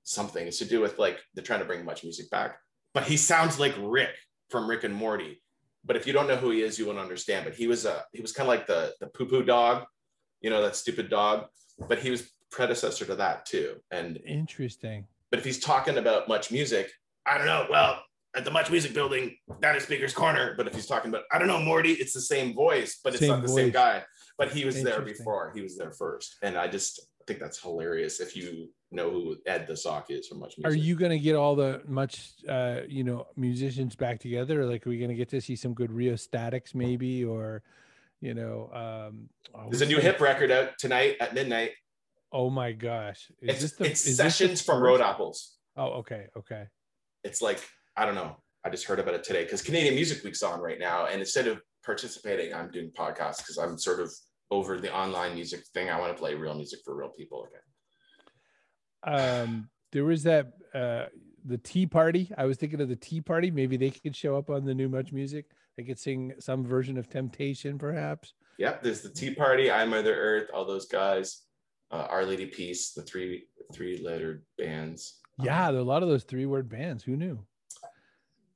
something. 0.05 0.47
It's 0.47 0.59
to 0.59 0.65
do 0.65 0.79
with 0.79 0.97
like 0.97 1.19
they're 1.33 1.43
trying 1.43 1.59
to 1.59 1.65
bring 1.65 1.83
much 1.83 2.03
music 2.03 2.29
back. 2.29 2.57
But 2.93 3.03
he 3.03 3.17
sounds 3.17 3.59
like 3.59 3.75
Rick 3.79 4.15
from 4.49 4.69
Rick 4.69 4.85
and 4.85 4.95
Morty. 4.95 5.41
But 5.83 5.97
if 5.97 6.07
you 6.07 6.13
don't 6.13 6.27
know 6.27 6.37
who 6.37 6.51
he 6.51 6.61
is, 6.61 6.79
you 6.79 6.85
won't 6.85 6.97
understand. 6.97 7.45
But 7.45 7.55
he 7.55 7.67
was 7.67 7.85
a 7.85 8.03
he 8.13 8.21
was 8.21 8.31
kind 8.31 8.47
of 8.47 8.55
like 8.55 8.67
the 8.67 8.93
the 9.01 9.07
poo 9.07 9.25
poo 9.25 9.43
dog, 9.43 9.85
you 10.41 10.49
know, 10.49 10.61
that 10.61 10.75
stupid 10.75 11.09
dog. 11.09 11.45
But 11.87 11.99
he 11.99 12.09
was 12.09 12.29
predecessor 12.51 13.05
to 13.05 13.15
that 13.15 13.45
too. 13.45 13.75
And 13.91 14.17
interesting. 14.25 15.07
But 15.31 15.39
if 15.39 15.45
he's 15.45 15.59
talking 15.59 15.97
about 15.97 16.27
much 16.27 16.51
music, 16.51 16.91
I 17.25 17.37
don't 17.37 17.47
know. 17.47 17.67
Well, 17.69 18.01
at 18.35 18.45
the 18.45 18.51
Much 18.51 18.69
Music 18.69 18.93
Building, 18.93 19.35
that 19.61 19.75
is 19.75 19.83
Speaker's 19.83 20.13
Corner. 20.13 20.53
But 20.57 20.67
if 20.67 20.75
he's 20.75 20.85
talking 20.85 21.09
about, 21.09 21.23
I 21.31 21.39
don't 21.39 21.47
know, 21.47 21.59
Morty, 21.59 21.93
it's 21.93 22.13
the 22.13 22.21
same 22.21 22.53
voice, 22.53 22.99
but 23.03 23.13
it's 23.13 23.21
same 23.21 23.29
not 23.29 23.41
the 23.41 23.47
voice. 23.47 23.55
same 23.55 23.71
guy. 23.71 24.03
But 24.37 24.51
he 24.51 24.65
was 24.65 24.83
there 24.83 25.01
before. 25.01 25.53
He 25.55 25.61
was 25.61 25.77
there 25.77 25.91
first, 25.91 26.35
and 26.41 26.57
I 26.57 26.67
just 26.67 27.07
think 27.25 27.39
that's 27.39 27.61
hilarious. 27.61 28.19
If 28.19 28.35
you 28.35 28.69
know 28.91 29.09
who 29.09 29.37
Ed 29.45 29.65
the 29.65 29.77
Sock 29.77 30.11
is 30.11 30.27
from 30.27 30.39
Much 30.39 30.55
Music, 30.57 30.71
are 30.71 30.75
you 30.75 30.95
going 30.95 31.11
to 31.11 31.19
get 31.19 31.35
all 31.35 31.55
the 31.55 31.81
much, 31.87 32.33
uh, 32.47 32.81
you 32.87 33.05
know, 33.05 33.27
musicians 33.37 33.95
back 33.95 34.19
together? 34.19 34.65
Like, 34.65 34.85
are 34.85 34.89
we 34.89 34.97
going 34.97 35.09
to 35.09 35.15
get 35.15 35.29
to 35.29 35.39
see 35.39 35.55
some 35.55 35.73
good 35.73 35.91
Rheostatics, 35.91 36.75
maybe, 36.75 37.23
or, 37.23 37.63
you 38.21 38.33
know, 38.33 38.69
um, 38.73 39.29
oh, 39.53 39.69
there's 39.69 39.81
a 39.81 39.85
new 39.85 39.99
hip 39.99 40.19
record 40.19 40.51
out 40.51 40.77
tonight 40.79 41.17
at 41.19 41.33
midnight. 41.33 41.71
Oh 42.31 42.49
my 42.49 42.71
gosh! 42.71 43.31
Is 43.41 43.49
it's, 43.49 43.61
this 43.61 43.71
the, 43.73 43.85
it's 43.85 44.15
sessions 44.15 44.61
from 44.61 44.81
Road 44.81 45.01
Apples. 45.01 45.53
Oh, 45.77 45.99
okay, 45.99 46.27
okay. 46.37 46.65
It's 47.23 47.41
like 47.41 47.61
I 47.95 48.05
don't 48.05 48.15
know. 48.15 48.37
I 48.63 48.69
just 48.69 48.85
heard 48.85 48.99
about 48.99 49.13
it 49.13 49.23
today 49.23 49.43
because 49.43 49.61
Canadian 49.61 49.95
Music 49.95 50.23
Week's 50.23 50.43
on 50.43 50.59
right 50.59 50.79
now, 50.79 51.05
and 51.05 51.19
instead 51.19 51.47
of 51.47 51.61
participating, 51.85 52.53
I'm 52.53 52.71
doing 52.71 52.91
podcasts 52.97 53.37
because 53.37 53.57
I'm 53.57 53.77
sort 53.77 53.99
of 53.99 54.11
over 54.51 54.79
the 54.79 54.93
online 54.93 55.35
music 55.35 55.65
thing. 55.73 55.89
I 55.89 55.99
want 55.99 56.15
to 56.15 56.19
play 56.19 56.35
real 56.35 56.55
music 56.55 56.79
for 56.83 56.95
real 56.95 57.09
people 57.09 57.45
again. 57.45 57.61
Um, 59.43 59.69
there 59.91 60.03
was 60.03 60.23
that 60.23 60.53
uh, 60.73 61.05
the 61.45 61.57
Tea 61.59 61.85
Party. 61.85 62.31
I 62.37 62.45
was 62.45 62.57
thinking 62.57 62.81
of 62.81 62.89
the 62.89 62.95
Tea 62.95 63.21
Party. 63.21 63.51
Maybe 63.51 63.77
they 63.77 63.91
could 63.91 64.15
show 64.15 64.37
up 64.37 64.49
on 64.49 64.65
the 64.65 64.73
new 64.73 64.89
Much 64.89 65.13
Music. 65.13 65.45
They 65.77 65.83
could 65.83 65.99
sing 65.99 66.33
some 66.39 66.65
version 66.65 66.97
of 66.97 67.09
Temptation, 67.09 67.77
perhaps. 67.77 68.33
Yep, 68.57 68.83
there's 68.83 69.01
the 69.01 69.09
Tea 69.09 69.35
Party, 69.35 69.69
I 69.69 69.85
Mother 69.85 70.15
Earth, 70.15 70.49
all 70.53 70.65
those 70.65 70.87
guys. 70.87 71.41
Uh, 71.91 72.07
Our 72.09 72.25
Lady 72.25 72.47
Peace, 72.47 72.91
the 72.91 73.03
three 73.03 73.47
three 73.73 74.01
lettered 74.03 74.43
bands. 74.57 75.19
Yeah, 75.41 75.67
um, 75.67 75.73
there 75.73 75.81
are 75.81 75.83
a 75.83 75.87
lot 75.87 76.03
of 76.03 76.09
those 76.09 76.23
three 76.23 76.45
word 76.45 76.69
bands. 76.69 77.03
Who 77.03 77.15
knew? 77.15 77.39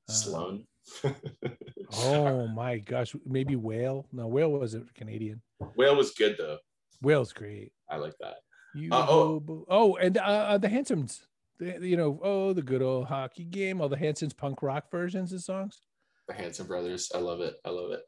Sloan. 0.10 0.66
oh 1.98 2.48
my 2.48 2.80
gosh, 2.80 3.16
maybe 3.26 3.56
Whale. 3.56 4.08
No, 4.12 4.28
Whale 4.28 4.52
wasn't 4.52 4.94
Canadian. 4.96 5.42
Whale 5.76 5.96
was 5.96 6.12
good 6.12 6.36
though. 6.38 6.58
Whale's 7.02 7.34
great. 7.34 7.72
I 7.90 7.98
like 7.98 8.16
that. 8.20 8.38
You, 8.74 8.90
uh, 8.92 9.06
oh. 9.10 9.66
oh, 9.70 9.96
and 9.98 10.18
uh, 10.18 10.22
uh 10.22 10.58
the 10.58 10.68
Handsomnes. 10.68 11.22
The, 11.60 11.78
you 11.82 11.98
know, 11.98 12.20
oh, 12.24 12.54
the 12.54 12.62
good 12.62 12.82
old 12.82 13.08
hockey 13.08 13.44
game. 13.44 13.82
All 13.82 13.90
the 13.90 13.98
Hansons 13.98 14.34
punk 14.34 14.62
rock 14.64 14.90
versions 14.92 15.34
of 15.34 15.42
songs. 15.42 15.82
The 16.30 16.36
Hanson 16.36 16.68
brothers. 16.68 17.12
I 17.14 17.18
love 17.18 17.42
it. 17.42 17.56
I 17.66 17.70
love 17.72 17.92
it. 17.92 18.02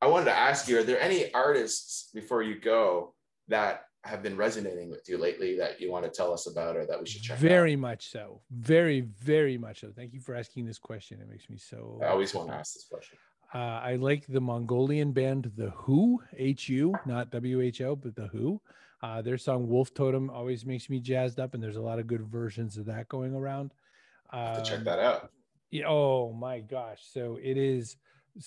I 0.00 0.06
wanted 0.06 0.24
to 0.26 0.36
ask 0.36 0.66
you: 0.66 0.78
Are 0.78 0.82
there 0.82 1.00
any 1.00 1.32
artists 1.34 2.10
before 2.14 2.42
you 2.42 2.58
go 2.58 3.14
that 3.48 3.84
have 4.06 4.22
been 4.22 4.36
resonating 4.36 4.90
with 4.90 5.08
you 5.08 5.18
lately 5.18 5.56
that 5.58 5.80
you 5.80 5.90
want 5.90 6.04
to 6.04 6.10
tell 6.10 6.32
us 6.32 6.46
about 6.46 6.76
or 6.76 6.86
that 6.86 6.98
we 6.98 7.06
should 7.06 7.22
check 7.22 7.38
very 7.38 7.74
out? 7.74 7.80
much 7.80 8.10
so 8.10 8.40
very 8.50 9.00
very 9.00 9.58
much 9.58 9.80
so 9.80 9.92
thank 9.94 10.12
you 10.12 10.20
for 10.20 10.34
asking 10.34 10.64
this 10.64 10.78
question 10.78 11.20
it 11.20 11.28
makes 11.28 11.50
me 11.50 11.56
so 11.56 11.98
i 12.02 12.06
always 12.06 12.32
want 12.32 12.48
to 12.48 12.54
ask 12.54 12.74
this 12.74 12.86
question 12.88 13.18
uh, 13.54 13.58
i 13.58 13.96
like 13.96 14.24
the 14.28 14.40
mongolian 14.40 15.12
band 15.12 15.50
the 15.56 15.70
who 15.70 16.22
hu 16.38 16.94
not 17.04 17.28
who 17.32 17.96
but 17.96 18.14
the 18.14 18.28
who 18.32 18.60
uh, 19.02 19.20
their 19.20 19.36
song 19.36 19.68
wolf 19.68 19.92
totem 19.92 20.30
always 20.30 20.64
makes 20.64 20.88
me 20.88 21.00
jazzed 21.00 21.40
up 21.40 21.54
and 21.54 21.62
there's 21.62 21.76
a 21.76 21.82
lot 21.82 21.98
of 21.98 22.06
good 22.06 22.22
versions 22.22 22.76
of 22.76 22.86
that 22.86 23.08
going 23.08 23.34
around 23.34 23.72
um, 24.32 24.62
check 24.64 24.84
that 24.84 25.00
out 25.00 25.30
yeah, 25.78 25.88
oh 25.88 26.32
my 26.32 26.60
gosh 26.60 27.00
so 27.12 27.38
it 27.42 27.56
is 27.56 27.96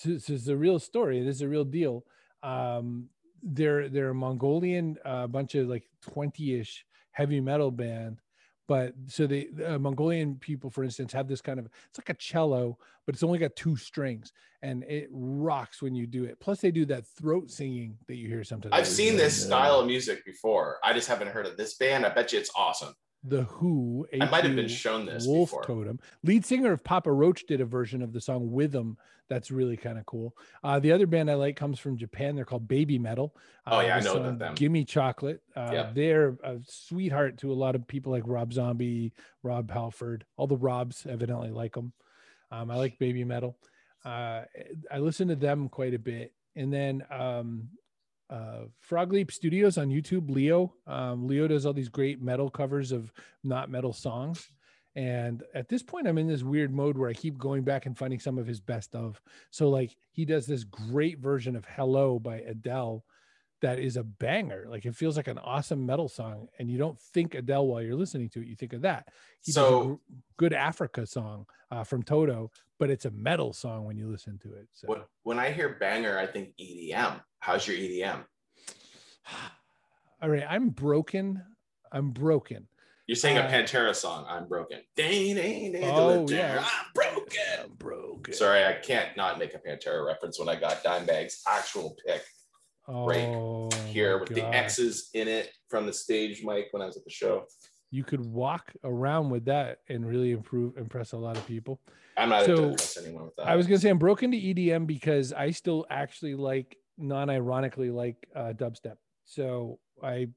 this 0.04 0.30
is 0.30 0.48
a 0.48 0.56
real 0.56 0.80
story 0.80 1.24
this 1.24 1.38
is 1.38 1.42
a 1.42 1.48
real 1.48 1.66
deal 1.66 2.04
um, 2.44 3.10
they're 3.44 3.90
they're 3.90 4.10
a 4.10 4.16
Mongolian 4.16 4.98
a 5.06 5.10
uh, 5.10 5.28
bunch 5.28 5.56
of 5.56 5.68
like 5.68 5.90
20-ish 6.06 6.86
heavy 7.12 7.42
metal 7.42 7.72
band 7.72 8.20
but 8.70 8.94
so 9.08 9.26
the 9.26 9.50
uh, 9.66 9.80
Mongolian 9.80 10.36
people, 10.36 10.70
for 10.70 10.84
instance, 10.84 11.12
have 11.12 11.28
this 11.28 11.42
kind 11.42 11.58
of 11.58 11.66
it's 11.90 11.98
like 11.98 12.10
a 12.10 12.14
cello, 12.14 12.78
but 13.08 13.16
it's 13.16 13.24
only 13.24 13.40
got 13.40 13.56
two 13.56 13.76
strings, 13.76 14.32
and 14.62 14.84
it 14.84 15.10
rocks 15.12 15.82
when 15.82 15.96
you 15.96 16.06
do 16.06 16.26
it. 16.26 16.40
Plus, 16.40 16.62
they 16.62 16.70
do 16.70 16.86
that 16.86 17.08
throat 17.08 17.50
singing 17.50 17.98
that 18.08 18.18
you 18.18 18.28
hear 18.28 18.44
sometimes. 18.44 18.72
I've 18.72 18.86
seen 18.86 19.18
this 19.18 19.44
style 19.44 19.80
of 19.80 19.88
music 19.88 20.24
before. 20.24 20.78
I 20.84 20.94
just 20.94 21.08
haven't 21.08 21.30
heard 21.30 21.48
of 21.48 21.58
this 21.58 21.78
band. 21.78 22.06
I 22.06 22.10
bet 22.10 22.32
you 22.32 22.38
it's 22.38 22.52
awesome. 22.56 22.94
The 23.24 23.44
Who. 23.44 24.08
I 24.14 24.30
might 24.30 24.46
have 24.46 24.56
been 24.56 24.68
shown 24.68 25.06
this. 25.06 25.26
Wolf 25.26 25.50
before. 25.50 25.64
Totem. 25.64 26.00
Lead 26.24 26.46
singer 26.46 26.72
of 26.72 26.84
Papa 26.84 27.12
Roach 27.12 27.46
did 27.46 27.60
a 27.60 27.66
version 27.66 28.02
of 28.02 28.14
the 28.14 28.22
song 28.22 28.52
with 28.52 28.72
them. 28.72 28.98
That's 29.28 29.52
really 29.52 29.78
kind 29.78 30.00
of 30.00 30.06
cool. 30.06 30.36
Uh, 30.64 30.80
the 30.80 30.92
other 30.92 31.06
band 31.06 31.30
I 31.30 31.36
like 31.36 31.56
comes 31.56 31.80
from 31.80 31.98
Japan. 31.98 32.36
They're 32.36 32.46
called 32.46 32.68
Baby 32.68 32.98
Metal. 32.98 33.36
Uh, 33.68 33.76
oh 33.76 33.80
yeah, 33.82 33.98
I 33.98 34.00
know 34.00 34.32
them. 34.32 34.56
Gimme 34.56 34.86
Chocolate. 34.86 35.42
Uh, 35.56 35.70
yep. 35.72 35.96
They're 35.96 36.38
a 36.44 36.58
sweetheart 36.66 37.38
to 37.40 37.52
a 37.52 37.54
lot 37.54 37.76
of 37.76 37.88
people 37.88 38.12
like 38.12 38.24
Rob 38.26 38.54
Zombie, 38.54 39.14
Rob 39.44 39.70
Halford. 39.70 40.26
All 40.36 40.48
the 40.48 40.58
Robs 40.58 41.06
evidently 41.08 41.52
like 41.52 41.74
them. 41.74 41.94
Um, 42.52 42.72
I 42.72 42.76
like 42.78 42.98
Baby 42.98 43.24
Metal. 43.24 43.58
Uh, 44.04 44.44
I 44.92 44.98
listen 44.98 45.28
to 45.28 45.36
them 45.36 45.70
quite 45.70 45.94
a 45.94 46.00
bit. 46.00 46.34
And 46.56 46.74
then 46.74 47.04
um, 47.12 47.70
uh, 48.30 48.66
Frog 48.80 49.12
Leap 49.12 49.32
Studios 49.32 49.78
on 49.78 49.90
YouTube. 49.90 50.30
Leo, 50.30 50.74
um, 50.88 51.28
Leo 51.28 51.48
does 51.48 51.66
all 51.66 51.74
these 51.74 51.90
great 51.90 52.22
metal 52.22 52.50
covers 52.50 52.92
of 52.92 53.12
not 53.44 53.70
metal 53.70 53.94
songs. 53.94 54.50
And 54.96 55.44
at 55.54 55.70
this 55.70 55.84
point, 55.84 56.08
I'm 56.08 56.18
in 56.18 56.28
this 56.28 56.44
weird 56.44 56.74
mode 56.74 56.98
where 56.98 57.10
I 57.10 57.14
keep 57.14 57.38
going 57.38 57.64
back 57.64 57.86
and 57.86 57.98
finding 57.98 58.20
some 58.20 58.38
of 58.38 58.48
his 58.48 58.60
best 58.60 58.96
of. 58.96 59.22
So, 59.52 59.70
like, 59.70 59.96
he 60.12 60.26
does 60.26 60.46
this 60.46 60.64
great 60.64 61.20
version 61.20 61.56
of 61.56 61.66
Hello 61.66 62.20
by 62.20 62.38
Adele 62.40 63.04
that 63.62 63.80
is 63.80 63.98
a 63.98 64.04
banger. 64.04 64.66
Like, 64.70 64.86
it 64.86 64.96
feels 64.96 65.18
like 65.18 65.28
an 65.28 65.38
awesome 65.38 65.86
metal 65.86 66.08
song. 66.08 66.48
And 66.58 66.70
you 66.70 66.78
don't 66.78 67.00
think 67.00 67.36
Adele 67.36 67.68
while 67.68 67.82
you're 67.82 67.96
listening 67.96 68.30
to 68.30 68.42
it, 68.42 68.48
you 68.48 68.56
think 68.56 68.74
of 68.74 68.82
that. 68.82 69.08
He 69.42 69.52
so, 69.52 70.00
good 70.38 70.54
Africa 70.54 71.06
song 71.06 71.46
uh, 71.72 71.84
from 71.84 72.04
Toto, 72.04 72.52
but 72.78 72.90
it's 72.90 73.06
a 73.06 73.12
metal 73.12 73.54
song 73.54 73.86
when 73.86 73.98
you 73.98 74.08
listen 74.10 74.38
to 74.40 74.54
it. 74.54 74.68
So, 74.74 74.88
when, 74.88 75.00
when 75.24 75.40
I 75.40 75.52
hear 75.52 75.78
banger, 75.80 76.18
I 76.18 76.26
think 76.26 76.54
EDM. 76.60 77.22
How's 77.40 77.68
your 77.68 77.78
EDM? 77.78 78.24
All 80.22 80.30
right, 80.30 80.46
I'm 80.50 80.70
broken. 80.70 81.42
I'm 81.92 82.12
broken. 82.12 82.68
You're 83.08 83.16
saying 83.16 83.40
uh, 83.40 83.48
a 83.48 83.52
Pantera 83.52 83.96
song. 83.96 84.26
I'm 84.30 84.48
broken. 84.48 84.82
Dang, 84.96 85.36
dang, 85.36 85.72
dang, 85.72 85.84
oh 85.86 86.28
yeah, 86.30 86.60
I'm 86.64 86.92
broken. 86.94 87.40
I'm 87.64 87.72
broken. 87.72 88.34
Sorry, 88.36 88.64
I 88.64 88.74
can't 88.74 89.18
not 89.18 89.40
make 89.40 89.56
a 89.56 89.58
Pantera 89.58 90.06
reference 90.06 90.38
when 90.38 90.48
I 90.48 90.56
got 90.56 90.84
Dimebag's 90.84 91.42
actual 91.48 91.96
pick 92.06 92.22
oh, 92.90 93.06
right 93.06 93.74
here 93.88 94.20
with 94.20 94.30
God. 94.30 94.38
the 94.38 94.56
X's 94.56 95.10
in 95.14 95.28
it 95.28 95.52
from 95.70 95.86
the 95.86 95.94
stage 95.94 96.44
mic 96.44 96.68
when 96.72 96.82
I 96.82 96.86
was 96.86 96.98
at 96.98 97.04
the 97.04 97.10
show. 97.10 97.46
You 97.92 98.04
could 98.04 98.24
walk 98.24 98.72
around 98.84 99.30
with 99.30 99.46
that 99.46 99.80
and 99.90 100.06
really 100.06 100.32
improve, 100.32 100.78
impress 100.78 101.14
a 101.14 101.18
lot 101.18 101.38
of 101.38 101.46
people. 101.48 101.80
I'm 102.18 102.30
not 102.30 102.46
so, 102.46 102.70
impress 102.70 102.98
anyone 102.98 103.26
with 103.26 103.36
that. 103.38 103.48
I 103.48 103.56
was 103.56 103.66
gonna 103.66 103.80
say 103.80 103.90
I'm 103.90 103.98
broken 103.98 104.32
to 104.32 104.38
EDM 104.38 104.86
because 104.86 105.34
I 105.34 105.52
still 105.52 105.86
actually 105.90 106.36
like 106.36 106.78
non-ironically 106.98 107.90
like 107.92 108.28
uh, 108.36 108.54
dubstep. 108.54 108.98
So 109.26 109.80
I 110.04 110.28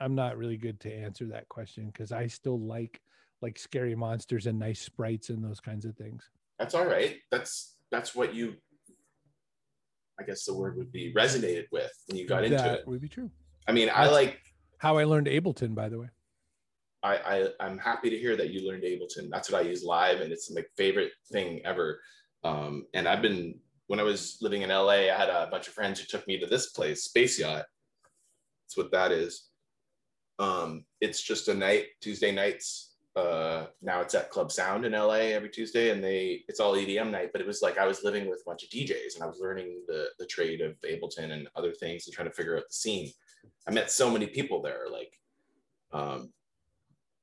I'm 0.00 0.14
not 0.14 0.36
really 0.36 0.56
good 0.56 0.80
to 0.80 0.92
answer 0.92 1.26
that 1.26 1.48
question 1.48 1.86
because 1.86 2.10
I 2.10 2.26
still 2.26 2.58
like 2.58 3.00
like 3.42 3.58
scary 3.58 3.94
monsters 3.94 4.46
and 4.46 4.58
nice 4.58 4.80
sprites 4.80 5.30
and 5.30 5.44
those 5.44 5.60
kinds 5.60 5.84
of 5.84 5.96
things. 5.96 6.28
That's 6.58 6.74
all 6.74 6.86
right. 6.86 7.16
That's 7.30 7.76
that's 7.90 8.14
what 8.14 8.34
you 8.34 8.54
I 10.20 10.24
guess 10.24 10.44
the 10.44 10.54
word 10.54 10.76
would 10.76 10.92
be 10.92 11.12
resonated 11.14 11.64
with 11.72 11.90
when 12.06 12.18
you 12.18 12.26
got 12.26 12.44
into 12.44 12.58
that 12.58 12.80
it. 12.80 12.86
would 12.86 13.00
be 13.00 13.08
true. 13.08 13.30
I 13.66 13.72
mean, 13.72 13.90
I 13.92 14.08
like 14.08 14.40
How 14.78 14.98
I 14.98 15.04
learned 15.04 15.26
Ableton, 15.26 15.74
by 15.74 15.88
the 15.88 15.98
way. 15.98 16.08
I, 17.02 17.16
I 17.16 17.48
I'm 17.60 17.78
happy 17.78 18.10
to 18.10 18.18
hear 18.18 18.36
that 18.36 18.50
you 18.50 18.68
learned 18.68 18.82
Ableton. 18.82 19.30
That's 19.30 19.50
what 19.50 19.64
I 19.64 19.68
use 19.68 19.82
live, 19.82 20.20
and 20.20 20.32
it's 20.32 20.50
my 20.50 20.62
favorite 20.76 21.12
thing 21.32 21.60
ever. 21.64 22.00
Um, 22.44 22.86
and 22.92 23.08
I've 23.08 23.22
been 23.22 23.58
when 23.86 23.98
I 23.98 24.04
was 24.04 24.38
living 24.40 24.62
in 24.62 24.70
LA, 24.70 25.08
I 25.10 25.16
had 25.16 25.28
a 25.28 25.48
bunch 25.50 25.66
of 25.66 25.74
friends 25.74 25.98
who 25.98 26.06
took 26.06 26.26
me 26.28 26.38
to 26.38 26.46
this 26.46 26.70
place, 26.70 27.04
Space 27.04 27.38
Yacht. 27.38 27.64
That's 28.64 28.76
what 28.76 28.92
that 28.92 29.10
is. 29.10 29.48
Um, 30.38 30.84
it's 31.00 31.22
just 31.22 31.48
a 31.48 31.54
night, 31.54 31.86
Tuesday 32.00 32.30
nights. 32.32 32.89
Uh, 33.16 33.66
now 33.82 34.00
it's 34.00 34.14
at 34.14 34.30
Club 34.30 34.52
Sound 34.52 34.84
in 34.84 34.92
LA 34.92 35.32
every 35.34 35.48
Tuesday, 35.48 35.90
and 35.90 36.02
they 36.02 36.44
it's 36.48 36.60
all 36.60 36.74
EDM 36.74 37.10
night. 37.10 37.30
But 37.32 37.40
it 37.40 37.46
was 37.46 37.60
like 37.60 37.76
I 37.76 37.86
was 37.86 38.04
living 38.04 38.28
with 38.30 38.40
a 38.40 38.48
bunch 38.48 38.62
of 38.62 38.70
DJs, 38.70 39.14
and 39.16 39.24
I 39.24 39.26
was 39.26 39.40
learning 39.40 39.82
the 39.88 40.06
the 40.18 40.26
trade 40.26 40.60
of 40.60 40.80
Ableton 40.82 41.32
and 41.32 41.48
other 41.56 41.72
things, 41.72 42.06
and 42.06 42.14
trying 42.14 42.28
to 42.28 42.34
figure 42.34 42.56
out 42.56 42.68
the 42.68 42.74
scene. 42.74 43.10
I 43.66 43.72
met 43.72 43.90
so 43.90 44.10
many 44.10 44.26
people 44.26 44.62
there, 44.62 44.86
like 44.90 45.12
um, 45.92 46.32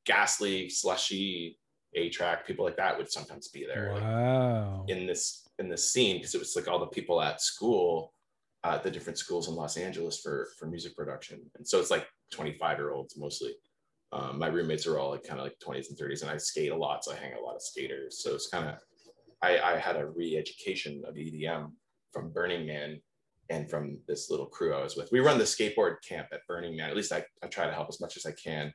Ghastly, 0.05 0.67
Slushii, 0.67 1.55
A 1.95 2.09
Track, 2.09 2.45
people 2.45 2.65
like 2.65 2.77
that 2.77 2.97
would 2.97 3.11
sometimes 3.11 3.47
be 3.47 3.65
there 3.65 3.93
like, 3.93 4.03
Wow. 4.03 4.85
in 4.89 5.05
this 5.05 5.47
in 5.59 5.69
this 5.69 5.91
scene 5.91 6.17
because 6.17 6.35
it 6.35 6.39
was 6.39 6.55
like 6.55 6.67
all 6.67 6.79
the 6.79 6.87
people 6.87 7.21
at 7.21 7.41
school, 7.41 8.13
uh, 8.65 8.77
the 8.77 8.91
different 8.91 9.17
schools 9.17 9.47
in 9.47 9.55
Los 9.55 9.77
Angeles 9.77 10.19
for 10.19 10.49
for 10.59 10.65
music 10.65 10.97
production, 10.97 11.39
and 11.55 11.65
so 11.67 11.79
it's 11.79 11.91
like 11.91 12.07
25 12.31 12.77
year 12.77 12.91
olds 12.91 13.15
mostly. 13.17 13.53
Um, 14.11 14.39
my 14.39 14.47
roommates 14.47 14.87
are 14.87 14.99
all 14.99 15.11
like 15.11 15.23
kind 15.23 15.39
of 15.39 15.45
like 15.45 15.59
20s 15.59 15.89
and 15.89 15.97
30s, 15.97 16.21
and 16.21 16.31
I 16.31 16.37
skate 16.37 16.71
a 16.71 16.75
lot, 16.75 17.03
so 17.03 17.11
I 17.11 17.15
hang 17.15 17.33
out 17.33 17.39
a 17.39 17.43
lot 17.43 17.55
of 17.55 17.61
skaters. 17.61 18.23
So 18.23 18.33
it's 18.33 18.47
kind 18.47 18.69
of 18.69 18.75
I, 19.41 19.59
I 19.59 19.77
had 19.77 19.97
a 19.97 20.07
re-education 20.07 21.03
of 21.05 21.15
EDM 21.15 21.71
from 22.11 22.31
Burning 22.31 22.65
Man 22.65 22.99
and 23.49 23.69
from 23.69 23.99
this 24.07 24.29
little 24.29 24.47
crew 24.47 24.73
I 24.73 24.83
was 24.83 24.95
with. 24.95 25.11
We 25.11 25.19
run 25.19 25.37
the 25.37 25.43
skateboard 25.43 25.95
camp 26.07 26.27
at 26.31 26.41
Burning 26.47 26.75
Man. 26.75 26.89
At 26.89 26.95
least 26.95 27.11
I, 27.11 27.23
I 27.43 27.47
try 27.47 27.65
to 27.65 27.73
help 27.73 27.87
as 27.89 28.01
much 28.01 28.17
as 28.17 28.25
I 28.25 28.31
can. 28.31 28.73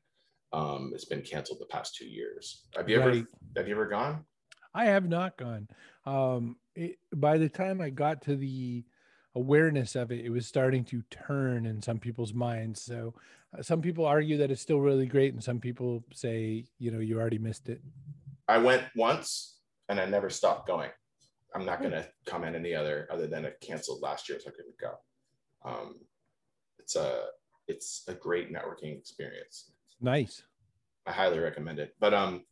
Um, 0.53 0.93
it's 0.95 1.07
been 1.07 1.23
canceled 1.23 1.61
the 1.61 1.67
past 1.67 1.97
two 1.97 2.07
years. 2.07 2.67
Have 2.77 2.89
you 2.89 3.01
ever 3.01 3.11
have 3.57 3.69
you 3.69 3.75
ever 3.75 3.89
gone? 3.89 4.25
I 4.75 4.87
have 4.87 5.09
not 5.09 5.37
gone. 5.37 5.69
Um, 6.07 6.57
it, 6.75 6.99
by 7.15 7.39
the 7.39 7.49
time 7.49 7.81
I 7.81 7.91
got 7.91 8.23
to 8.23 8.37
the 8.37 8.85
awareness 9.35 9.97
of 9.97 10.13
it, 10.13 10.25
it 10.25 10.31
was 10.31 10.47
starting 10.47 10.85
to 10.85 11.03
turn 11.11 11.67
in 11.67 11.81
some 11.83 11.99
people's 11.99 12.35
minds. 12.35 12.83
So 12.83 13.15
some 13.61 13.83
people 13.83 14.07
argue 14.07 14.39
that 14.39 14.51
it's 14.51 14.63
still 14.63 14.81
really 14.81 15.07
great, 15.07 15.35
and 15.35 15.43
some 15.43 15.61
people 15.61 16.05
say, 16.15 16.65
you 16.79 16.91
know, 16.91 17.01
you 17.01 17.21
already 17.21 17.39
missed 17.39 17.69
it. 17.69 17.83
I 18.49 18.59
went 18.59 18.85
once 18.97 19.59
and 19.89 20.01
I 20.01 20.07
never 20.07 20.31
stopped 20.31 20.67
going. 20.67 20.91
I'm 21.55 21.67
not 21.67 21.81
going 21.81 21.93
to 21.93 22.09
comment 22.27 22.57
any 22.57 22.75
other 22.75 23.07
other 23.11 23.27
than 23.27 23.45
it 23.45 23.59
canceled 23.61 24.01
last 24.01 24.29
year, 24.29 24.39
so 24.41 24.51
I 24.51 24.53
couldn't 24.53 24.79
go. 24.79 24.93
Um, 25.65 25.97
it's 26.79 26.97
a 26.97 27.25
it's 27.69 28.05
a 28.09 28.15
great 28.15 28.53
networking 28.53 28.97
experience. 28.97 29.73
Nice. 30.01 30.43
I 31.07 31.13
highly 31.13 31.39
recommend 31.39 31.79
it. 31.79 31.95
But 32.01 32.15
um, 32.15 32.45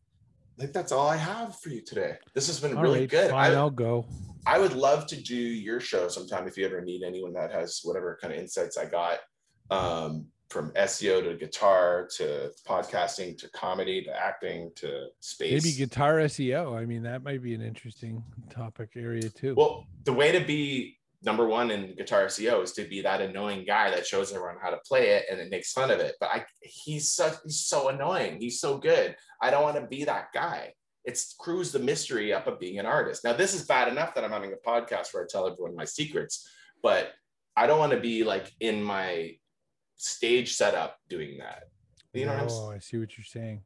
I 0.59 0.63
think 0.63 0.73
that's 0.73 0.93
all 0.93 1.09
I 1.09 1.17
have 1.17 1.59
for 1.61 1.71
you 1.71 1.83
today. 1.83 2.17
This 2.35 2.47
has 2.49 2.61
been 2.61 2.77
All 2.77 2.83
really 2.83 3.01
right, 3.01 3.09
good. 3.09 3.31
Fine, 3.31 3.53
I, 3.53 3.55
I'll 3.55 3.71
go. 3.71 4.07
I 4.47 4.59
would 4.59 4.75
love 4.75 5.07
to 5.09 5.17
do 5.17 5.37
your 5.37 5.81
show 5.81 6.09
sometime 6.09 6.47
if 6.47 6.57
you 6.57 6.67
ever 6.67 6.81
need 6.81 7.03
anyone 7.03 7.33
that 7.35 7.53
has 7.53 7.81
whatever 7.85 8.19
kind 8.21 8.35
of 8.35 8.41
insights 8.41 8.77
I 8.77 8.85
got 8.87 9.19
um, 9.71 10.27
from 10.51 10.73
SEO 10.73 11.23
to 11.23 11.37
guitar 11.37 12.09
to 12.17 12.51
podcasting 12.67 13.39
to 13.39 13.49
comedy 13.51 14.03
to 14.03 14.11
acting 14.11 14.73
to 14.75 15.07
space. 15.21 15.63
Maybe 15.63 15.77
guitar 15.77 16.17
SEO. 16.19 16.77
I 16.77 16.85
mean, 16.85 17.05
that 17.05 17.23
might 17.23 17.43
be 17.43 17.55
an 17.55 17.63
interesting 17.63 18.23
topic 18.51 18.91
area 18.97 19.31
too. 19.31 19.55
Well, 19.57 19.87
the 20.05 20.13
way 20.13 20.33
to 20.33 20.45
be 20.45 20.99
number 21.23 21.47
one 21.47 21.71
in 21.71 21.95
guitar 21.95 22.27
SEO 22.27 22.65
is 22.65 22.73
to 22.73 22.85
be 22.85 23.03
that 23.03 23.21
annoying 23.21 23.65
guy 23.65 23.91
that 23.91 24.07
shows 24.07 24.33
everyone 24.33 24.57
how 24.61 24.71
to 24.71 24.79
play 24.79 25.11
it 25.11 25.27
and 25.31 25.39
it 25.39 25.51
makes 25.51 25.73
fun 25.73 25.91
of 25.91 26.01
it. 26.01 26.17
But 26.19 26.31
I, 26.31 26.45
he's 26.63 27.13
such, 27.13 27.35
he's 27.45 27.61
so 27.61 27.89
annoying. 27.89 28.39
He's 28.41 28.61
so 28.61 28.79
good. 28.79 29.15
I 29.41 29.51
don't 29.51 29.63
want 29.63 29.77
to 29.77 29.87
be 29.87 30.05
that 30.05 30.33
guy. 30.35 30.75
It's 31.05 31.35
cruise 31.39 31.71
the 31.71 31.79
mystery 31.79 32.33
up 32.33 32.49
of 32.49 32.59
being 32.59 32.79
an 32.79 32.87
artist. 32.87 33.23
Now, 33.23 33.35
this 33.35 33.55
is 33.55 33.67
bad 33.67 33.89
enough 33.89 34.15
that 34.15 34.25
I'm 34.25 34.33
having 34.33 34.53
a 34.53 34.69
podcast 34.69 35.15
where 35.15 35.23
I 35.23 35.27
tell 35.31 35.47
everyone 35.47 35.77
my 35.77 35.85
secrets, 35.85 36.49
but 36.83 37.13
I 37.57 37.67
don't 37.67 37.79
want 37.79 37.93
to 37.93 38.01
be 38.01 38.25
like 38.25 38.53
in 38.61 38.83
my 38.83 39.37
stage 40.01 40.55
setup 40.55 40.99
doing 41.09 41.39
that. 41.39 41.65
You 42.13 42.27
know 42.27 42.33
what 42.33 42.43
I'm 42.43 42.49
saying? 42.49 42.63
oh, 42.63 42.71
I 42.73 42.79
see 42.79 42.99
what 42.99 43.17
you're 43.17 43.25
saying. 43.25 43.63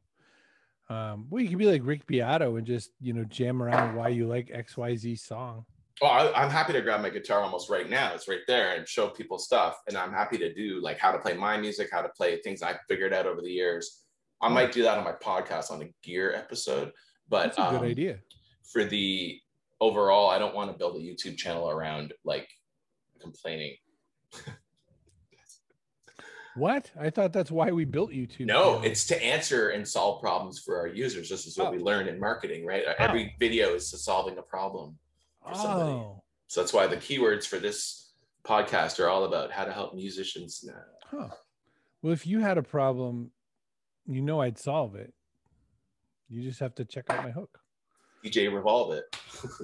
Um, 0.91 1.26
well, 1.30 1.43
you 1.43 1.49
could 1.49 1.59
be 1.59 1.66
like 1.66 1.80
Rick 1.85 2.07
Beato 2.07 2.57
and 2.57 2.66
just 2.66 2.91
you 3.01 3.12
know 3.14 3.24
jam 3.24 3.62
around 3.62 3.97
why 3.97 4.09
you 4.09 4.26
like 4.26 4.51
X 4.53 4.76
Y 4.76 4.97
Z 4.97 5.16
song. 5.16 5.64
Oh, 6.03 6.07
I, 6.07 6.43
I'm 6.43 6.51
happy 6.51 6.72
to 6.72 6.82
grab 6.82 7.01
my 7.01 7.11
guitar 7.11 7.41
almost 7.41 7.70
right 7.70 7.89
now. 7.89 8.12
It's 8.14 8.28
right 8.28 8.41
there 8.49 8.74
and 8.74 8.87
show 8.87 9.09
people 9.09 9.39
stuff. 9.39 9.80
And 9.87 9.97
I'm 9.97 10.12
happy 10.12 10.37
to 10.39 10.53
do 10.53 10.80
like 10.82 10.99
how 10.99 11.12
to 11.12 11.18
play 11.18 11.35
my 11.35 11.57
music, 11.57 11.89
how 11.93 12.03
to 12.03 12.09
play 12.11 12.41
things 12.43 12.62
I've 12.62 12.80
figured 12.89 13.14
out 13.14 13.26
over 13.26 13.41
the 13.41 13.51
years. 13.51 14.03
I 14.43 14.49
might 14.49 14.72
do 14.72 14.82
that 14.82 14.99
on 14.99 15.05
my 15.05 15.12
podcast 15.12 15.70
on 15.70 15.82
a 15.82 15.95
gear 16.03 16.35
episode. 16.35 16.91
But 17.28 17.55
That's 17.57 17.59
a 17.59 17.70
good 17.70 17.80
um, 17.80 17.85
idea. 17.85 18.18
for 18.72 18.85
the 18.85 19.39
overall, 19.80 20.28
I 20.28 20.39
don't 20.39 20.55
want 20.55 20.70
to 20.70 20.76
build 20.76 20.97
a 20.97 20.99
YouTube 20.99 21.37
channel 21.37 21.70
around 21.70 22.12
like 22.24 22.49
complaining. 23.20 23.76
What? 26.57 26.90
I 26.98 27.11
thought 27.11 27.32
that's 27.32 27.50
why 27.50 27.70
we 27.72 27.84
built 27.84 28.11
YouTube. 28.11 28.46
No, 28.46 28.80
it's 28.82 29.07
to 29.09 29.22
answer 29.24 29.70
and 29.70 29.86
solve 29.86 30.20
problems 30.20 30.61
for 30.61 30.78
our 30.78 30.86
users. 30.86 31.28
This 31.28 31.46
is 31.46 31.59
what 31.59 31.68
Oh. 31.68 31.70
we 31.72 31.78
learn 31.78 32.07
in 32.09 32.18
marketing, 32.20 32.64
right? 32.64 32.84
Every 32.98 33.34
video 33.40 33.74
is 33.74 33.90
to 33.90 33.98
solving 33.98 34.38
a 34.38 34.42
problem. 34.42 34.98
for 35.46 35.55
somebody. 35.55 35.90
oh, 35.92 36.22
So 36.46 36.61
that's 36.62 36.72
why 36.72 36.86
the 36.86 36.96
keywords 36.96 37.44
for 37.46 37.59
this 37.59 38.12
podcast 38.44 38.98
are 38.98 39.09
all 39.09 39.24
about 39.24 39.50
how 39.52 39.64
to 39.64 39.72
help 39.72 39.94
musicians 39.94 40.62
now. 40.64 40.80
huh. 41.11 41.28
Well, 42.02 42.12
if 42.12 42.26
you 42.26 42.40
had 42.40 42.57
a 42.59 42.62
problem, 42.62 43.30
you 44.07 44.22
know 44.22 44.40
I'd 44.40 44.59
solve 44.59 44.94
it. 44.94 45.12
You 46.28 46.42
just 46.42 46.61
have 46.61 46.74
to 46.76 46.84
check 46.84 47.11
out 47.11 47.22
my 47.24 47.30
hook. 47.30 47.59
DJ 48.24 48.52
Revolve 48.52 48.92
it. 48.94 49.05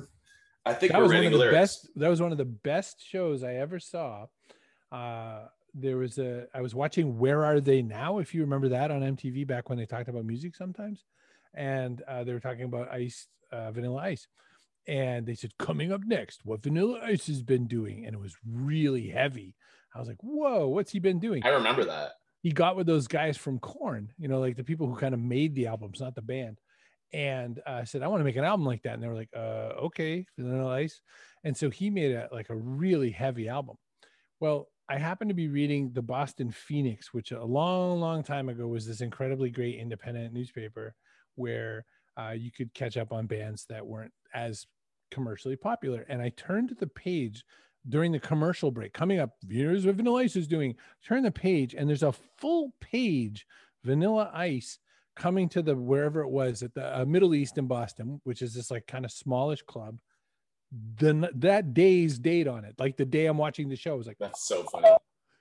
I 0.67 0.75
think 0.75 0.93
that 0.93 0.99
we're 0.99 1.05
was 1.05 1.13
one 1.15 1.25
of 1.27 1.33
the 1.33 1.39
lyrics. 1.39 1.55
best 1.59 1.89
that 1.97 2.09
was 2.09 2.21
one 2.21 2.33
of 2.33 2.39
the 2.39 2.45
best 2.45 3.03
shows 3.03 3.43
i 3.43 3.55
ever 3.55 3.79
saw 3.81 4.27
uh 4.93 5.47
there 5.75 5.97
was 5.97 6.19
a 6.19 6.47
i 6.55 6.61
was 6.61 6.75
watching 6.75 7.19
where 7.19 7.45
are 7.45 7.61
they 7.61 7.83
now 7.83 8.19
if 8.19 8.35
you 8.35 8.41
remember 8.41 8.69
that 8.69 8.91
on 8.91 9.01
mtv 9.01 9.47
back 9.47 9.69
when 9.69 9.79
they 9.79 9.87
talked 9.87 10.09
about 10.09 10.25
music 10.25 10.55
sometimes 10.55 11.05
and 11.55 12.03
uh, 12.03 12.23
they 12.25 12.33
were 12.33 12.41
talking 12.41 12.65
about 12.65 12.91
ice 12.93 13.27
uh, 13.53 13.71
vanilla 13.73 14.01
ice 14.03 14.27
and 14.87 15.27
they 15.27 15.35
said 15.35 15.57
coming 15.59 15.93
up 15.93 16.01
next 16.07 16.41
what 16.45 16.63
vanilla 16.63 17.01
ice 17.03 17.27
has 17.27 17.43
been 17.43 17.67
doing 17.67 18.07
and 18.07 18.15
it 18.15 18.21
was 18.21 18.37
really 18.47 19.09
heavy 19.09 19.55
i 19.95 19.99
was 19.99 20.09
like 20.09 20.23
whoa 20.23 20.67
what's 20.69 20.93
he 20.93 20.99
been 20.99 21.19
doing 21.19 21.43
I 21.45 21.51
remember 21.51 21.85
that. 21.85 22.13
he 22.43 22.53
got 22.53 22.77
with 22.77 22.87
those 22.87 23.07
guys 23.07 23.37
from 23.37 23.59
Korn, 23.59 24.13
you 24.19 24.29
know, 24.29 24.41
like 24.41 24.57
the 24.57 24.65
people 24.65 24.87
who 24.87 24.97
kind 24.97 25.13
of 25.15 25.21
made 25.21 25.55
the 25.55 25.67
albums, 25.67 26.01
not 26.01 26.15
the 26.15 26.23
band. 26.23 26.59
And 27.13 27.61
uh, 27.67 27.85
said, 27.85 28.03
I 28.03 28.07
want 28.09 28.21
to 28.21 28.25
make 28.25 28.37
an 28.37 28.45
album 28.45 28.65
like 28.65 28.83
that. 28.83 28.95
And 28.95 29.03
they 29.03 29.09
were 29.09 29.17
like, 29.17 29.31
uh, 29.37 29.85
okay, 29.87 30.27
Vanilla 30.39 30.73
Ice. 30.77 31.01
And 31.43 31.57
so 31.57 31.69
he 31.69 31.91
made 31.91 32.13
a 32.13 32.29
like 32.33 32.51
a 32.51 32.55
really 32.55 33.11
heavy 33.11 33.49
album. 33.49 33.77
Well, 34.39 34.69
I 34.91 34.99
happened 34.99 35.29
to 35.29 35.35
be 35.35 35.47
reading 35.47 35.93
the 35.93 36.03
Boston 36.03 36.51
Phoenix, 36.51 37.15
which 37.15 37.31
a 37.31 37.45
long, 37.45 38.01
long 38.01 38.25
time 38.25 38.49
ago 38.49 38.67
was 38.67 38.85
this 38.85 39.03
incredibly 39.03 39.49
great 39.49 39.79
independent 39.79 40.35
newspaper 40.35 40.97
where 41.37 41.85
uh, 42.19 42.31
you 42.31 42.51
could 42.51 42.75
catch 42.75 42.97
up 42.97 43.13
on 43.13 43.29
bands 43.29 43.67
that 43.69 43.87
weren't 43.87 44.13
as 44.35 44.67
commercially 45.13 45.55
popular. 45.55 46.05
And 46.09 46.21
I 46.21 46.31
turned 46.31 46.71
to 46.71 46.75
the 46.75 46.89
page 46.89 47.45
during 47.89 48.11
the 48.11 48.19
commercial 48.19 48.73
break, 48.73 48.93
coming 48.93 49.21
up, 49.21 49.31
here's 49.49 49.87
what 49.87 49.95
Vanilla 49.95 50.23
Ice 50.23 50.35
is 50.35 50.49
doing. 50.49 50.75
Turn 51.07 51.23
the 51.23 51.31
page, 51.31 51.73
and 51.73 51.89
there's 51.89 52.03
a 52.03 52.13
full 52.39 52.75
page 52.81 53.47
Vanilla 53.85 54.29
Ice 54.35 54.81
coming 55.15 55.49
to 55.51 55.63
the 55.63 55.77
wherever 55.77 56.21
it 56.21 56.31
was 56.31 56.65
at 56.65 56.75
the 56.75 57.01
uh, 57.01 57.05
Middle 57.05 57.37
East 57.37 57.59
in 57.59 57.69
Boston, 57.69 58.21
which 58.25 58.43
is 58.43 58.55
this 58.55 58.73
like 58.73 58.89
kind 58.89 59.05
of 59.05 59.13
smallish 59.13 59.63
club. 59.63 59.99
Then 60.73 61.29
that 61.35 61.75
day's 61.75 62.19
date 62.19 62.47
on 62.47 62.65
it, 62.65 62.75
like 62.79 62.97
the 62.97 63.05
day 63.05 63.27
I'm 63.27 63.39
watching 63.39 63.69
the 63.69 63.77
show, 63.77 63.93
I 63.93 63.97
was 63.97 64.07
like, 64.07 64.19
That's 64.19 64.47
so 64.47 64.63
funny. 64.65 64.89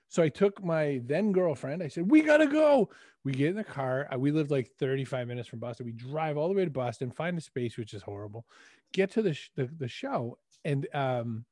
so 0.08 0.22
I 0.22 0.28
took 0.28 0.62
my 0.64 1.00
then 1.04 1.30
girlfriend. 1.32 1.82
I 1.82 1.88
said, 1.88 2.10
"We 2.10 2.22
gotta 2.22 2.46
go." 2.46 2.90
We 3.22 3.32
get 3.32 3.50
in 3.50 3.56
the 3.56 3.64
car. 3.64 4.08
uh, 4.10 4.18
We 4.18 4.30
lived 4.30 4.50
like 4.50 4.70
35 4.78 5.28
minutes 5.28 5.46
from 5.46 5.58
Boston. 5.58 5.84
We 5.86 5.92
drive 5.92 6.38
all 6.38 6.48
the 6.48 6.54
way 6.54 6.64
to 6.64 6.70
Boston, 6.70 7.10
find 7.10 7.36
a 7.36 7.40
space, 7.42 7.76
which 7.76 7.92
is 7.92 8.02
horrible. 8.02 8.46
Get 8.94 9.10
to 9.12 9.22
the 9.22 9.34
sh- 9.34 9.50
the, 9.56 9.66
the 9.78 9.88
show, 9.88 10.38
and 10.64 10.88
um, 10.94 11.44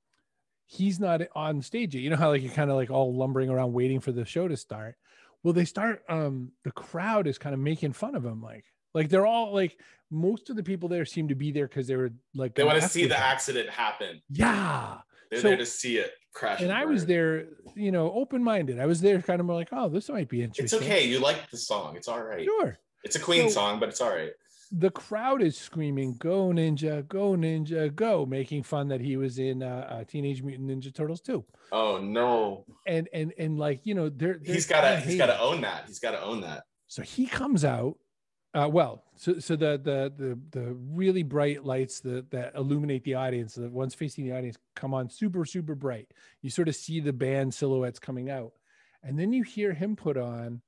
he's 0.67 0.99
not 0.99 1.21
on 1.37 1.61
stage 1.63 1.95
yet. 1.95 2.03
You 2.03 2.11
know 2.11 2.17
how 2.17 2.31
like 2.31 2.43
you're 2.43 2.53
kind 2.53 2.71
of 2.71 2.77
like 2.77 2.91
all 2.91 3.15
lumbering 3.15 3.51
around 3.51 3.75
waiting 3.75 4.01
for 4.01 4.13
the 4.13 4.25
show 4.25 4.49
to 4.49 4.57
start. 4.57 4.97
Well, 5.43 5.53
they 5.53 5.67
start. 5.67 6.03
Um, 6.09 6.53
the 6.65 6.73
crowd 6.73 7.27
is 7.29 7.39
kind 7.39 7.55
of 7.55 7.61
making 7.61 7.93
fun 7.93 8.15
of 8.17 8.25
him, 8.25 8.43
like 8.43 8.65
like 8.95 9.09
they're 9.09 9.27
all 9.27 9.53
like 9.55 9.79
most 10.11 10.51
of 10.51 10.57
the 10.57 10.63
people 10.63 10.89
there 10.89 11.05
seem 11.05 11.29
to 11.29 11.35
be 11.35 11.53
there 11.53 11.69
because 11.69 11.87
they 11.87 11.97
were 11.97 12.11
like 12.35 12.55
They 12.55 12.65
want 12.65 12.81
to 12.81 12.89
see 12.89 13.07
the 13.07 13.19
accident 13.19 13.69
happen. 13.69 14.23
Yeah. 14.31 14.99
They're 15.31 15.41
so, 15.41 15.49
there 15.49 15.59
to 15.59 15.67
see 15.67 15.99
it 15.99 16.13
crash. 16.33 16.61
And, 16.61 16.71
and 16.71 16.79
I 16.79 16.87
was 16.87 17.05
there, 17.07 17.47
you 17.75 17.93
know, 17.93 18.11
open 18.13 18.43
minded. 18.43 18.81
I 18.81 18.87
was 18.87 19.01
there 19.01 19.21
kind 19.21 19.41
of 19.41 19.47
more 19.47 19.57
like, 19.57 19.69
oh, 19.73 19.89
this 19.89 20.09
might 20.09 20.29
be 20.29 20.43
interesting. 20.43 20.79
It's 20.79 20.87
okay. 20.87 21.07
You 21.07 21.19
like 21.19 21.51
the 21.51 21.57
song. 21.57 21.97
It's 21.97 22.09
all 22.09 22.23
right. 22.23 22.45
Sure. 22.45 22.79
It's 23.05 23.17
a 23.17 23.21
Queen 23.21 23.49
so, 23.49 23.55
song, 23.55 23.81
but 23.81 23.89
it's 23.89 24.01
all 24.01 24.11
right. 24.11 24.33
The 24.71 24.91
crowd 24.91 25.41
is 25.41 25.57
screaming, 25.57 26.17
"Go 26.19 26.49
Ninja! 26.49 27.07
Go 27.09 27.33
Ninja! 27.33 27.95
Go!" 27.95 28.27
making 28.27 28.65
fun 28.65 28.89
that 28.89 29.01
he 29.01 29.17
was 29.17 29.39
in 29.39 29.63
uh, 29.63 29.89
uh, 29.89 30.05
Teenage 30.05 30.43
Mutant 30.43 30.69
Ninja 30.69 30.95
Turtles 30.95 31.23
too. 31.23 31.43
Oh 31.73 31.99
no! 31.99 32.67
And 32.87 33.09
and 33.15 33.33
and 33.39 33.59
like 33.59 33.81
you 33.85 33.95
know, 33.95 34.11
they're, 34.11 34.39
they're 34.43 34.55
he's 34.55 34.67
got 34.67 34.83
to 34.83 35.01
he's 35.01 35.17
got 35.17 35.27
to 35.27 35.41
own 35.41 35.63
that. 35.63 35.85
He's 35.87 36.01
got 36.01 36.11
to 36.11 36.23
own 36.23 36.43
that. 36.43 36.65
So 36.87 37.01
he 37.01 37.25
comes 37.25 37.65
out 37.65 37.97
uh, 38.55 38.69
well, 38.71 39.05
so 39.17 39.39
so 39.39 39.57
the 39.57 39.79
the 39.83 40.13
the 40.17 40.39
the 40.59 40.75
really 40.75 41.23
bright 41.23 41.65
lights 41.65 42.01
that 42.01 42.31
that 42.31 42.55
illuminate 42.55 43.05
the 43.05 43.15
audience, 43.15 43.55
the 43.55 43.69
ones 43.69 43.95
facing 43.95 44.25
the 44.25 44.33
audience, 44.33 44.57
come 44.75 44.95
on 44.95 45.11
super 45.11 45.45
super 45.45 45.75
bright. 45.75 46.09
You 46.41 46.49
sort 46.49 46.69
of 46.69 46.77
see 46.77 47.01
the 47.01 47.13
band 47.13 47.53
silhouettes 47.53 47.99
coming 47.99 48.31
out, 48.31 48.53
and 49.03 49.19
then 49.19 49.33
you 49.33 49.43
hear 49.43 49.75
him 49.75 49.97
put 49.97 50.17
on 50.17 50.63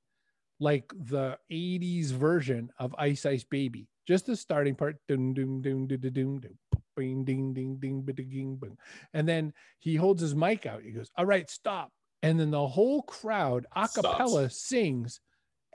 like 0.59 0.93
the 0.95 1.39
'80s 1.51 2.11
version 2.11 2.71
of 2.77 2.93
Ice 2.99 3.25
Ice 3.25 3.43
Baby, 3.43 3.87
just 4.07 4.27
the 4.27 4.35
starting 4.35 4.75
part, 4.75 4.97
ding 5.07 5.33
ding 5.33 5.61
ding 5.61 5.87
ding 5.87 6.01
ding 6.01 6.39
ding, 6.39 6.57
ding 6.95 7.25
ding 7.25 7.53
ding 7.53 7.77
ding 7.79 8.03
ding 8.03 8.57
ding, 8.61 8.77
and 9.15 9.27
then 9.27 9.53
he 9.79 9.95
holds 9.95 10.21
his 10.21 10.35
mic 10.35 10.67
out. 10.67 10.83
He 10.83 10.91
goes, 10.91 11.09
"All 11.17 11.25
right, 11.25 11.49
stop," 11.49 11.91
and 12.21 12.39
then 12.39 12.51
the 12.51 12.67
whole 12.67 13.01
crowd 13.01 13.65
a 13.75 13.87
cappella 13.87 14.51
sings 14.51 15.19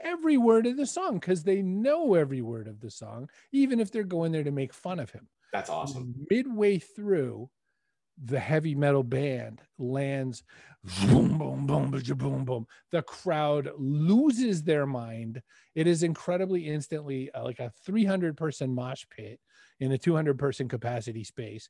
every 0.01 0.37
word 0.37 0.67
of 0.67 0.77
the 0.77 0.87
song 0.87 1.15
because 1.15 1.43
they 1.43 1.63
know 1.63 2.15
every 2.15 2.43
word 2.43 2.69
of 2.69 2.81
the 2.81 2.91
song, 2.91 3.29
even 3.53 3.81
if 3.81 3.91
they're 3.91 4.05
going 4.05 4.33
there 4.33 4.45
to 4.45 4.51
make 4.51 4.73
fun 4.73 4.99
of 4.99 5.11
him. 5.11 5.29
That's 5.53 5.71
awesome. 5.71 6.15
Midway 6.31 6.79
through, 6.79 7.49
the 8.25 8.41
heavy 8.41 8.75
metal 8.75 9.03
band 9.03 9.61
lands 9.79 10.43
boom 11.03 11.37
boom 11.37 11.67
boom 11.67 11.91
boom 11.91 12.45
boom. 12.45 12.67
The 12.91 13.03
crowd 13.03 13.71
loses 13.77 14.63
their 14.63 14.87
mind. 14.87 15.43
It 15.75 15.87
is 15.87 16.03
incredibly 16.03 16.67
instantly 16.67 17.31
uh, 17.33 17.45
like 17.45 17.59
a 17.59 17.73
300 17.85 18.37
person 18.37 18.75
mosh 18.75 19.05
pit 19.11 19.39
in 19.81 19.93
a 19.93 19.99
200 19.99 20.39
person 20.39 20.69
capacity 20.69 21.25
space. 21.25 21.69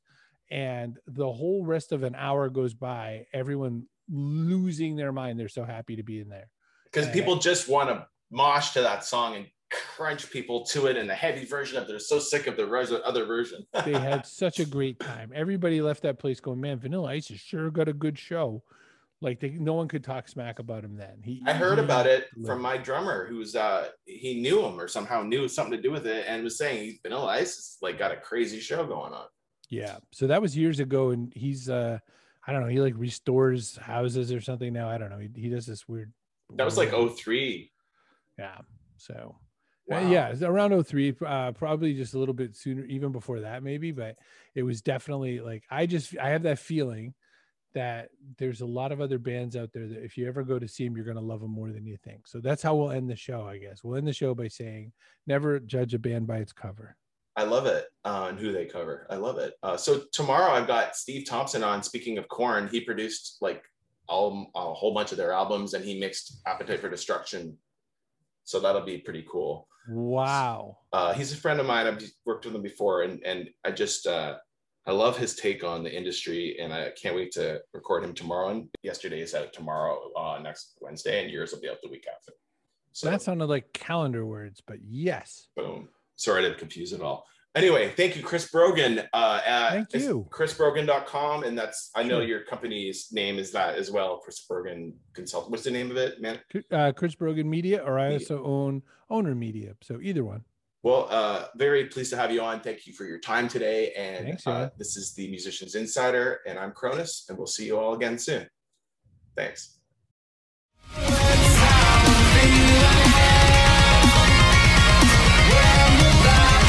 And 0.49 0.97
the 1.07 1.29
whole 1.29 1.65
rest 1.65 1.91
of 1.91 2.03
an 2.03 2.15
hour 2.15 2.49
goes 2.49 2.73
by 2.73 3.25
everyone 3.33 3.87
losing 4.09 4.95
their 4.95 5.11
mind. 5.11 5.37
They're 5.37 5.49
so 5.49 5.65
happy 5.65 5.97
to 5.97 6.03
be 6.03 6.21
in 6.21 6.29
there. 6.29 6.49
Because 6.85 7.09
people 7.09 7.35
just 7.35 7.67
want 7.67 7.89
to 7.89 8.07
mosh 8.31 8.71
to 8.71 8.81
that 8.81 9.03
song 9.03 9.35
and 9.35 9.47
crunch 9.69 10.29
people 10.31 10.65
to 10.65 10.87
it 10.87 10.97
in 10.97 11.07
the 11.07 11.15
heavy 11.15 11.45
version 11.45 11.77
of. 11.77 11.87
They're 11.87 11.99
so 11.99 12.19
sick 12.19 12.47
of 12.47 12.55
the 12.55 13.01
other 13.05 13.25
version. 13.25 13.65
they 13.85 13.93
had 13.93 14.25
such 14.25 14.59
a 14.59 14.65
great 14.65 14.99
time. 14.99 15.31
Everybody 15.33 15.81
left 15.81 16.03
that 16.03 16.19
place 16.19 16.39
going, 16.39 16.61
man, 16.61 16.79
Vanilla 16.79 17.09
Ice 17.09 17.27
has 17.29 17.39
sure 17.39 17.69
got 17.71 17.87
a 17.87 17.93
good 17.93 18.17
show. 18.17 18.63
Like 19.19 19.39
they, 19.39 19.49
no 19.49 19.73
one 19.73 19.87
could 19.87 20.03
talk 20.03 20.27
smack 20.27 20.59
about 20.59 20.83
him 20.83 20.95
then. 20.95 21.21
He, 21.23 21.41
I 21.47 21.53
heard 21.53 21.79
he, 21.79 21.83
about 21.83 22.05
it 22.05 22.27
from 22.45 22.61
my 22.61 22.77
drummer, 22.77 23.25
who's 23.25 23.55
uh 23.55 23.87
he 24.05 24.39
knew 24.39 24.63
him 24.63 24.79
or 24.79 24.87
somehow 24.87 25.23
knew 25.23 25.47
something 25.47 25.75
to 25.75 25.81
do 25.81 25.91
with 25.91 26.05
it, 26.05 26.25
and 26.27 26.43
was 26.43 26.59
saying 26.59 26.99
Vanilla 27.01 27.25
Ice 27.25 27.57
is 27.57 27.77
like 27.81 27.97
got 27.97 28.11
a 28.11 28.17
crazy 28.17 28.59
show 28.59 28.85
going 28.85 29.13
on. 29.13 29.25
Yeah, 29.69 29.97
so 30.11 30.27
that 30.27 30.39
was 30.39 30.55
years 30.55 30.79
ago, 30.79 31.09
and 31.09 31.33
he's 31.35 31.67
uh 31.67 31.97
I 32.45 32.51
don't 32.51 32.61
know, 32.61 32.67
he 32.67 32.79
like 32.79 32.93
restores 32.95 33.75
houses 33.77 34.31
or 34.31 34.39
something 34.39 34.71
now. 34.71 34.87
I 34.87 34.99
don't 34.99 35.09
know. 35.09 35.17
He, 35.17 35.29
he 35.35 35.49
does 35.49 35.65
this 35.65 35.87
weird. 35.87 36.13
That 36.53 36.65
was 36.65 36.77
like 36.77 36.91
03 36.91 37.71
yeah. 38.37 38.57
So 38.97 39.35
uh, 39.91 39.95
wow. 39.95 40.05
uh, 40.05 40.09
yeah, 40.09 40.33
around 40.41 40.83
03, 40.83 41.15
uh, 41.25 41.51
probably 41.53 41.93
just 41.93 42.13
a 42.13 42.19
little 42.19 42.33
bit 42.33 42.55
sooner, 42.55 42.83
even 42.85 43.11
before 43.11 43.41
that, 43.41 43.63
maybe, 43.63 43.91
but 43.91 44.17
it 44.55 44.63
was 44.63 44.81
definitely 44.81 45.39
like 45.39 45.63
I 45.69 45.85
just 45.85 46.17
I 46.17 46.29
have 46.29 46.43
that 46.43 46.59
feeling 46.59 47.13
that 47.73 48.09
there's 48.37 48.61
a 48.61 48.65
lot 48.65 48.91
of 48.91 49.01
other 49.01 49.19
bands 49.19 49.55
out 49.55 49.71
there 49.71 49.87
that 49.87 50.03
if 50.03 50.17
you 50.17 50.27
ever 50.27 50.43
go 50.43 50.57
to 50.57 50.67
see 50.67 50.85
them, 50.85 50.95
you're 50.95 51.05
going 51.05 51.17
to 51.17 51.21
love 51.21 51.41
them 51.41 51.51
more 51.51 51.71
than 51.71 51.85
you 51.85 51.95
think. 52.03 52.27
So 52.27 52.39
that's 52.39 52.63
how 52.63 52.75
we'll 52.75 52.91
end 52.91 53.09
the 53.09 53.15
show, 53.15 53.45
I 53.45 53.59
guess. 53.59 53.83
We'll 53.83 53.97
end 53.97 54.07
the 54.07 54.13
show 54.13 54.33
by 54.33 54.47
saying, 54.47 54.93
never 55.27 55.59
judge 55.59 55.93
a 55.93 55.99
band 55.99 56.25
by 56.25 56.37
its 56.37 56.51
cover. 56.51 56.95
I 57.35 57.43
love 57.43 57.67
it 57.67 57.85
uh, 58.03 58.27
and 58.29 58.39
who 58.39 58.51
they 58.51 58.65
cover. 58.65 59.05
I 59.11 59.15
love 59.17 59.37
it. 59.37 59.53
Uh, 59.61 59.77
so 59.77 60.01
tomorrow 60.11 60.51
I've 60.51 60.65
got 60.65 60.95
Steve 60.95 61.27
Thompson 61.27 61.63
on. 61.63 61.83
Speaking 61.83 62.17
of 62.17 62.27
Korn, 62.29 62.67
he 62.67 62.81
produced 62.81 63.37
like 63.41 63.63
all, 64.07 64.49
a 64.55 64.73
whole 64.73 64.93
bunch 64.95 65.11
of 65.11 65.19
their 65.19 65.33
albums 65.33 65.75
and 65.75 65.85
he 65.85 65.99
mixed 65.99 66.41
Appetite 66.47 66.79
for 66.79 66.89
Destruction 66.89 67.55
so 68.47 68.61
that'll 68.61 68.81
be 68.81 68.97
pretty 68.97 69.25
cool. 69.29 69.67
Wow. 69.89 70.77
Uh, 70.93 71.13
he's 71.13 71.33
a 71.33 71.35
friend 71.35 71.59
of 71.59 71.65
mine. 71.65 71.85
I've 71.85 72.01
worked 72.25 72.45
with 72.45 72.55
him 72.55 72.61
before, 72.61 73.03
and 73.03 73.21
and 73.25 73.49
I 73.65 73.71
just 73.71 74.07
uh, 74.07 74.37
I 74.85 74.91
love 74.91 75.17
his 75.17 75.35
take 75.35 75.65
on 75.65 75.83
the 75.83 75.93
industry, 75.93 76.57
and 76.59 76.73
I 76.73 76.91
can't 76.91 77.15
wait 77.15 77.33
to 77.33 77.59
record 77.73 78.05
him 78.05 78.13
tomorrow. 78.13 78.49
And 78.49 78.69
yesterday 78.83 79.19
is 79.19 79.35
out 79.35 79.51
tomorrow, 79.51 79.99
uh, 80.17 80.39
next 80.41 80.77
Wednesday, 80.79 81.21
and 81.21 81.29
yours 81.29 81.51
will 81.51 81.59
be 81.59 81.69
out 81.69 81.79
the 81.83 81.89
week 81.89 82.05
after. 82.07 82.31
So 82.93 83.09
that 83.09 83.21
sounded 83.21 83.45
like 83.47 83.73
calendar 83.73 84.25
words, 84.25 84.61
but 84.65 84.77
yes. 84.81 85.47
Boom. 85.57 85.89
Sorry 86.15 86.43
to 86.43 86.55
confuse 86.55 86.93
it 86.93 87.01
all. 87.01 87.25
Anyway, 87.57 87.89
thank 87.97 88.15
you, 88.15 88.23
Chris 88.23 88.49
Brogan. 88.49 89.01
Uh, 89.13 89.41
at 89.45 89.71
thank 89.71 89.93
you. 89.93 90.27
ChrisBrogan.com. 90.29 91.43
And 91.43 91.57
that's, 91.57 91.89
I 91.95 92.03
know 92.03 92.19
sure. 92.19 92.27
your 92.27 92.41
company's 92.41 93.07
name 93.11 93.39
is 93.39 93.51
that 93.51 93.75
as 93.75 93.89
well, 93.89 94.19
Chris 94.19 94.45
Brogan 94.45 94.93
Consult. 95.13 95.49
What's 95.49 95.63
the 95.63 95.71
name 95.71 95.89
of 95.89 95.97
it, 95.97 96.21
man? 96.21 96.39
Uh, 96.71 96.91
Chris 96.95 97.15
Brogan 97.15 97.49
Media, 97.49 97.83
or 97.83 97.97
I 97.97 98.13
also 98.13 98.43
own 98.43 98.83
Owner 99.09 99.33
Media. 99.35 99.73
So 99.81 99.99
either 100.01 100.23
one. 100.23 100.43
Well, 100.83 101.07
uh, 101.09 101.47
very 101.55 101.85
pleased 101.85 102.11
to 102.11 102.17
have 102.17 102.31
you 102.31 102.41
on. 102.41 102.61
Thank 102.61 102.85
you 102.85 102.93
for 102.93 103.03
your 103.05 103.19
time 103.19 103.47
today. 103.47 103.91
And 103.97 104.25
Thanks, 104.25 104.47
uh, 104.47 104.69
this 104.77 104.95
is 104.95 105.13
the 105.13 105.27
Musicians 105.27 105.75
Insider, 105.75 106.41
and 106.45 106.57
I'm 106.59 106.71
KRONIS, 106.71 107.27
and 107.29 107.37
we'll 107.37 107.47
see 107.47 107.65
you 107.65 107.77
all 107.77 107.93
again 107.95 108.17
soon. 108.17 108.47
Thanks. 109.35 109.79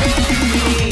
Me 0.00 0.87